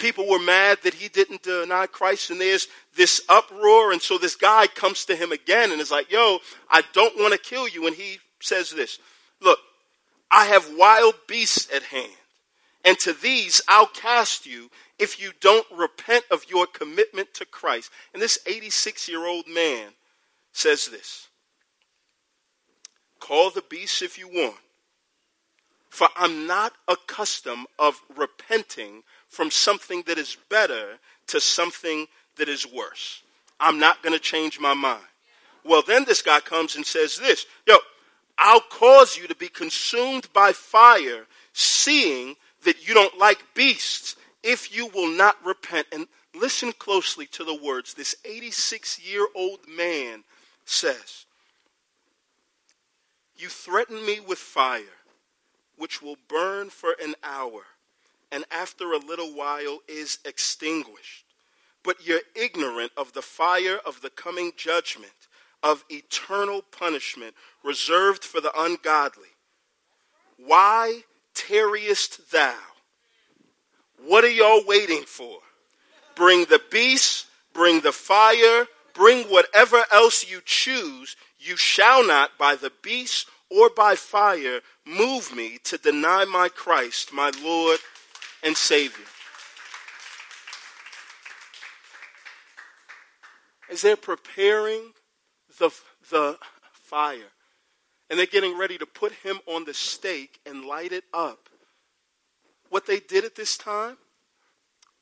People 0.01 0.27
were 0.27 0.39
mad 0.39 0.79
that 0.83 0.95
he 0.95 1.07
didn't 1.07 1.43
deny 1.43 1.85
Christ, 1.85 2.31
and 2.31 2.41
there's 2.41 2.67
this 2.97 3.21
uproar. 3.29 3.91
And 3.91 4.01
so 4.01 4.17
this 4.17 4.35
guy 4.35 4.65
comes 4.67 5.05
to 5.05 5.15
him 5.15 5.31
again 5.31 5.71
and 5.71 5.79
is 5.79 5.91
like, 5.91 6.11
Yo, 6.11 6.39
I 6.69 6.81
don't 6.91 7.17
want 7.17 7.33
to 7.33 7.39
kill 7.39 7.67
you. 7.67 7.87
And 7.87 7.95
he 7.95 8.17
says 8.41 8.71
this 8.71 8.99
Look, 9.39 9.59
I 10.29 10.45
have 10.45 10.75
wild 10.75 11.13
beasts 11.27 11.71
at 11.73 11.83
hand, 11.83 12.11
and 12.83 12.97
to 12.99 13.13
these 13.13 13.61
I'll 13.67 13.87
cast 13.87 14.45
you 14.45 14.71
if 14.97 15.21
you 15.21 15.31
don't 15.39 15.67
repent 15.71 16.25
of 16.31 16.49
your 16.49 16.65
commitment 16.65 17.33
to 17.35 17.45
Christ. 17.45 17.91
And 18.13 18.21
this 18.21 18.39
86 18.45 19.07
year 19.07 19.25
old 19.25 19.47
man 19.47 19.89
says 20.51 20.87
this 20.87 21.27
Call 23.19 23.51
the 23.51 23.63
beasts 23.69 24.01
if 24.01 24.17
you 24.17 24.27
want, 24.27 24.57
for 25.89 26.07
I'm 26.17 26.47
not 26.47 26.73
accustomed 26.87 27.67
of 27.77 28.01
repenting 28.17 29.03
from 29.31 29.49
something 29.49 30.03
that 30.05 30.17
is 30.17 30.37
better 30.49 30.99
to 31.27 31.39
something 31.39 32.05
that 32.37 32.49
is 32.49 32.71
worse. 32.71 33.23
I'm 33.59 33.79
not 33.79 34.03
going 34.03 34.13
to 34.13 34.19
change 34.19 34.59
my 34.59 34.73
mind. 34.73 35.03
Well, 35.63 35.81
then 35.81 36.03
this 36.05 36.21
guy 36.21 36.41
comes 36.41 36.75
and 36.75 36.85
says 36.85 37.17
this 37.17 37.45
Yo, 37.65 37.77
I'll 38.37 38.61
cause 38.61 39.17
you 39.17 39.27
to 39.27 39.35
be 39.35 39.47
consumed 39.47 40.27
by 40.33 40.51
fire, 40.51 41.25
seeing 41.53 42.35
that 42.65 42.87
you 42.87 42.93
don't 42.93 43.17
like 43.17 43.53
beasts, 43.55 44.15
if 44.43 44.75
you 44.75 44.87
will 44.87 45.09
not 45.09 45.37
repent. 45.45 45.87
And 45.91 46.07
listen 46.35 46.73
closely 46.73 47.25
to 47.27 47.43
the 47.43 47.55
words 47.55 47.93
this 47.93 48.15
86 48.25 48.99
year 48.99 49.27
old 49.33 49.59
man 49.67 50.23
says 50.65 51.25
You 53.37 53.47
threaten 53.47 54.05
me 54.05 54.19
with 54.19 54.39
fire, 54.39 54.99
which 55.77 56.01
will 56.01 56.17
burn 56.27 56.69
for 56.69 56.95
an 57.01 57.15
hour 57.23 57.63
and 58.31 58.45
after 58.51 58.93
a 58.93 58.97
little 58.97 59.33
while 59.33 59.79
is 59.87 60.19
extinguished. 60.25 61.25
But 61.83 62.05
you're 62.05 62.21
ignorant 62.35 62.91
of 62.95 63.13
the 63.13 63.21
fire 63.21 63.79
of 63.85 64.01
the 64.01 64.09
coming 64.09 64.51
judgment 64.55 65.11
of 65.63 65.83
eternal 65.89 66.61
punishment 66.61 67.35
reserved 67.63 68.23
for 68.23 68.41
the 68.41 68.51
ungodly. 68.59 69.29
Why 70.37 71.03
tarriest 71.33 72.31
thou? 72.31 72.55
What 74.05 74.23
are 74.23 74.29
y'all 74.29 74.63
waiting 74.65 75.03
for? 75.03 75.39
Bring 76.15 76.45
the 76.45 76.61
beast, 76.71 77.27
bring 77.53 77.81
the 77.81 77.91
fire, 77.91 78.65
bring 78.93 79.25
whatever 79.25 79.83
else 79.91 80.29
you 80.29 80.41
choose. 80.43 81.15
You 81.39 81.57
shall 81.57 82.05
not, 82.05 82.37
by 82.37 82.55
the 82.55 82.71
beast 82.81 83.27
or 83.49 83.69
by 83.69 83.95
fire, 83.95 84.61
move 84.85 85.35
me 85.35 85.59
to 85.65 85.77
deny 85.77 86.25
my 86.25 86.49
Christ, 86.49 87.13
my 87.13 87.31
Lord 87.43 87.79
and 88.43 88.55
Savior. 88.55 89.05
As 93.71 93.81
they're 93.81 93.95
preparing 93.95 94.91
the, 95.59 95.71
the 96.09 96.37
fire 96.73 97.31
and 98.09 98.19
they're 98.19 98.25
getting 98.25 98.57
ready 98.57 98.77
to 98.77 98.85
put 98.85 99.13
him 99.13 99.39
on 99.45 99.65
the 99.65 99.73
stake 99.73 100.39
and 100.45 100.65
light 100.65 100.91
it 100.91 101.05
up, 101.13 101.49
what 102.69 102.85
they 102.85 102.99
did 102.99 103.23
at 103.23 103.35
this 103.35 103.57
time 103.57 103.97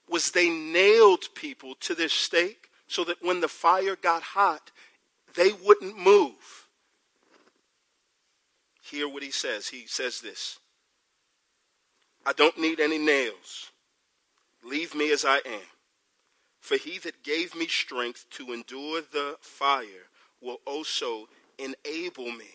was 0.07 0.31
they 0.31 0.49
nailed 0.49 1.25
people 1.35 1.75
to 1.79 1.95
their 1.95 2.09
stake 2.09 2.69
so 2.87 3.03
that 3.03 3.17
when 3.21 3.41
the 3.41 3.47
fire 3.47 3.95
got 3.95 4.21
hot, 4.21 4.71
they 5.35 5.51
wouldn't 5.51 5.97
move. 5.97 6.67
Hear 8.81 9.07
what 9.07 9.21
he 9.21 9.31
says. 9.31 9.67
He 9.67 9.85
says 9.85 10.21
this 10.21 10.57
I 12.25 12.33
don't 12.33 12.57
need 12.59 12.79
any 12.79 12.97
nails. 12.97 13.71
Leave 14.63 14.93
me 14.93 15.11
as 15.11 15.25
I 15.25 15.37
am. 15.37 15.67
For 16.59 16.77
he 16.77 16.99
that 16.99 17.23
gave 17.23 17.55
me 17.55 17.67
strength 17.67 18.25
to 18.31 18.53
endure 18.53 19.01
the 19.01 19.37
fire 19.39 20.07
will 20.41 20.57
also 20.65 21.27
enable 21.57 22.31
me, 22.31 22.49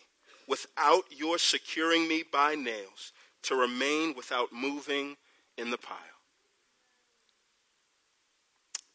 without 0.47 1.05
your 1.11 1.39
securing 1.39 2.07
me 2.07 2.23
by 2.31 2.55
nails, 2.55 3.13
to 3.43 3.55
remain 3.55 4.15
without 4.15 4.53
moving 4.53 5.17
in 5.59 5.71
the 5.71 5.79
pile. 5.79 5.99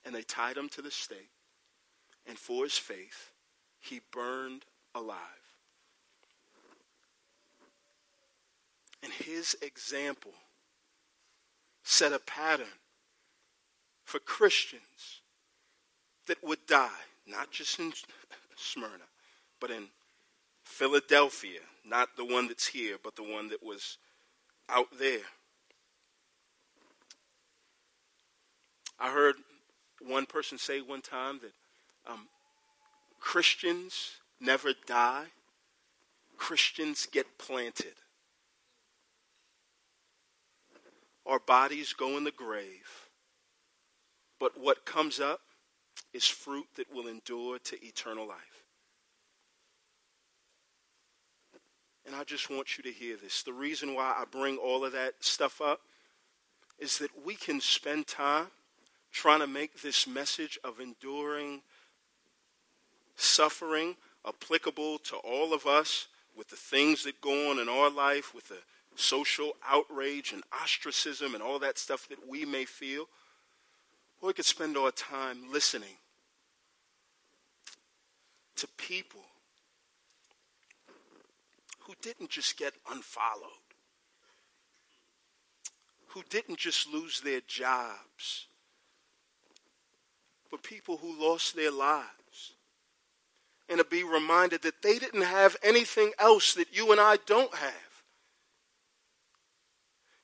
And 0.06 0.16
they 0.16 0.24
tied 0.24 0.58
him 0.58 0.70
to 0.70 0.82
the 0.82 0.92
stake, 0.92 1.32
and 2.26 2.38
for 2.38 2.64
his 2.64 2.78
faith, 2.78 3.32
he 3.80 4.02
burned 4.12 4.66
alive. 4.96 5.18
And 9.04 9.12
his 9.14 9.56
example 9.62 10.34
set 11.90 12.14
a 12.14 12.20
pattern 12.20 12.68
for 14.06 14.20
Christians 14.20 15.22
that 16.28 16.38
would 16.44 16.68
die, 16.68 17.02
not 17.26 17.50
just 17.50 17.80
in 17.80 17.92
Smyrna, 18.56 19.10
but 19.60 19.72
in 19.72 19.88
Philadelphia, 20.64 21.62
not 21.84 22.10
the 22.16 22.24
one 22.24 22.48
that's 22.48 22.68
here, 22.68 22.98
but 23.04 23.16
the 23.16 23.24
one 23.24 23.50
that 23.50 23.64
was 23.64 23.98
out 24.70 24.88
there. 25.00 25.26
I 29.00 29.12
heard 29.12 29.38
one 30.00 30.28
person 30.28 30.60
say 30.60 30.82
one 30.82 31.02
time 31.02 31.40
that 31.42 32.12
um, 32.12 32.28
Christians 33.20 34.12
never 34.40 34.74
die, 34.86 35.26
Christians 36.38 37.08
get 37.12 37.40
planted. 37.40 37.96
Our 41.26 41.40
bodies 41.40 41.94
go 41.94 42.18
in 42.18 42.24
the 42.24 42.32
grave, 42.32 43.10
but 44.40 44.60
what 44.60 44.86
comes 44.86 45.20
up 45.20 45.42
is 46.14 46.26
fruit 46.26 46.68
that 46.76 46.92
will 46.94 47.08
endure 47.08 47.60
to 47.60 47.86
eternal 47.86 48.28
life. 48.28 48.64
And 52.06 52.16
I 52.16 52.24
just 52.24 52.50
want 52.50 52.78
you 52.78 52.84
to 52.86 52.92
hear 52.92 53.16
this. 53.18 53.44
The 53.44 53.54
reason 53.54 53.94
why 53.94 54.16
I 54.18 54.24
bring 54.26 54.58
all 54.58 54.84
of 54.84 54.94
that 54.94 55.14
stuff 55.20 55.62
up 55.62 55.82
is 56.80 56.98
that 56.98 57.12
we 57.24 57.36
can 57.36 57.62
spend 57.62 58.08
time 58.08 58.48
trying 59.12 59.42
to 59.42 59.48
make 59.48 59.82
this 59.82 60.08
message 60.08 60.58
of 60.64 60.80
enduring 60.80 61.62
suffering 63.16 63.96
applicable 64.28 64.98
to 65.00 65.16
all 65.18 65.54
of 65.54 65.66
us 65.66 66.08
with 66.36 66.48
the 66.50 66.56
things 66.56 67.04
that 67.04 67.22
go 67.22 67.52
on 67.52 67.60
in 67.60 67.68
our 67.68 67.90
life, 67.90 68.34
with 68.34 68.48
the 68.48 68.60
social 69.00 69.56
outrage 69.68 70.34
and 70.34 70.44
ostracism 70.62 71.34
and 71.34 71.44
all 71.44 71.60
that 71.60 71.78
stuff 71.78 72.08
that 72.10 72.28
we 72.28 72.46
may 72.46 72.66
feel. 72.66 73.08
Or 74.22 74.28
we 74.28 74.34
could 74.34 74.46
spend 74.46 74.76
our 74.78 74.92
time 74.92 75.52
listening 75.52 75.96
to 78.58 78.68
people 78.78 79.22
who 81.80 81.94
didn't 82.02 82.30
just 82.30 82.58
get 82.58 82.74
unfollowed, 82.92 83.50
who 86.08 86.22
didn't 86.30 86.58
just 86.58 86.92
lose 86.92 87.22
their 87.22 87.42
jobs, 87.48 88.48
but 90.52 90.62
people 90.62 90.98
who 90.98 91.20
lost 91.20 91.56
their 91.56 91.72
lives. 91.72 92.54
And 93.70 93.78
to 93.78 93.84
be 93.84 94.04
reminded 94.04 94.64
that 94.64 94.82
they 94.82 94.98
didn't 94.98 95.22
have 95.22 95.56
anything 95.62 96.12
else 96.18 96.56
that 96.56 96.76
you 96.76 96.92
and 96.92 97.00
I 97.00 97.18
don't 97.28 97.54
have. 97.54 97.89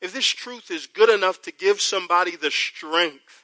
If 0.06 0.14
this 0.14 0.28
truth 0.28 0.70
is 0.70 0.86
good 0.86 1.10
enough 1.10 1.42
to 1.42 1.52
give 1.52 1.82
somebody 1.82 2.36
the 2.36 2.52
strength 2.52 3.44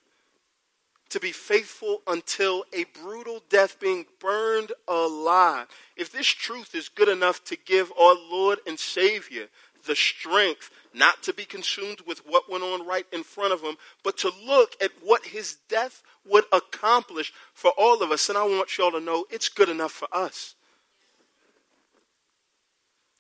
to 1.10 1.20
be 1.20 1.32
faithful 1.32 2.04
until 2.06 2.66
a 2.72 2.84
brutal 3.02 3.42
death, 3.50 3.80
being 3.80 4.06
burned 4.20 4.72
alive, 4.88 5.66
if 5.98 6.12
this 6.12 6.28
truth 6.28 6.76
is 6.76 6.88
good 6.88 7.10
enough 7.10 7.44
to 7.46 7.58
give 7.58 7.92
our 8.00 8.14
Lord 8.14 8.60
and 8.68 8.78
Savior 8.78 9.48
the 9.88 9.96
strength 9.96 10.70
not 10.94 11.24
to 11.24 11.34
be 11.34 11.46
consumed 11.46 12.02
with 12.06 12.20
what 12.28 12.48
went 12.48 12.64
on 12.64 12.86
right 12.86 13.08
in 13.12 13.24
front 13.24 13.54
of 13.54 13.62
him, 13.62 13.76
but 14.04 14.20
to 14.20 14.32
look 14.46 14.76
at 14.84 14.92
what 15.02 15.26
his 15.26 15.58
death 15.68 16.04
would 16.30 16.46
accomplish 16.54 17.34
for 17.56 17.72
all 17.76 18.04
of 18.04 18.12
us. 18.12 18.30
And 18.30 18.38
I 18.38 18.44
want 18.44 18.78
y'all 18.78 18.92
to 18.92 19.00
know 19.00 19.26
it's 19.32 19.50
good 19.50 19.70
enough 19.70 19.94
for 19.94 20.08
us. 20.14 20.54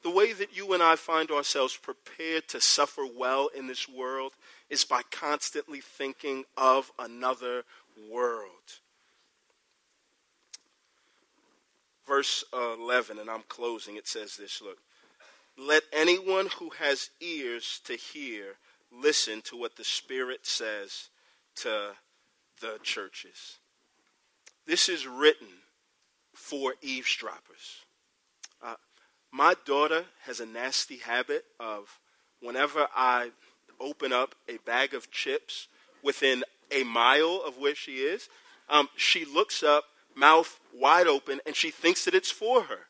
The 0.03 0.09
way 0.09 0.33
that 0.33 0.55
you 0.55 0.73
and 0.73 0.81
I 0.81 0.95
find 0.95 1.29
ourselves 1.29 1.77
prepared 1.77 2.47
to 2.49 2.61
suffer 2.61 3.03
well 3.05 3.49
in 3.55 3.67
this 3.67 3.87
world 3.87 4.33
is 4.69 4.83
by 4.83 5.01
constantly 5.11 5.79
thinking 5.79 6.45
of 6.57 6.91
another 6.97 7.63
world. 8.09 8.79
Verse 12.07 12.43
uh, 12.51 12.75
11, 12.79 13.19
and 13.19 13.29
I'm 13.29 13.43
closing, 13.47 13.95
it 13.95 14.07
says 14.07 14.37
this 14.37 14.61
look. 14.61 14.79
Let 15.57 15.83
anyone 15.93 16.47
who 16.57 16.71
has 16.79 17.11
ears 17.19 17.79
to 17.85 17.93
hear 17.93 18.55
listen 18.91 19.41
to 19.43 19.55
what 19.57 19.75
the 19.75 19.83
Spirit 19.83 20.45
says 20.45 21.09
to 21.57 21.91
the 22.59 22.79
churches. 22.81 23.59
This 24.65 24.89
is 24.89 25.07
written 25.07 25.47
for 26.33 26.75
eavesdroppers. 26.81 27.80
My 29.31 29.55
daughter 29.65 30.03
has 30.25 30.41
a 30.41 30.45
nasty 30.45 30.97
habit 30.97 31.45
of 31.57 31.99
whenever 32.41 32.87
I 32.93 33.31
open 33.79 34.11
up 34.11 34.35
a 34.49 34.57
bag 34.57 34.93
of 34.93 35.09
chips 35.09 35.67
within 36.03 36.43
a 36.69 36.83
mile 36.83 37.41
of 37.45 37.57
where 37.57 37.75
she 37.75 37.97
is, 37.97 38.27
um, 38.69 38.89
she 38.97 39.23
looks 39.23 39.63
up, 39.63 39.85
mouth 40.15 40.59
wide 40.73 41.07
open, 41.07 41.39
and 41.45 41.55
she 41.55 41.71
thinks 41.71 42.03
that 42.05 42.13
it's 42.13 42.31
for 42.31 42.63
her. 42.63 42.87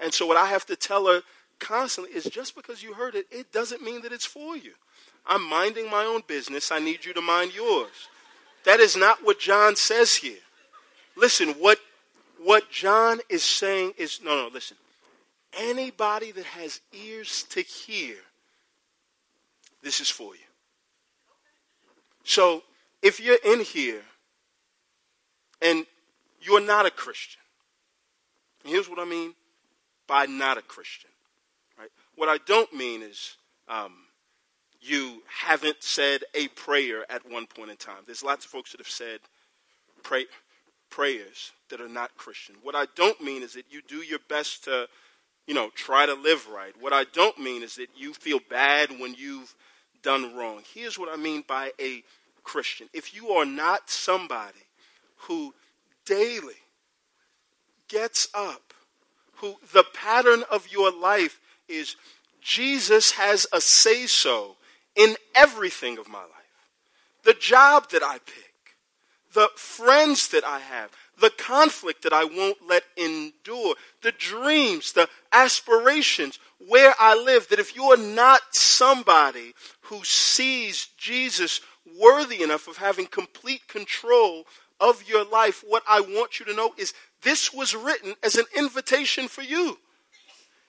And 0.00 0.12
so, 0.12 0.26
what 0.26 0.36
I 0.36 0.46
have 0.46 0.66
to 0.66 0.76
tell 0.76 1.06
her 1.06 1.22
constantly 1.60 2.12
is 2.12 2.24
just 2.24 2.56
because 2.56 2.82
you 2.82 2.94
heard 2.94 3.14
it, 3.14 3.26
it 3.30 3.52
doesn't 3.52 3.82
mean 3.82 4.02
that 4.02 4.12
it's 4.12 4.26
for 4.26 4.56
you. 4.56 4.72
I'm 5.26 5.48
minding 5.48 5.88
my 5.88 6.04
own 6.04 6.22
business. 6.26 6.72
I 6.72 6.80
need 6.80 7.04
you 7.04 7.14
to 7.14 7.20
mind 7.22 7.54
yours. 7.54 8.08
That 8.64 8.80
is 8.80 8.96
not 8.96 9.24
what 9.24 9.38
John 9.38 9.76
says 9.76 10.16
here. 10.16 10.38
Listen, 11.16 11.50
what, 11.50 11.78
what 12.42 12.70
John 12.70 13.20
is 13.28 13.44
saying 13.44 13.92
is 13.96 14.20
no, 14.22 14.36
no, 14.36 14.48
listen 14.52 14.76
anybody 15.58 16.32
that 16.32 16.44
has 16.44 16.80
ears 16.92 17.44
to 17.50 17.60
hear, 17.60 18.16
this 19.82 20.00
is 20.00 20.10
for 20.10 20.34
you. 20.34 20.40
So 22.24 22.62
if 23.02 23.20
you're 23.20 23.38
in 23.44 23.60
here 23.60 24.02
and 25.60 25.86
you're 26.40 26.60
not 26.60 26.86
a 26.86 26.90
Christian, 26.90 27.42
here's 28.64 28.88
what 28.88 28.98
I 28.98 29.04
mean 29.04 29.34
by 30.06 30.26
not 30.26 30.58
a 30.58 30.62
Christian. 30.62 31.10
Right? 31.78 31.90
What 32.16 32.28
I 32.28 32.38
don't 32.46 32.72
mean 32.72 33.02
is 33.02 33.36
um, 33.68 33.92
you 34.80 35.22
haven't 35.26 35.82
said 35.82 36.22
a 36.34 36.48
prayer 36.48 37.04
at 37.10 37.30
one 37.30 37.46
point 37.46 37.70
in 37.70 37.76
time. 37.76 38.02
There's 38.06 38.22
lots 38.22 38.44
of 38.44 38.50
folks 38.50 38.72
that 38.72 38.80
have 38.80 38.88
said 38.88 39.20
pray, 40.02 40.26
prayers 40.90 41.52
that 41.70 41.80
are 41.80 41.88
not 41.88 42.16
Christian. 42.16 42.56
What 42.62 42.74
I 42.74 42.86
don't 42.94 43.20
mean 43.20 43.42
is 43.42 43.54
that 43.54 43.66
you 43.70 43.80
do 43.86 43.96
your 43.96 44.20
best 44.28 44.64
to 44.64 44.88
you 45.46 45.54
know, 45.54 45.70
try 45.74 46.06
to 46.06 46.14
live 46.14 46.48
right. 46.48 46.74
What 46.80 46.92
I 46.92 47.04
don't 47.04 47.38
mean 47.38 47.62
is 47.62 47.76
that 47.76 47.88
you 47.96 48.14
feel 48.14 48.40
bad 48.48 48.98
when 48.98 49.14
you've 49.14 49.54
done 50.02 50.34
wrong. 50.36 50.62
Here's 50.74 50.98
what 50.98 51.08
I 51.12 51.16
mean 51.16 51.44
by 51.46 51.72
a 51.80 52.02
Christian. 52.42 52.88
If 52.92 53.14
you 53.14 53.30
are 53.30 53.44
not 53.44 53.90
somebody 53.90 54.58
who 55.16 55.54
daily 56.04 56.54
gets 57.88 58.28
up 58.34 58.74
who 59.36 59.56
the 59.72 59.84
pattern 59.92 60.42
of 60.50 60.68
your 60.70 60.90
life 60.92 61.40
is 61.68 61.96
Jesus 62.40 63.12
has 63.12 63.46
a 63.52 63.60
say 63.60 64.06
so 64.06 64.56
in 64.94 65.16
everything 65.34 65.98
of 65.98 66.08
my 66.08 66.20
life. 66.20 66.30
The 67.24 67.34
job 67.34 67.90
that 67.90 68.02
I 68.02 68.18
pick, 68.18 68.76
the 69.32 69.48
friends 69.56 70.28
that 70.28 70.44
I 70.44 70.60
have, 70.60 70.90
the 71.20 71.30
conflict 71.30 72.02
that 72.02 72.12
I 72.12 72.24
won't 72.24 72.58
let 72.68 72.84
endure, 72.96 73.74
the 74.02 74.12
dreams, 74.12 74.92
the 74.92 75.08
aspirations, 75.32 76.38
where 76.66 76.94
I 76.98 77.14
live, 77.14 77.48
that 77.48 77.58
if 77.58 77.76
you're 77.76 77.96
not 77.96 78.40
somebody 78.52 79.54
who 79.82 80.02
sees 80.04 80.88
Jesus 80.96 81.60
worthy 82.00 82.42
enough 82.42 82.68
of 82.68 82.78
having 82.78 83.06
complete 83.06 83.66
control 83.68 84.44
of 84.80 85.08
your 85.08 85.24
life, 85.24 85.64
what 85.66 85.82
I 85.88 86.00
want 86.00 86.40
you 86.40 86.46
to 86.46 86.54
know 86.54 86.74
is 86.76 86.94
this 87.22 87.52
was 87.52 87.74
written 87.74 88.14
as 88.22 88.36
an 88.36 88.46
invitation 88.56 89.28
for 89.28 89.42
you. 89.42 89.78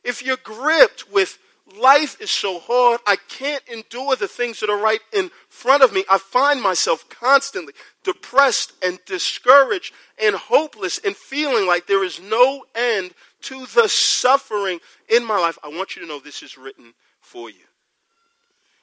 If 0.04 0.24
you're 0.24 0.38
gripped 0.38 1.12
with 1.12 1.38
life 1.80 2.22
is 2.22 2.30
so 2.30 2.59
hard, 2.59 2.99
I 3.07 3.16
can't 3.16 3.63
endure 3.68 4.16
the 4.16 4.28
things 4.28 4.59
that 4.59 4.70
are 4.70 4.78
right 4.78 4.99
in 5.11 5.32
front 5.49 5.84
of 5.84 5.93
me. 5.93 6.03
I 6.09 6.18
find 6.18 6.61
myself 6.61 7.09
constantly 7.09 7.74
depressed 8.03 8.74
and 8.84 8.99
discouraged 9.05 9.93
and 10.22 10.36
hopeless 10.36 10.99
and 11.03 11.16
feeling 11.16 11.66
like 11.66 11.88
there 11.88 12.03
is 12.03 12.22
no 12.22 12.66
end 12.76 13.11
to 13.41 13.66
the 13.68 13.88
suffering 13.89 14.80
in 15.09 15.26
my 15.26 15.39
life. 15.39 15.57
I 15.63 15.70
want 15.70 15.95
you 15.95 16.01
to 16.01 16.07
know 16.07 16.20
this 16.20 16.43
is 16.43 16.57
written 16.57 16.93
for 17.20 17.49
you. 17.49 17.66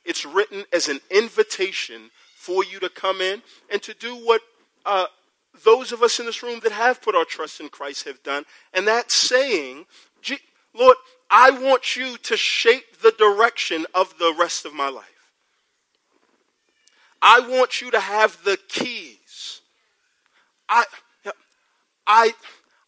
It's 0.04 0.24
written 0.24 0.64
as 0.72 0.88
an 0.88 1.00
invitation 1.10 2.10
for 2.36 2.64
you 2.64 2.80
to 2.80 2.88
come 2.88 3.20
in 3.20 3.42
and 3.70 3.80
to 3.82 3.94
do 3.94 4.16
what 4.16 4.40
uh, 4.84 5.06
those 5.64 5.92
of 5.92 6.02
us 6.02 6.18
in 6.18 6.26
this 6.26 6.42
room 6.42 6.58
that 6.64 6.72
have 6.72 7.00
put 7.00 7.14
our 7.14 7.24
trust 7.24 7.60
in 7.60 7.68
Christ 7.68 8.04
have 8.06 8.22
done. 8.24 8.44
And 8.74 8.88
that's 8.88 9.14
saying, 9.14 9.86
Lord, 10.74 10.96
I 11.34 11.50
want 11.50 11.96
you 11.96 12.18
to 12.18 12.36
shape 12.36 13.00
the 13.00 13.12
direction 13.12 13.86
of 13.94 14.18
the 14.18 14.34
rest 14.38 14.66
of 14.66 14.74
my 14.74 14.90
life. 14.90 15.06
I 17.22 17.40
want 17.40 17.80
you 17.80 17.90
to 17.90 18.00
have 18.00 18.36
the 18.44 18.58
keys. 18.68 19.62
I, 20.68 20.84
I, 22.06 22.34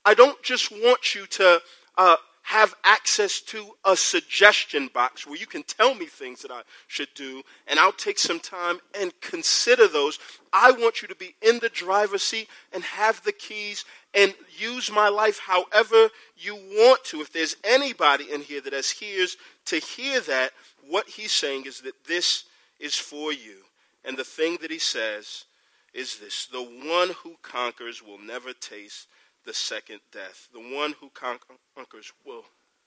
I 0.04 0.12
don't 0.12 0.40
just 0.42 0.70
want 0.70 1.14
you 1.14 1.24
to 1.26 1.62
uh, 1.96 2.16
have 2.44 2.74
access 2.84 3.40
to 3.40 3.70
a 3.86 3.96
suggestion 3.96 4.90
box 4.92 5.26
where 5.26 5.38
you 5.38 5.46
can 5.46 5.62
tell 5.62 5.94
me 5.94 6.04
things 6.04 6.42
that 6.42 6.50
I 6.50 6.60
should 6.88 7.08
do, 7.14 7.42
and 7.66 7.78
I'll 7.80 7.90
take 7.90 8.18
some 8.18 8.38
time 8.38 8.80
and 9.00 9.18
consider 9.22 9.88
those. 9.88 10.18
I 10.52 10.70
want 10.72 11.00
you 11.00 11.08
to 11.08 11.14
be 11.14 11.34
in 11.40 11.58
the 11.60 11.70
driver's 11.70 12.22
seat 12.22 12.48
and 12.70 12.84
have 12.84 13.24
the 13.24 13.32
keys 13.32 13.86
and 14.12 14.34
use 14.58 14.92
my 14.92 15.08
life 15.08 15.38
however 15.38 16.10
you 16.36 16.54
want 16.54 17.02
to. 17.04 17.22
If 17.22 17.32
there's 17.32 17.56
anybody 17.64 18.30
in 18.30 18.42
here 18.42 18.60
that 18.60 18.74
has 18.74 18.94
ears 19.02 19.38
to 19.64 19.76
hear 19.76 20.20
that, 20.20 20.52
what 20.86 21.08
he's 21.08 21.32
saying 21.32 21.64
is 21.64 21.80
that 21.80 22.04
this 22.06 22.44
is 22.78 22.94
for 22.94 23.32
you. 23.32 23.56
And 24.04 24.18
the 24.18 24.24
thing 24.24 24.58
that 24.60 24.70
he 24.70 24.78
says 24.78 25.46
is 25.94 26.18
this 26.18 26.44
the 26.44 26.62
one 26.62 27.14
who 27.22 27.36
conquers 27.40 28.02
will 28.02 28.18
never 28.18 28.52
taste 28.52 29.06
the 29.44 29.54
second 29.54 30.00
death. 30.12 30.48
The 30.52 30.60
one 30.60 30.94
who 31.00 31.10
conquers 31.10 32.12
will 32.24 32.44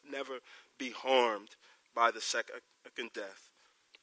never 0.09 0.39
be 0.77 0.91
harmed 0.91 1.55
by 1.95 2.11
the 2.11 2.21
second 2.21 2.61
death. 3.13 3.49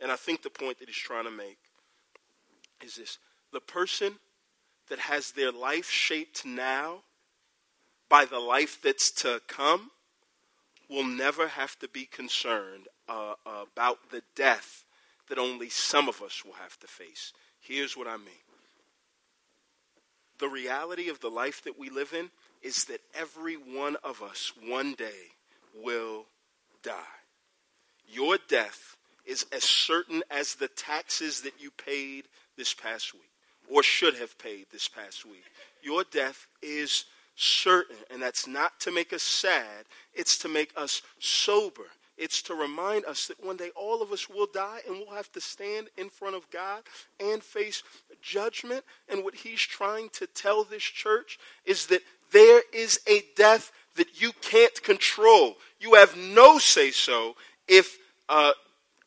And 0.00 0.10
I 0.10 0.16
think 0.16 0.42
the 0.42 0.50
point 0.50 0.78
that 0.78 0.88
he's 0.88 0.96
trying 0.96 1.24
to 1.24 1.30
make 1.30 1.58
is 2.84 2.96
this 2.96 3.18
the 3.52 3.60
person 3.60 4.14
that 4.88 4.98
has 4.98 5.30
their 5.32 5.52
life 5.52 5.88
shaped 5.88 6.44
now 6.44 7.02
by 8.08 8.24
the 8.24 8.40
life 8.40 8.80
that's 8.82 9.10
to 9.10 9.40
come 9.46 9.90
will 10.90 11.04
never 11.04 11.48
have 11.48 11.78
to 11.78 11.88
be 11.88 12.04
concerned 12.04 12.88
uh, 13.08 13.34
about 13.46 14.10
the 14.10 14.22
death 14.36 14.84
that 15.28 15.38
only 15.38 15.70
some 15.70 16.08
of 16.08 16.20
us 16.20 16.44
will 16.44 16.52
have 16.52 16.78
to 16.80 16.86
face. 16.86 17.32
Here's 17.60 17.96
what 17.96 18.06
I 18.06 18.16
mean 18.16 18.44
the 20.38 20.48
reality 20.48 21.08
of 21.08 21.20
the 21.20 21.30
life 21.30 21.62
that 21.62 21.78
we 21.78 21.88
live 21.88 22.12
in 22.12 22.28
is 22.64 22.86
that 22.86 23.00
every 23.14 23.54
one 23.54 23.96
of 24.02 24.22
us 24.22 24.52
one 24.66 24.94
day 24.94 25.30
will 25.82 26.24
die. 26.82 26.92
Your 28.08 28.38
death 28.48 28.96
is 29.24 29.46
as 29.52 29.64
certain 29.64 30.22
as 30.30 30.54
the 30.54 30.68
taxes 30.68 31.42
that 31.42 31.60
you 31.60 31.70
paid 31.70 32.24
this 32.56 32.74
past 32.74 33.14
week 33.14 33.30
or 33.70 33.82
should 33.82 34.16
have 34.16 34.36
paid 34.38 34.66
this 34.72 34.88
past 34.88 35.24
week. 35.24 35.44
Your 35.82 36.04
death 36.04 36.46
is 36.62 37.04
certain, 37.36 37.96
and 38.10 38.22
that's 38.22 38.46
not 38.46 38.78
to 38.80 38.92
make 38.92 39.12
us 39.12 39.22
sad, 39.22 39.84
it's 40.12 40.38
to 40.38 40.48
make 40.48 40.72
us 40.76 41.02
sober. 41.18 41.84
It's 42.16 42.42
to 42.42 42.54
remind 42.54 43.04
us 43.06 43.26
that 43.26 43.44
one 43.44 43.56
day 43.56 43.70
all 43.74 44.00
of 44.00 44.12
us 44.12 44.28
will 44.28 44.46
die 44.46 44.80
and 44.86 44.98
we'll 44.98 45.16
have 45.16 45.32
to 45.32 45.40
stand 45.40 45.88
in 45.98 46.08
front 46.08 46.36
of 46.36 46.48
God 46.50 46.82
and 47.18 47.42
face 47.42 47.82
judgment. 48.22 48.84
And 49.08 49.24
what 49.24 49.34
he's 49.34 49.60
trying 49.60 50.10
to 50.10 50.28
tell 50.28 50.62
this 50.62 50.84
church 50.84 51.40
is 51.64 51.86
that 51.86 52.02
there 52.34 52.62
is 52.72 53.00
a 53.06 53.22
death 53.36 53.70
that 53.94 54.20
you 54.20 54.32
can't 54.42 54.82
control. 54.82 55.56
You 55.80 55.94
have 55.94 56.16
no 56.16 56.58
say 56.58 56.90
so 56.90 57.36
if, 57.68 57.96
uh, 58.28 58.52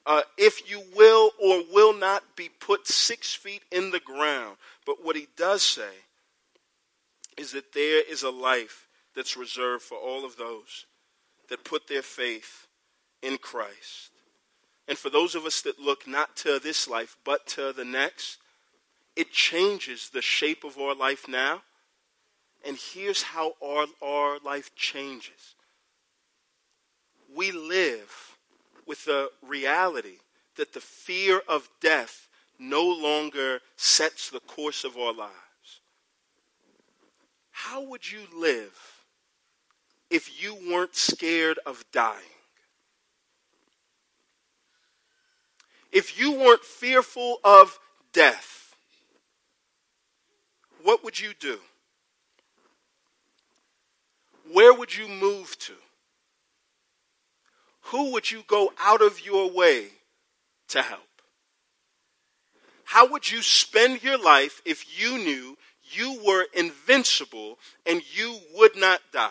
uh, 0.06 0.22
if 0.38 0.72
you 0.72 0.82
will 0.96 1.32
or 1.44 1.64
will 1.72 1.94
not 1.94 2.24
be 2.38 2.50
put 2.50 2.88
six 2.88 3.36
feet 3.36 3.62
in 3.72 3.92
the 3.92 4.00
ground. 4.00 4.56
But 4.86 5.04
what 5.04 5.18
he 5.18 5.28
does 5.36 5.62
say 5.62 5.92
is 7.38 7.52
that 7.52 7.74
there 7.74 8.02
is 8.10 8.24
a 8.24 8.30
life 8.30 8.88
that's 9.14 9.36
reserved 9.36 9.84
for 9.84 9.98
all 9.98 10.26
of 10.26 10.38
those 10.38 10.86
that 11.50 11.66
put 11.66 11.88
their 11.88 12.02
faith 12.02 12.68
in 13.22 13.38
Christ. 13.38 14.12
And 14.88 14.98
for 14.98 15.10
those 15.10 15.36
of 15.36 15.46
us 15.46 15.62
that 15.62 15.80
look 15.80 16.08
not 16.08 16.38
to 16.38 16.60
this 16.60 16.88
life, 16.88 17.18
but 17.26 17.46
to 17.48 17.74
the 17.74 17.84
next, 17.84 18.38
it 19.18 19.34
changes 19.34 20.10
the 20.10 20.22
shape 20.22 20.64
of 20.64 20.78
our 20.78 20.96
life 20.96 21.28
now 21.28 21.64
and 22.66 22.78
here's 22.78 23.22
how 23.22 23.54
our, 23.62 23.86
our 24.02 24.40
life 24.44 24.74
changes 24.76 25.56
we 27.38 27.52
live 27.52 28.38
with 28.86 29.06
the 29.06 29.30
reality 29.46 30.18
that 30.56 30.74
the 30.74 30.80
fear 30.80 31.42
of 31.48 31.70
death 31.82 32.28
no 32.60 32.84
longer 32.84 33.60
sets 33.76 34.30
the 34.30 34.40
course 34.40 34.84
of 34.84 34.98
our 34.98 35.14
lives. 35.14 35.34
How 37.52 37.82
would 37.82 38.12
you 38.12 38.22
live 38.36 39.04
if 40.10 40.42
you 40.42 40.56
weren't 40.56 40.96
scared 40.96 41.60
of 41.66 41.86
dying? 41.92 42.22
If 45.92 46.20
you 46.20 46.32
weren't 46.34 46.64
fearful 46.64 47.38
of 47.44 47.80
death, 48.14 48.76
what 50.84 51.04
would 51.04 51.20
you 51.20 51.34
do? 51.40 51.60
Where 54.58 54.74
would 54.74 54.98
you 54.98 55.08
move 55.08 55.56
to? 55.60 55.74
Who 57.92 58.12
would 58.14 58.32
you 58.32 58.42
go 58.48 58.74
out 58.80 59.04
of 59.04 59.24
your 59.24 59.52
way 59.52 59.90
to 60.70 60.82
help? 60.82 61.22
How 62.84 63.08
would 63.12 63.30
you 63.30 63.44
spend 63.44 64.02
your 64.02 64.18
life 64.18 64.64
if 64.66 65.00
you 65.00 65.20
knew 65.20 65.60
you 65.92 66.20
were 66.26 66.48
invincible 66.56 67.60
and 67.86 68.02
you 68.18 68.40
would 68.56 68.76
not 68.76 69.02
die? 69.14 69.30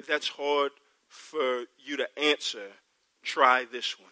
If 0.00 0.08
that's 0.08 0.30
hard 0.30 0.72
for 1.06 1.66
you 1.78 1.98
to 1.98 2.08
answer, 2.18 2.66
try 3.22 3.64
this 3.70 3.96
one. 3.96 4.10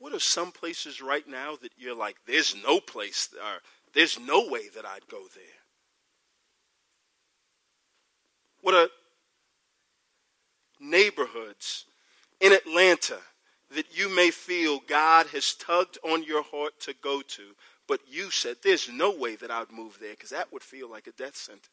What 0.00 0.12
are 0.12 0.18
some 0.18 0.50
places 0.50 1.00
right 1.00 1.28
now 1.28 1.54
that 1.62 1.70
you're 1.76 1.94
like, 1.94 2.16
there's 2.26 2.56
no 2.60 2.80
place, 2.80 3.28
or 3.36 3.60
there's 3.94 4.18
no 4.18 4.48
way 4.48 4.68
that 4.74 4.84
I'd 4.84 5.06
go 5.08 5.20
there? 5.32 5.51
What 8.62 8.74
are 8.74 8.88
neighborhoods 10.80 11.84
in 12.40 12.52
Atlanta 12.52 13.18
that 13.74 13.96
you 13.96 14.14
may 14.14 14.30
feel 14.30 14.80
God 14.86 15.26
has 15.28 15.54
tugged 15.54 15.98
on 16.04 16.22
your 16.22 16.42
heart 16.42 16.78
to 16.80 16.94
go 17.02 17.22
to, 17.22 17.42
but 17.88 18.00
you 18.08 18.30
said, 18.30 18.56
There's 18.62 18.88
no 18.88 19.10
way 19.10 19.36
that 19.36 19.50
I'd 19.50 19.72
move 19.72 19.98
there 20.00 20.10
because 20.10 20.30
that 20.30 20.52
would 20.52 20.62
feel 20.62 20.90
like 20.90 21.06
a 21.06 21.12
death 21.12 21.36
sentence? 21.36 21.68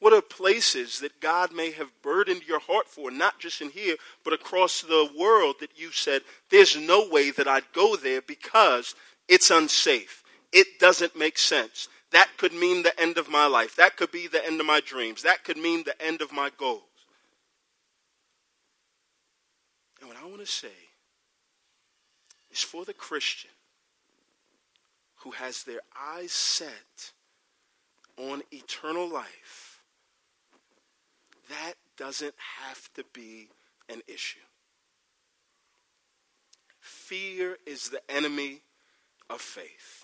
What 0.00 0.12
are 0.12 0.22
places 0.22 1.00
that 1.00 1.20
God 1.20 1.52
may 1.52 1.70
have 1.72 1.90
burdened 2.02 2.42
your 2.46 2.58
heart 2.58 2.88
for, 2.88 3.10
not 3.10 3.38
just 3.38 3.62
in 3.62 3.70
here, 3.70 3.96
but 4.22 4.34
across 4.34 4.82
the 4.82 5.08
world 5.18 5.56
that 5.60 5.78
you 5.78 5.90
said, 5.92 6.22
There's 6.50 6.76
no 6.76 7.08
way 7.08 7.30
that 7.30 7.48
I'd 7.48 7.72
go 7.72 7.96
there 7.96 8.22
because 8.22 8.94
it's 9.28 9.50
unsafe. 9.50 10.22
It 10.52 10.78
doesn't 10.78 11.16
make 11.16 11.38
sense. 11.38 11.88
That 12.14 12.36
could 12.36 12.52
mean 12.52 12.84
the 12.84 12.98
end 12.98 13.18
of 13.18 13.28
my 13.28 13.46
life. 13.46 13.74
That 13.74 13.96
could 13.96 14.12
be 14.12 14.28
the 14.28 14.46
end 14.46 14.60
of 14.60 14.66
my 14.66 14.80
dreams. 14.80 15.24
That 15.24 15.42
could 15.42 15.56
mean 15.56 15.82
the 15.82 16.00
end 16.00 16.22
of 16.22 16.30
my 16.30 16.48
goals. 16.56 16.82
And 19.98 20.08
what 20.08 20.16
I 20.16 20.24
want 20.24 20.38
to 20.38 20.46
say 20.46 20.68
is 22.52 22.62
for 22.62 22.84
the 22.84 22.94
Christian 22.94 23.50
who 25.16 25.32
has 25.32 25.64
their 25.64 25.80
eyes 26.00 26.30
set 26.30 27.10
on 28.16 28.42
eternal 28.52 29.12
life, 29.12 29.82
that 31.48 31.74
doesn't 31.96 32.34
have 32.60 32.92
to 32.94 33.02
be 33.12 33.48
an 33.88 34.02
issue. 34.06 34.38
Fear 36.78 37.58
is 37.66 37.88
the 37.88 38.08
enemy 38.08 38.60
of 39.28 39.40
faith. 39.40 40.03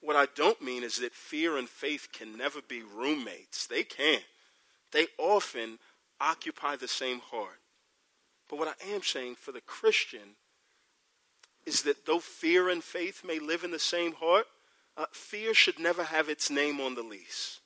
What 0.00 0.16
I 0.16 0.26
don't 0.34 0.62
mean 0.62 0.82
is 0.82 0.98
that 0.98 1.14
fear 1.14 1.56
and 1.56 1.68
faith 1.68 2.08
can 2.12 2.36
never 2.36 2.60
be 2.60 2.82
roommates. 2.82 3.66
They 3.66 3.82
can't. 3.82 4.24
They 4.92 5.06
often 5.18 5.78
occupy 6.20 6.76
the 6.76 6.88
same 6.88 7.20
heart. 7.20 7.60
But 8.48 8.58
what 8.58 8.68
I 8.68 8.92
am 8.92 9.02
saying 9.02 9.36
for 9.36 9.52
the 9.52 9.60
Christian 9.60 10.36
is 11.64 11.82
that 11.82 12.06
though 12.06 12.20
fear 12.20 12.68
and 12.68 12.82
faith 12.82 13.22
may 13.26 13.38
live 13.38 13.64
in 13.64 13.72
the 13.72 13.78
same 13.78 14.12
heart, 14.12 14.46
uh, 14.96 15.06
fear 15.12 15.52
should 15.52 15.78
never 15.78 16.04
have 16.04 16.28
its 16.28 16.50
name 16.50 16.80
on 16.80 16.94
the 16.94 17.02
lease. 17.02 17.60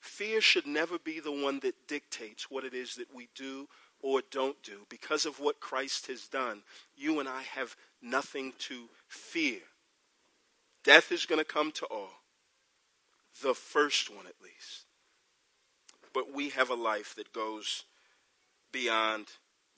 Fear 0.00 0.40
should 0.40 0.66
never 0.66 0.98
be 0.98 1.18
the 1.18 1.32
one 1.32 1.60
that 1.60 1.88
dictates 1.88 2.50
what 2.50 2.64
it 2.64 2.74
is 2.74 2.94
that 2.94 3.14
we 3.14 3.28
do 3.34 3.68
or 4.00 4.22
don't 4.30 4.62
do. 4.62 4.86
Because 4.88 5.26
of 5.26 5.40
what 5.40 5.60
Christ 5.60 6.06
has 6.06 6.28
done, 6.28 6.62
you 6.96 7.20
and 7.20 7.28
I 7.28 7.42
have 7.42 7.74
nothing 8.00 8.52
to 8.60 8.84
fear. 9.08 9.60
Death 10.84 11.10
is 11.10 11.26
going 11.26 11.38
to 11.38 11.44
come 11.44 11.72
to 11.72 11.86
all, 11.86 12.10
the 13.42 13.54
first 13.54 14.14
one 14.14 14.26
at 14.26 14.34
least. 14.42 14.84
But 16.12 16.32
we 16.32 16.50
have 16.50 16.70
a 16.70 16.74
life 16.74 17.14
that 17.16 17.32
goes 17.32 17.84
beyond 18.72 19.26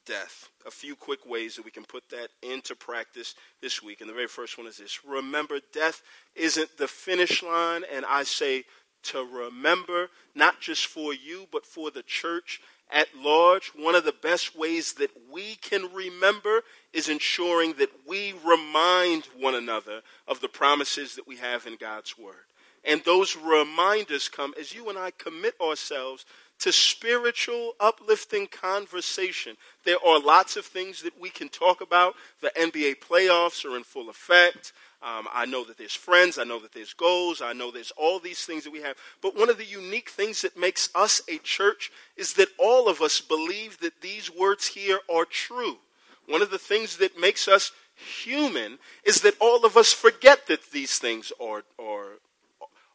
death. 0.05 0.49
A 0.67 0.71
few 0.71 0.97
quick 0.97 1.27
ways 1.27 1.57
that 1.57 1.65
we 1.65 1.71
can 1.71 1.85
put 1.85 2.09
that 2.11 2.29
into 2.43 2.75
practice 2.75 3.35
this 3.63 3.83
week. 3.83 4.01
And 4.01 4.11
the 4.11 4.15
very 4.15 4.29
first 4.29 4.59
one 4.59 4.67
is 4.67 4.79
this 4.79 5.05
remember, 5.05 5.61
death 5.73 6.03
isn't 6.35 6.77
the 6.77 6.89
finish 6.89 7.43
line. 7.43 7.83
And 7.93 8.05
I 8.05 8.25
say 8.25 8.65
to 9.05 9.25
remember, 9.25 10.09
not 10.35 10.61
just 10.61 10.87
for 10.87 11.15
you, 11.15 11.47
but 11.53 11.65
for 11.65 11.91
the 11.91 12.03
church 12.03 12.61
at 12.91 13.09
large. 13.17 13.73
One 13.77 13.95
of 13.95 14.05
the 14.05 14.13
best 14.13 14.57
ways 14.57 14.95
that 14.95 15.11
we 15.31 15.57
can 15.57 15.93
remember 15.93 16.63
is 16.93 17.09
ensuring 17.09 17.75
that 17.75 17.91
we 18.07 18.35
remind 18.45 19.27
one 19.39 19.55
another 19.55 20.03
of 20.27 20.41
the 20.41 20.49
promises 20.49 21.17
that 21.17 21.27
we 21.27 21.37
have 21.37 21.67
in 21.67 21.77
God's 21.77 22.17
Word. 22.19 22.47
And 22.85 23.03
those 23.05 23.37
reminders 23.37 24.29
come 24.29 24.55
as 24.59 24.73
you 24.73 24.89
and 24.89 24.97
I 24.97 25.11
commit 25.11 25.55
ourselves 25.61 26.25
to 26.61 26.73
spiritual, 26.73 27.73
uplifting 27.81 28.47
conversation. 28.47 29.57
There 29.85 29.99
are 30.07 30.21
lots 30.21 30.57
of 30.57 30.65
things 30.65 31.03
that 31.03 31.21
we 31.21 31.29
can 31.29 31.49
talk 31.49 31.81
about. 31.81 32.15
The 32.41 32.53
NBA 32.57 32.97
playoffs 33.01 33.65
are 33.65 33.77
in 33.77 33.83
full 33.83 34.09
effect. 34.09 34.73
Um, 35.03 35.29
I 35.33 35.45
know 35.45 35.63
that 35.65 35.79
there's 35.79 35.95
friends. 35.95 36.39
I 36.39 36.45
know 36.45 36.59
that 36.61 36.73
there's 36.73 36.95
goals. 36.95 37.43
I 37.43 37.53
know 37.53 37.71
there's 37.71 37.93
all 37.97 38.19
these 38.19 38.45
things 38.45 38.65
that 38.65 38.73
we 38.73 38.81
have. 38.81 38.97
But 39.21 39.37
one 39.37 39.51
of 39.51 39.59
the 39.59 39.65
unique 39.65 40.09
things 40.09 40.43
that 40.43 40.59
makes 40.59 40.89
us 40.95 41.23
a 41.29 41.39
church 41.39 41.93
is 42.17 42.33
that 42.35 42.49
all 42.59 42.89
of 42.89 43.03
us 43.03 43.21
believe 43.21 43.79
that 43.81 44.01
these 44.01 44.35
words 44.35 44.69
here 44.69 45.01
are 45.13 45.27
true. 45.27 45.79
One 46.27 46.43
of 46.43 46.51
the 46.51 46.59
things 46.59 46.97
that 46.97 47.21
makes 47.21 47.47
us 47.47 47.73
human 47.95 48.79
is 49.05 49.21
that 49.21 49.35
all 49.41 49.65
of 49.65 49.77
us 49.77 49.93
forget 49.93 50.47
that 50.47 50.71
these 50.73 50.99
things 50.99 51.33
are, 51.41 51.63
are, 51.79 52.19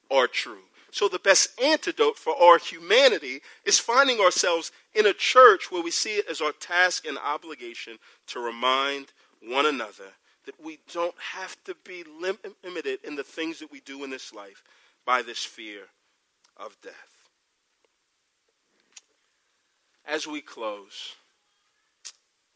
are 0.09 0.27
true. 0.27 0.63
So 0.91 1.07
the 1.07 1.19
best 1.19 1.59
antidote 1.61 2.17
for 2.17 2.35
our 2.35 2.57
humanity 2.57 3.41
is 3.63 3.79
finding 3.79 4.19
ourselves 4.19 4.71
in 4.93 5.05
a 5.05 5.13
church 5.13 5.71
where 5.71 5.81
we 5.81 5.91
see 5.91 6.17
it 6.17 6.27
as 6.29 6.41
our 6.41 6.51
task 6.51 7.05
and 7.07 7.17
obligation 7.17 7.97
to 8.27 8.39
remind 8.39 9.07
one 9.41 9.65
another 9.65 10.11
that 10.51 10.65
we 10.65 10.79
don't 10.91 11.15
have 11.33 11.55
to 11.63 11.75
be 11.85 12.03
limited 12.63 12.99
in 13.03 13.15
the 13.15 13.23
things 13.23 13.59
that 13.59 13.71
we 13.71 13.79
do 13.81 14.03
in 14.03 14.09
this 14.09 14.33
life 14.33 14.63
by 15.05 15.21
this 15.21 15.43
fear 15.43 15.83
of 16.57 16.75
death. 16.81 16.93
As 20.05 20.27
we 20.27 20.41
close 20.41 21.15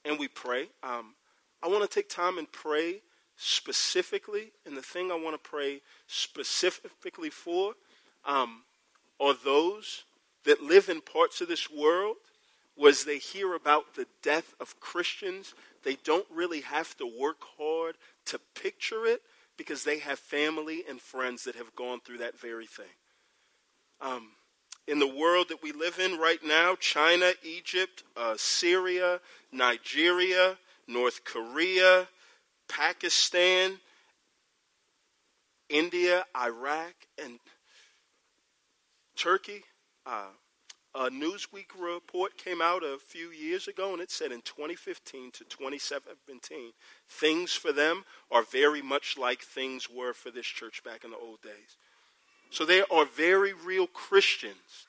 and 0.04 0.20
we 0.20 0.28
pray, 0.28 0.68
um, 0.84 1.16
I 1.64 1.68
want 1.68 1.89
to 1.89 1.93
take 1.93 2.10
time 2.10 2.38
and 2.38 2.52
pray 2.52 3.02
specifically, 3.38 4.52
and 4.66 4.76
the 4.76 4.82
thing 4.82 5.12
I 5.12 5.16
want 5.16 5.41
to 5.41 5.50
pray 5.50 5.82
specifically 6.08 7.30
for 7.30 7.74
um, 8.26 8.64
are 9.20 9.34
those 9.34 10.04
that 10.43 10.62
live 10.62 10.89
in 10.89 11.02
parts 11.02 11.41
of 11.41 11.48
this 11.48 11.70
world 11.72 12.18
was 12.78 13.03
they 13.03 13.17
hear 13.17 13.53
about 13.53 13.95
the 13.95 14.07
death 14.21 14.53
of 14.59 14.80
Christians. 14.80 15.53
They 15.84 15.97
don't 16.03 16.28
really 16.34 16.61
have 16.61 16.95
to 16.97 17.05
work 17.05 17.41
hard 17.57 17.95
to 18.26 18.39
picture 18.53 19.05
it 19.05 19.21
because 19.57 19.84
they 19.84 19.99
have 19.99 20.19
family 20.19 20.84
and 20.88 20.99
friends 20.99 21.43
that 21.45 21.55
have 21.55 21.76
gone 21.76 22.01
through 22.01 22.17
that 22.17 22.38
very 22.38 22.65
thing. 22.65 22.86
Um, 24.01 24.32
in 24.88 24.99
the 24.99 25.07
world 25.07 25.47
that 25.49 25.63
we 25.63 25.71
live 25.71 25.99
in 25.99 26.17
right 26.17 26.43
now, 26.43 26.76
China, 26.76 27.32
Egypt, 27.43 28.03
uh, 28.15 28.36
Syria, 28.38 29.19
Nigeria, 29.51 30.57
North 30.88 31.23
Korea, 31.23 32.07
Pakistan, 32.67 33.80
India, 35.69 36.26
Iraq, 36.36 36.93
and 37.23 37.39
Turkey. 39.15 39.63
Uh, 40.05 40.28
a 40.96 41.10
Newsweek 41.10 41.68
report 41.78 42.38
came 42.38 42.62
out 42.62 42.82
a 42.82 42.98
few 42.98 43.30
years 43.30 43.68
ago, 43.68 43.91
and 43.91 44.02
it 44.02 44.10
said 44.10 44.32
in 44.32 44.41
2015 44.41 45.32
to 45.32 45.43
2017, 45.43 46.72
things 47.10 47.52
for 47.52 47.74
them 47.74 48.06
are 48.32 48.43
very 48.43 48.82
much 48.82 49.18
like 49.18 49.41
things 49.41 49.89
were 49.89 50.14
for 50.14 50.32
this 50.32 50.46
church 50.46 50.84
back 50.86 51.04
in 51.04 51.12
the 51.12 51.18
old 51.18 51.41
days. 51.41 51.78
So 52.50 52.66
there 52.66 52.86
are 52.91 53.06
very 53.06 53.52
real 53.52 53.88
Christians 53.88 54.88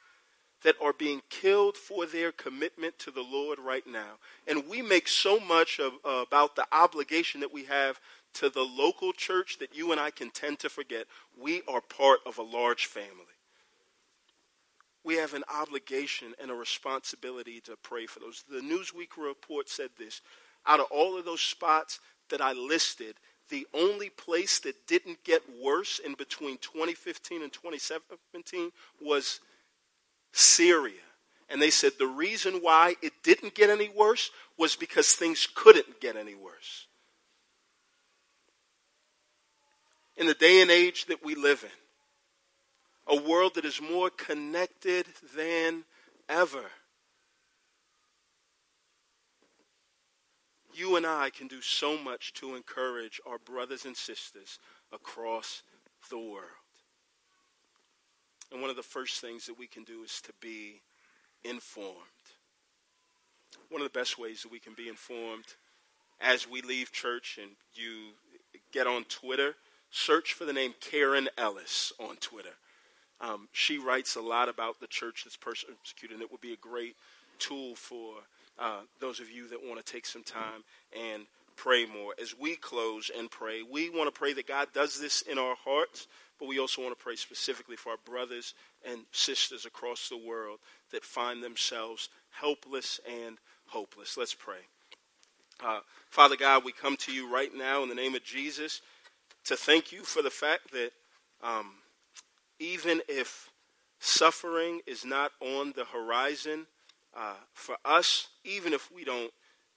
that 0.63 0.77
are 0.81 0.93
being 0.93 1.23
killed 1.29 1.77
for 1.77 2.07
their 2.07 2.31
commitment 2.31 2.99
to 3.01 3.11
the 3.11 3.23
Lord 3.23 3.59
right 3.59 3.87
now. 3.87 4.19
And 4.47 4.69
we 4.69 4.83
make 4.83 5.09
so 5.09 5.41
much 5.41 5.81
of, 5.81 5.95
uh, 6.05 6.25
about 6.27 6.55
the 6.55 6.67
obligation 6.71 7.41
that 7.41 7.53
we 7.53 7.65
have 7.65 8.01
to 8.35 8.49
the 8.49 8.63
local 8.63 9.13
church 9.13 9.59
that 9.59 9.75
you 9.75 9.91
and 9.91 10.01
I 10.01 10.11
can 10.11 10.31
tend 10.31 10.61
to 10.61 10.69
forget. 10.69 11.07
We 11.37 11.63
are 11.67 11.81
part 11.81 12.21
of 12.27 12.39
a 12.39 12.43
large 12.43 12.87
family 12.87 13.36
we 15.07 15.15
have 15.15 15.35
an 15.35 15.45
obligation 15.49 16.35
and 16.43 16.51
a 16.51 16.55
responsibility 16.55 17.61
to 17.61 17.77
pray 17.77 18.07
for 18.07 18.19
those. 18.19 18.45
The 18.51 18.61
Newsweek 18.61 19.17
report 19.17 19.69
said 19.69 19.91
this 19.97 20.21
out 20.67 20.81
of 20.81 20.87
all 20.91 21.17
of 21.17 21.25
those 21.25 21.41
spots 21.41 22.01
that 22.29 22.41
I 22.41 22.53
listed, 22.53 23.15
the 23.49 23.69
only 23.73 24.11
place 24.11 24.59
that 24.61 24.89
didn't 24.89 25.23
get 25.23 25.43
worse 25.63 26.01
in 26.01 26.15
between 26.15 26.59
2015 26.59 27.41
and 27.41 27.53
2017 27.53 28.73
was 29.01 29.39
Syria. 30.33 30.93
And 31.49 31.63
they 31.63 31.71
said 31.71 31.93
the 31.99 32.09
reason 32.09 32.55
why 32.55 32.97
it 33.01 33.13
didn't 33.23 33.55
get 33.55 33.71
any 33.71 33.89
worse 33.89 34.33
was 34.59 34.75
because 34.75 35.13
things 35.13 35.47
couldn't 35.55 36.01
get 36.01 36.17
any 36.17 36.35
worse. 36.35 36.89
In 40.17 40.27
the 40.27 40.35
day 40.35 40.61
and 40.63 40.71
age 40.71 41.07
that 41.07 41.25
we 41.25 41.37
live 41.37 41.63
in, 41.63 41.86
a 43.07 43.17
world 43.17 43.55
that 43.55 43.65
is 43.65 43.81
more 43.81 44.11
connected 44.11 45.07
than 45.37 45.85
ever. 46.29 46.65
You 50.75 50.97
and 50.97 51.07
I 51.07 51.31
can 51.31 51.47
do 51.47 51.63
so 51.63 51.97
much 51.97 52.35
to 52.35 52.55
encourage 52.55 53.21
our 53.27 53.39
brothers 53.39 53.85
and 53.85 53.97
sisters 53.97 54.59
across 54.93 55.63
the 56.11 56.19
world. 56.19 56.45
And 58.53 58.61
one 58.61 58.71
of 58.71 58.77
the 58.77 58.83
first 58.83 59.21
things 59.21 59.47
that 59.47 59.59
we 59.59 59.67
can 59.67 59.85
do 59.85 60.03
is 60.03 60.21
to 60.23 60.33
be 60.41 60.83
informed. 61.45 61.97
One 63.71 63.81
of 63.81 63.91
the 63.91 63.99
best 63.99 64.19
ways 64.19 64.43
that 64.43 64.53
we 64.53 64.59
can 64.59 64.75
be 64.75 64.89
informed 64.89 65.45
as 66.21 66.49
we 66.49 66.63
leave 66.63 66.93
church 66.93 67.39
and 67.41 67.53
you 67.75 68.13
get 68.73 68.87
on 68.87 69.05
Twitter, 69.05 69.55
search 69.91 70.33
for 70.33 70.45
the 70.45 70.53
name 70.53 70.75
Karen 70.81 71.29
Ellis 71.39 71.93
on 71.99 72.17
Twitter. 72.17 72.55
Um, 73.21 73.49
she 73.53 73.79
writes 73.79 74.17
a 74.17 74.21
lot 74.21 74.49
about 74.49 74.81
the 74.81 74.87
church 74.87 75.25
that's 75.25 75.37
persecuted, 75.37 76.13
and 76.13 76.23
it 76.23 76.31
would 76.31 76.41
be 76.41 76.53
a 76.53 76.57
great 76.57 76.97
tool 77.39 77.75
for 77.75 78.15
uh, 78.59 78.81
those 79.01 79.21
of 79.21 79.31
you 79.31 79.49
that 79.49 79.63
want 79.63 79.85
to 79.85 79.93
take 79.93 80.07
some 80.07 80.23
time 80.23 80.65
and 80.95 81.27
pray 81.57 81.87
more. 81.87 82.15
As 82.21 82.35
we 82.39 82.57
close 82.57 83.11
and 83.17 83.31
pray, 83.31 83.63
we 83.63 83.89
want 83.89 84.13
to 84.13 84.19
pray 84.19 84.35
that 84.35 84.47
God 84.47 84.69
does 84.75 85.01
this 85.01 85.23
in 85.23 85.39
our 85.39 85.57
hearts, 85.65 86.07
but 86.39 86.49
we 86.49 86.59
also 86.59 86.83
want 86.83 86.97
to 86.97 87.03
pray 87.03 87.17
specifically 87.17 87.77
for 87.77 87.91
our 87.91 87.99
brothers 88.05 88.55
and 88.87 89.01
sisters 89.13 89.65
across 89.65 90.09
the 90.09 90.19
world 90.19 90.59
that 90.93 91.05
find 91.05 91.43
themselves 91.43 92.11
helpless 92.31 93.01
and 93.25 93.39
hopeless. 93.69 94.19
Let's 94.19 94.35
pray. 94.35 94.61
Uh, 95.65 95.81
Father 96.11 96.37
God, 96.37 96.65
we 96.65 96.73
come 96.73 96.97
to 96.99 97.13
you 97.13 97.33
right 97.33 97.55
now 97.55 97.83
in 97.83 97.89
the 97.89 97.95
name 97.95 98.15
of 98.15 98.23
Jesus 98.23 98.83
to 99.47 99.57
thank 99.57 99.91
you 99.91 100.03
for 100.03 100.21
the 100.21 100.31
fact 100.31 100.73
that. 100.73 100.91
Um, 101.43 101.73
even 102.59 103.03
if 103.09 103.51
suffering 103.99 104.81
is 104.87 105.05
not 105.05 105.33
on 105.41 105.73
the 105.77 105.85
horizon 105.85 106.67
uh, 107.17 107.35
for 107.55 107.77
us, 107.85 108.29
even 108.45 108.73
if 108.73 108.91
we 108.93 109.05
don't 109.05 109.33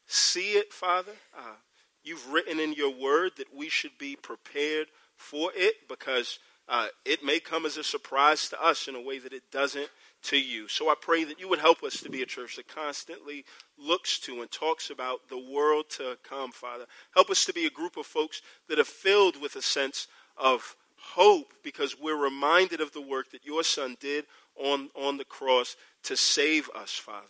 see 0.05 0.53
it, 0.53 0.73
Father, 0.73 1.13
uh, 1.37 1.55
you've 2.03 2.31
written 2.31 2.59
in 2.59 2.73
your 2.73 2.93
word 2.93 3.31
that 3.37 3.55
we 3.55 3.69
should 3.69 3.97
be 3.97 4.15
prepared 4.15 4.87
for 5.15 5.51
it 5.55 5.75
because 5.87 6.39
uh, 6.67 6.87
it 7.05 7.23
may 7.23 7.39
come 7.39 7.65
as 7.65 7.77
a 7.77 7.83
surprise 7.83 8.49
to 8.49 8.63
us 8.63 8.87
in 8.87 8.95
a 8.95 9.01
way 9.01 9.19
that 9.19 9.33
it 9.33 9.43
doesn't 9.51 9.89
to 10.21 10.37
you. 10.37 10.67
So 10.67 10.89
I 10.89 10.95
pray 10.99 11.23
that 11.23 11.39
you 11.39 11.47
would 11.49 11.59
help 11.59 11.83
us 11.83 12.01
to 12.01 12.09
be 12.09 12.21
a 12.21 12.27
church 12.27 12.57
that 12.57 12.67
constantly 12.67 13.45
looks 13.77 14.19
to 14.21 14.41
and 14.41 14.51
talks 14.51 14.89
about 14.89 15.29
the 15.29 15.39
world 15.39 15.85
to 15.91 16.17
come, 16.23 16.51
Father. 16.51 16.85
Help 17.15 17.29
us 17.29 17.45
to 17.45 17.53
be 17.53 17.65
a 17.65 17.71
group 17.71 17.97
of 17.97 18.05
folks 18.05 18.41
that 18.67 18.79
are 18.79 18.83
filled 18.83 19.41
with 19.41 19.55
a 19.55 19.61
sense 19.61 20.07
of 20.37 20.75
hope 21.01 21.53
because 21.63 21.99
we're 21.99 22.15
reminded 22.15 22.81
of 22.81 22.93
the 22.93 23.01
work 23.01 23.31
that 23.31 23.45
your 23.45 23.63
Son 23.63 23.97
did 23.99 24.25
on, 24.55 24.89
on 24.95 25.17
the 25.17 25.25
cross 25.25 25.75
to 26.03 26.15
save 26.15 26.69
us, 26.75 26.91
Father. 26.91 27.27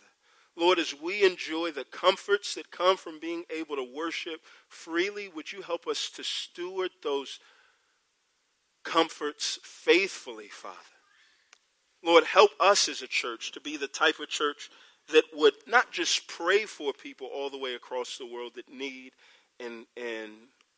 Lord, 0.56 0.78
as 0.78 0.94
we 1.00 1.24
enjoy 1.24 1.70
the 1.70 1.84
comforts 1.84 2.54
that 2.54 2.70
come 2.70 2.96
from 2.96 3.18
being 3.18 3.44
able 3.56 3.76
to 3.76 3.94
worship 3.94 4.40
freely, 4.68 5.28
would 5.28 5.52
you 5.52 5.62
help 5.62 5.86
us 5.86 6.10
to 6.16 6.24
steward 6.24 6.90
those 7.02 7.38
comforts 8.84 9.58
faithfully, 9.62 10.48
Father? 10.48 10.76
Lord, 12.02 12.24
help 12.24 12.50
us 12.58 12.88
as 12.88 13.02
a 13.02 13.06
church 13.06 13.52
to 13.52 13.60
be 13.60 13.76
the 13.76 13.88
type 13.88 14.20
of 14.20 14.28
church 14.28 14.70
that 15.12 15.24
would 15.34 15.54
not 15.66 15.92
just 15.92 16.28
pray 16.28 16.64
for 16.64 16.92
people 16.92 17.28
all 17.32 17.50
the 17.50 17.58
way 17.58 17.74
across 17.74 18.16
the 18.16 18.26
world 18.26 18.52
that 18.54 18.72
need 18.72 19.12
and, 19.58 19.86
and, 19.96 20.32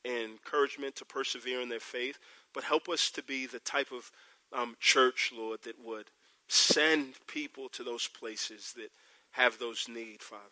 and 0.04 0.32
encouragement 0.32 0.96
to 0.96 1.04
persevere 1.04 1.60
in 1.60 1.68
their 1.68 1.80
faith, 1.80 2.18
but 2.54 2.64
help 2.64 2.88
us 2.88 3.10
to 3.12 3.22
be 3.22 3.46
the 3.46 3.60
type 3.60 3.92
of 3.92 4.10
um, 4.52 4.76
church, 4.80 5.32
Lord, 5.36 5.60
that 5.64 5.82
would 5.84 6.06
send 6.48 7.14
people 7.26 7.68
to 7.70 7.82
those 7.82 8.08
places 8.08 8.72
that 8.76 8.90
have 9.32 9.58
those 9.58 9.86
needs, 9.88 10.24
Father. 10.24 10.42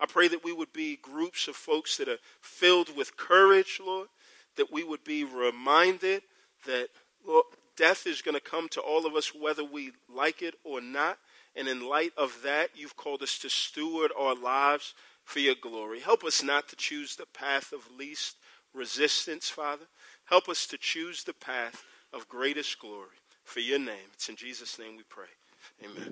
I 0.00 0.06
pray 0.06 0.28
that 0.28 0.44
we 0.44 0.52
would 0.52 0.72
be 0.72 0.96
groups 0.96 1.48
of 1.48 1.56
folks 1.56 1.96
that 1.96 2.08
are 2.08 2.18
filled 2.40 2.96
with 2.96 3.16
courage, 3.16 3.80
Lord, 3.84 4.08
that 4.56 4.72
we 4.72 4.84
would 4.84 5.02
be 5.04 5.24
reminded 5.24 6.22
that, 6.66 6.88
Lord, 7.26 7.44
death 7.76 8.06
is 8.06 8.22
going 8.22 8.34
to 8.34 8.40
come 8.40 8.68
to 8.70 8.80
all 8.80 9.06
of 9.06 9.14
us 9.14 9.34
whether 9.34 9.64
we 9.64 9.92
like 10.12 10.42
it 10.42 10.54
or 10.64 10.80
not. 10.80 11.18
And 11.56 11.66
in 11.66 11.88
light 11.88 12.12
of 12.16 12.42
that, 12.44 12.70
you've 12.74 12.96
called 12.96 13.22
us 13.22 13.38
to 13.38 13.48
steward 13.48 14.12
our 14.16 14.34
lives 14.34 14.94
for 15.24 15.40
your 15.40 15.56
glory. 15.60 16.00
Help 16.00 16.24
us 16.24 16.42
not 16.42 16.68
to 16.68 16.76
choose 16.76 17.16
the 17.16 17.26
path 17.26 17.72
of 17.72 17.90
least 17.96 18.36
resistance, 18.74 19.48
Father. 19.48 19.86
Help 20.28 20.48
us 20.48 20.66
to 20.66 20.76
choose 20.78 21.24
the 21.24 21.32
path 21.32 21.84
of 22.12 22.28
greatest 22.28 22.78
glory 22.78 23.16
for 23.44 23.60
your 23.60 23.78
name. 23.78 24.10
It's 24.12 24.28
in 24.28 24.36
Jesus' 24.36 24.78
name 24.78 24.96
we 24.96 25.04
pray. 25.08 25.24
Amen. 25.82 26.10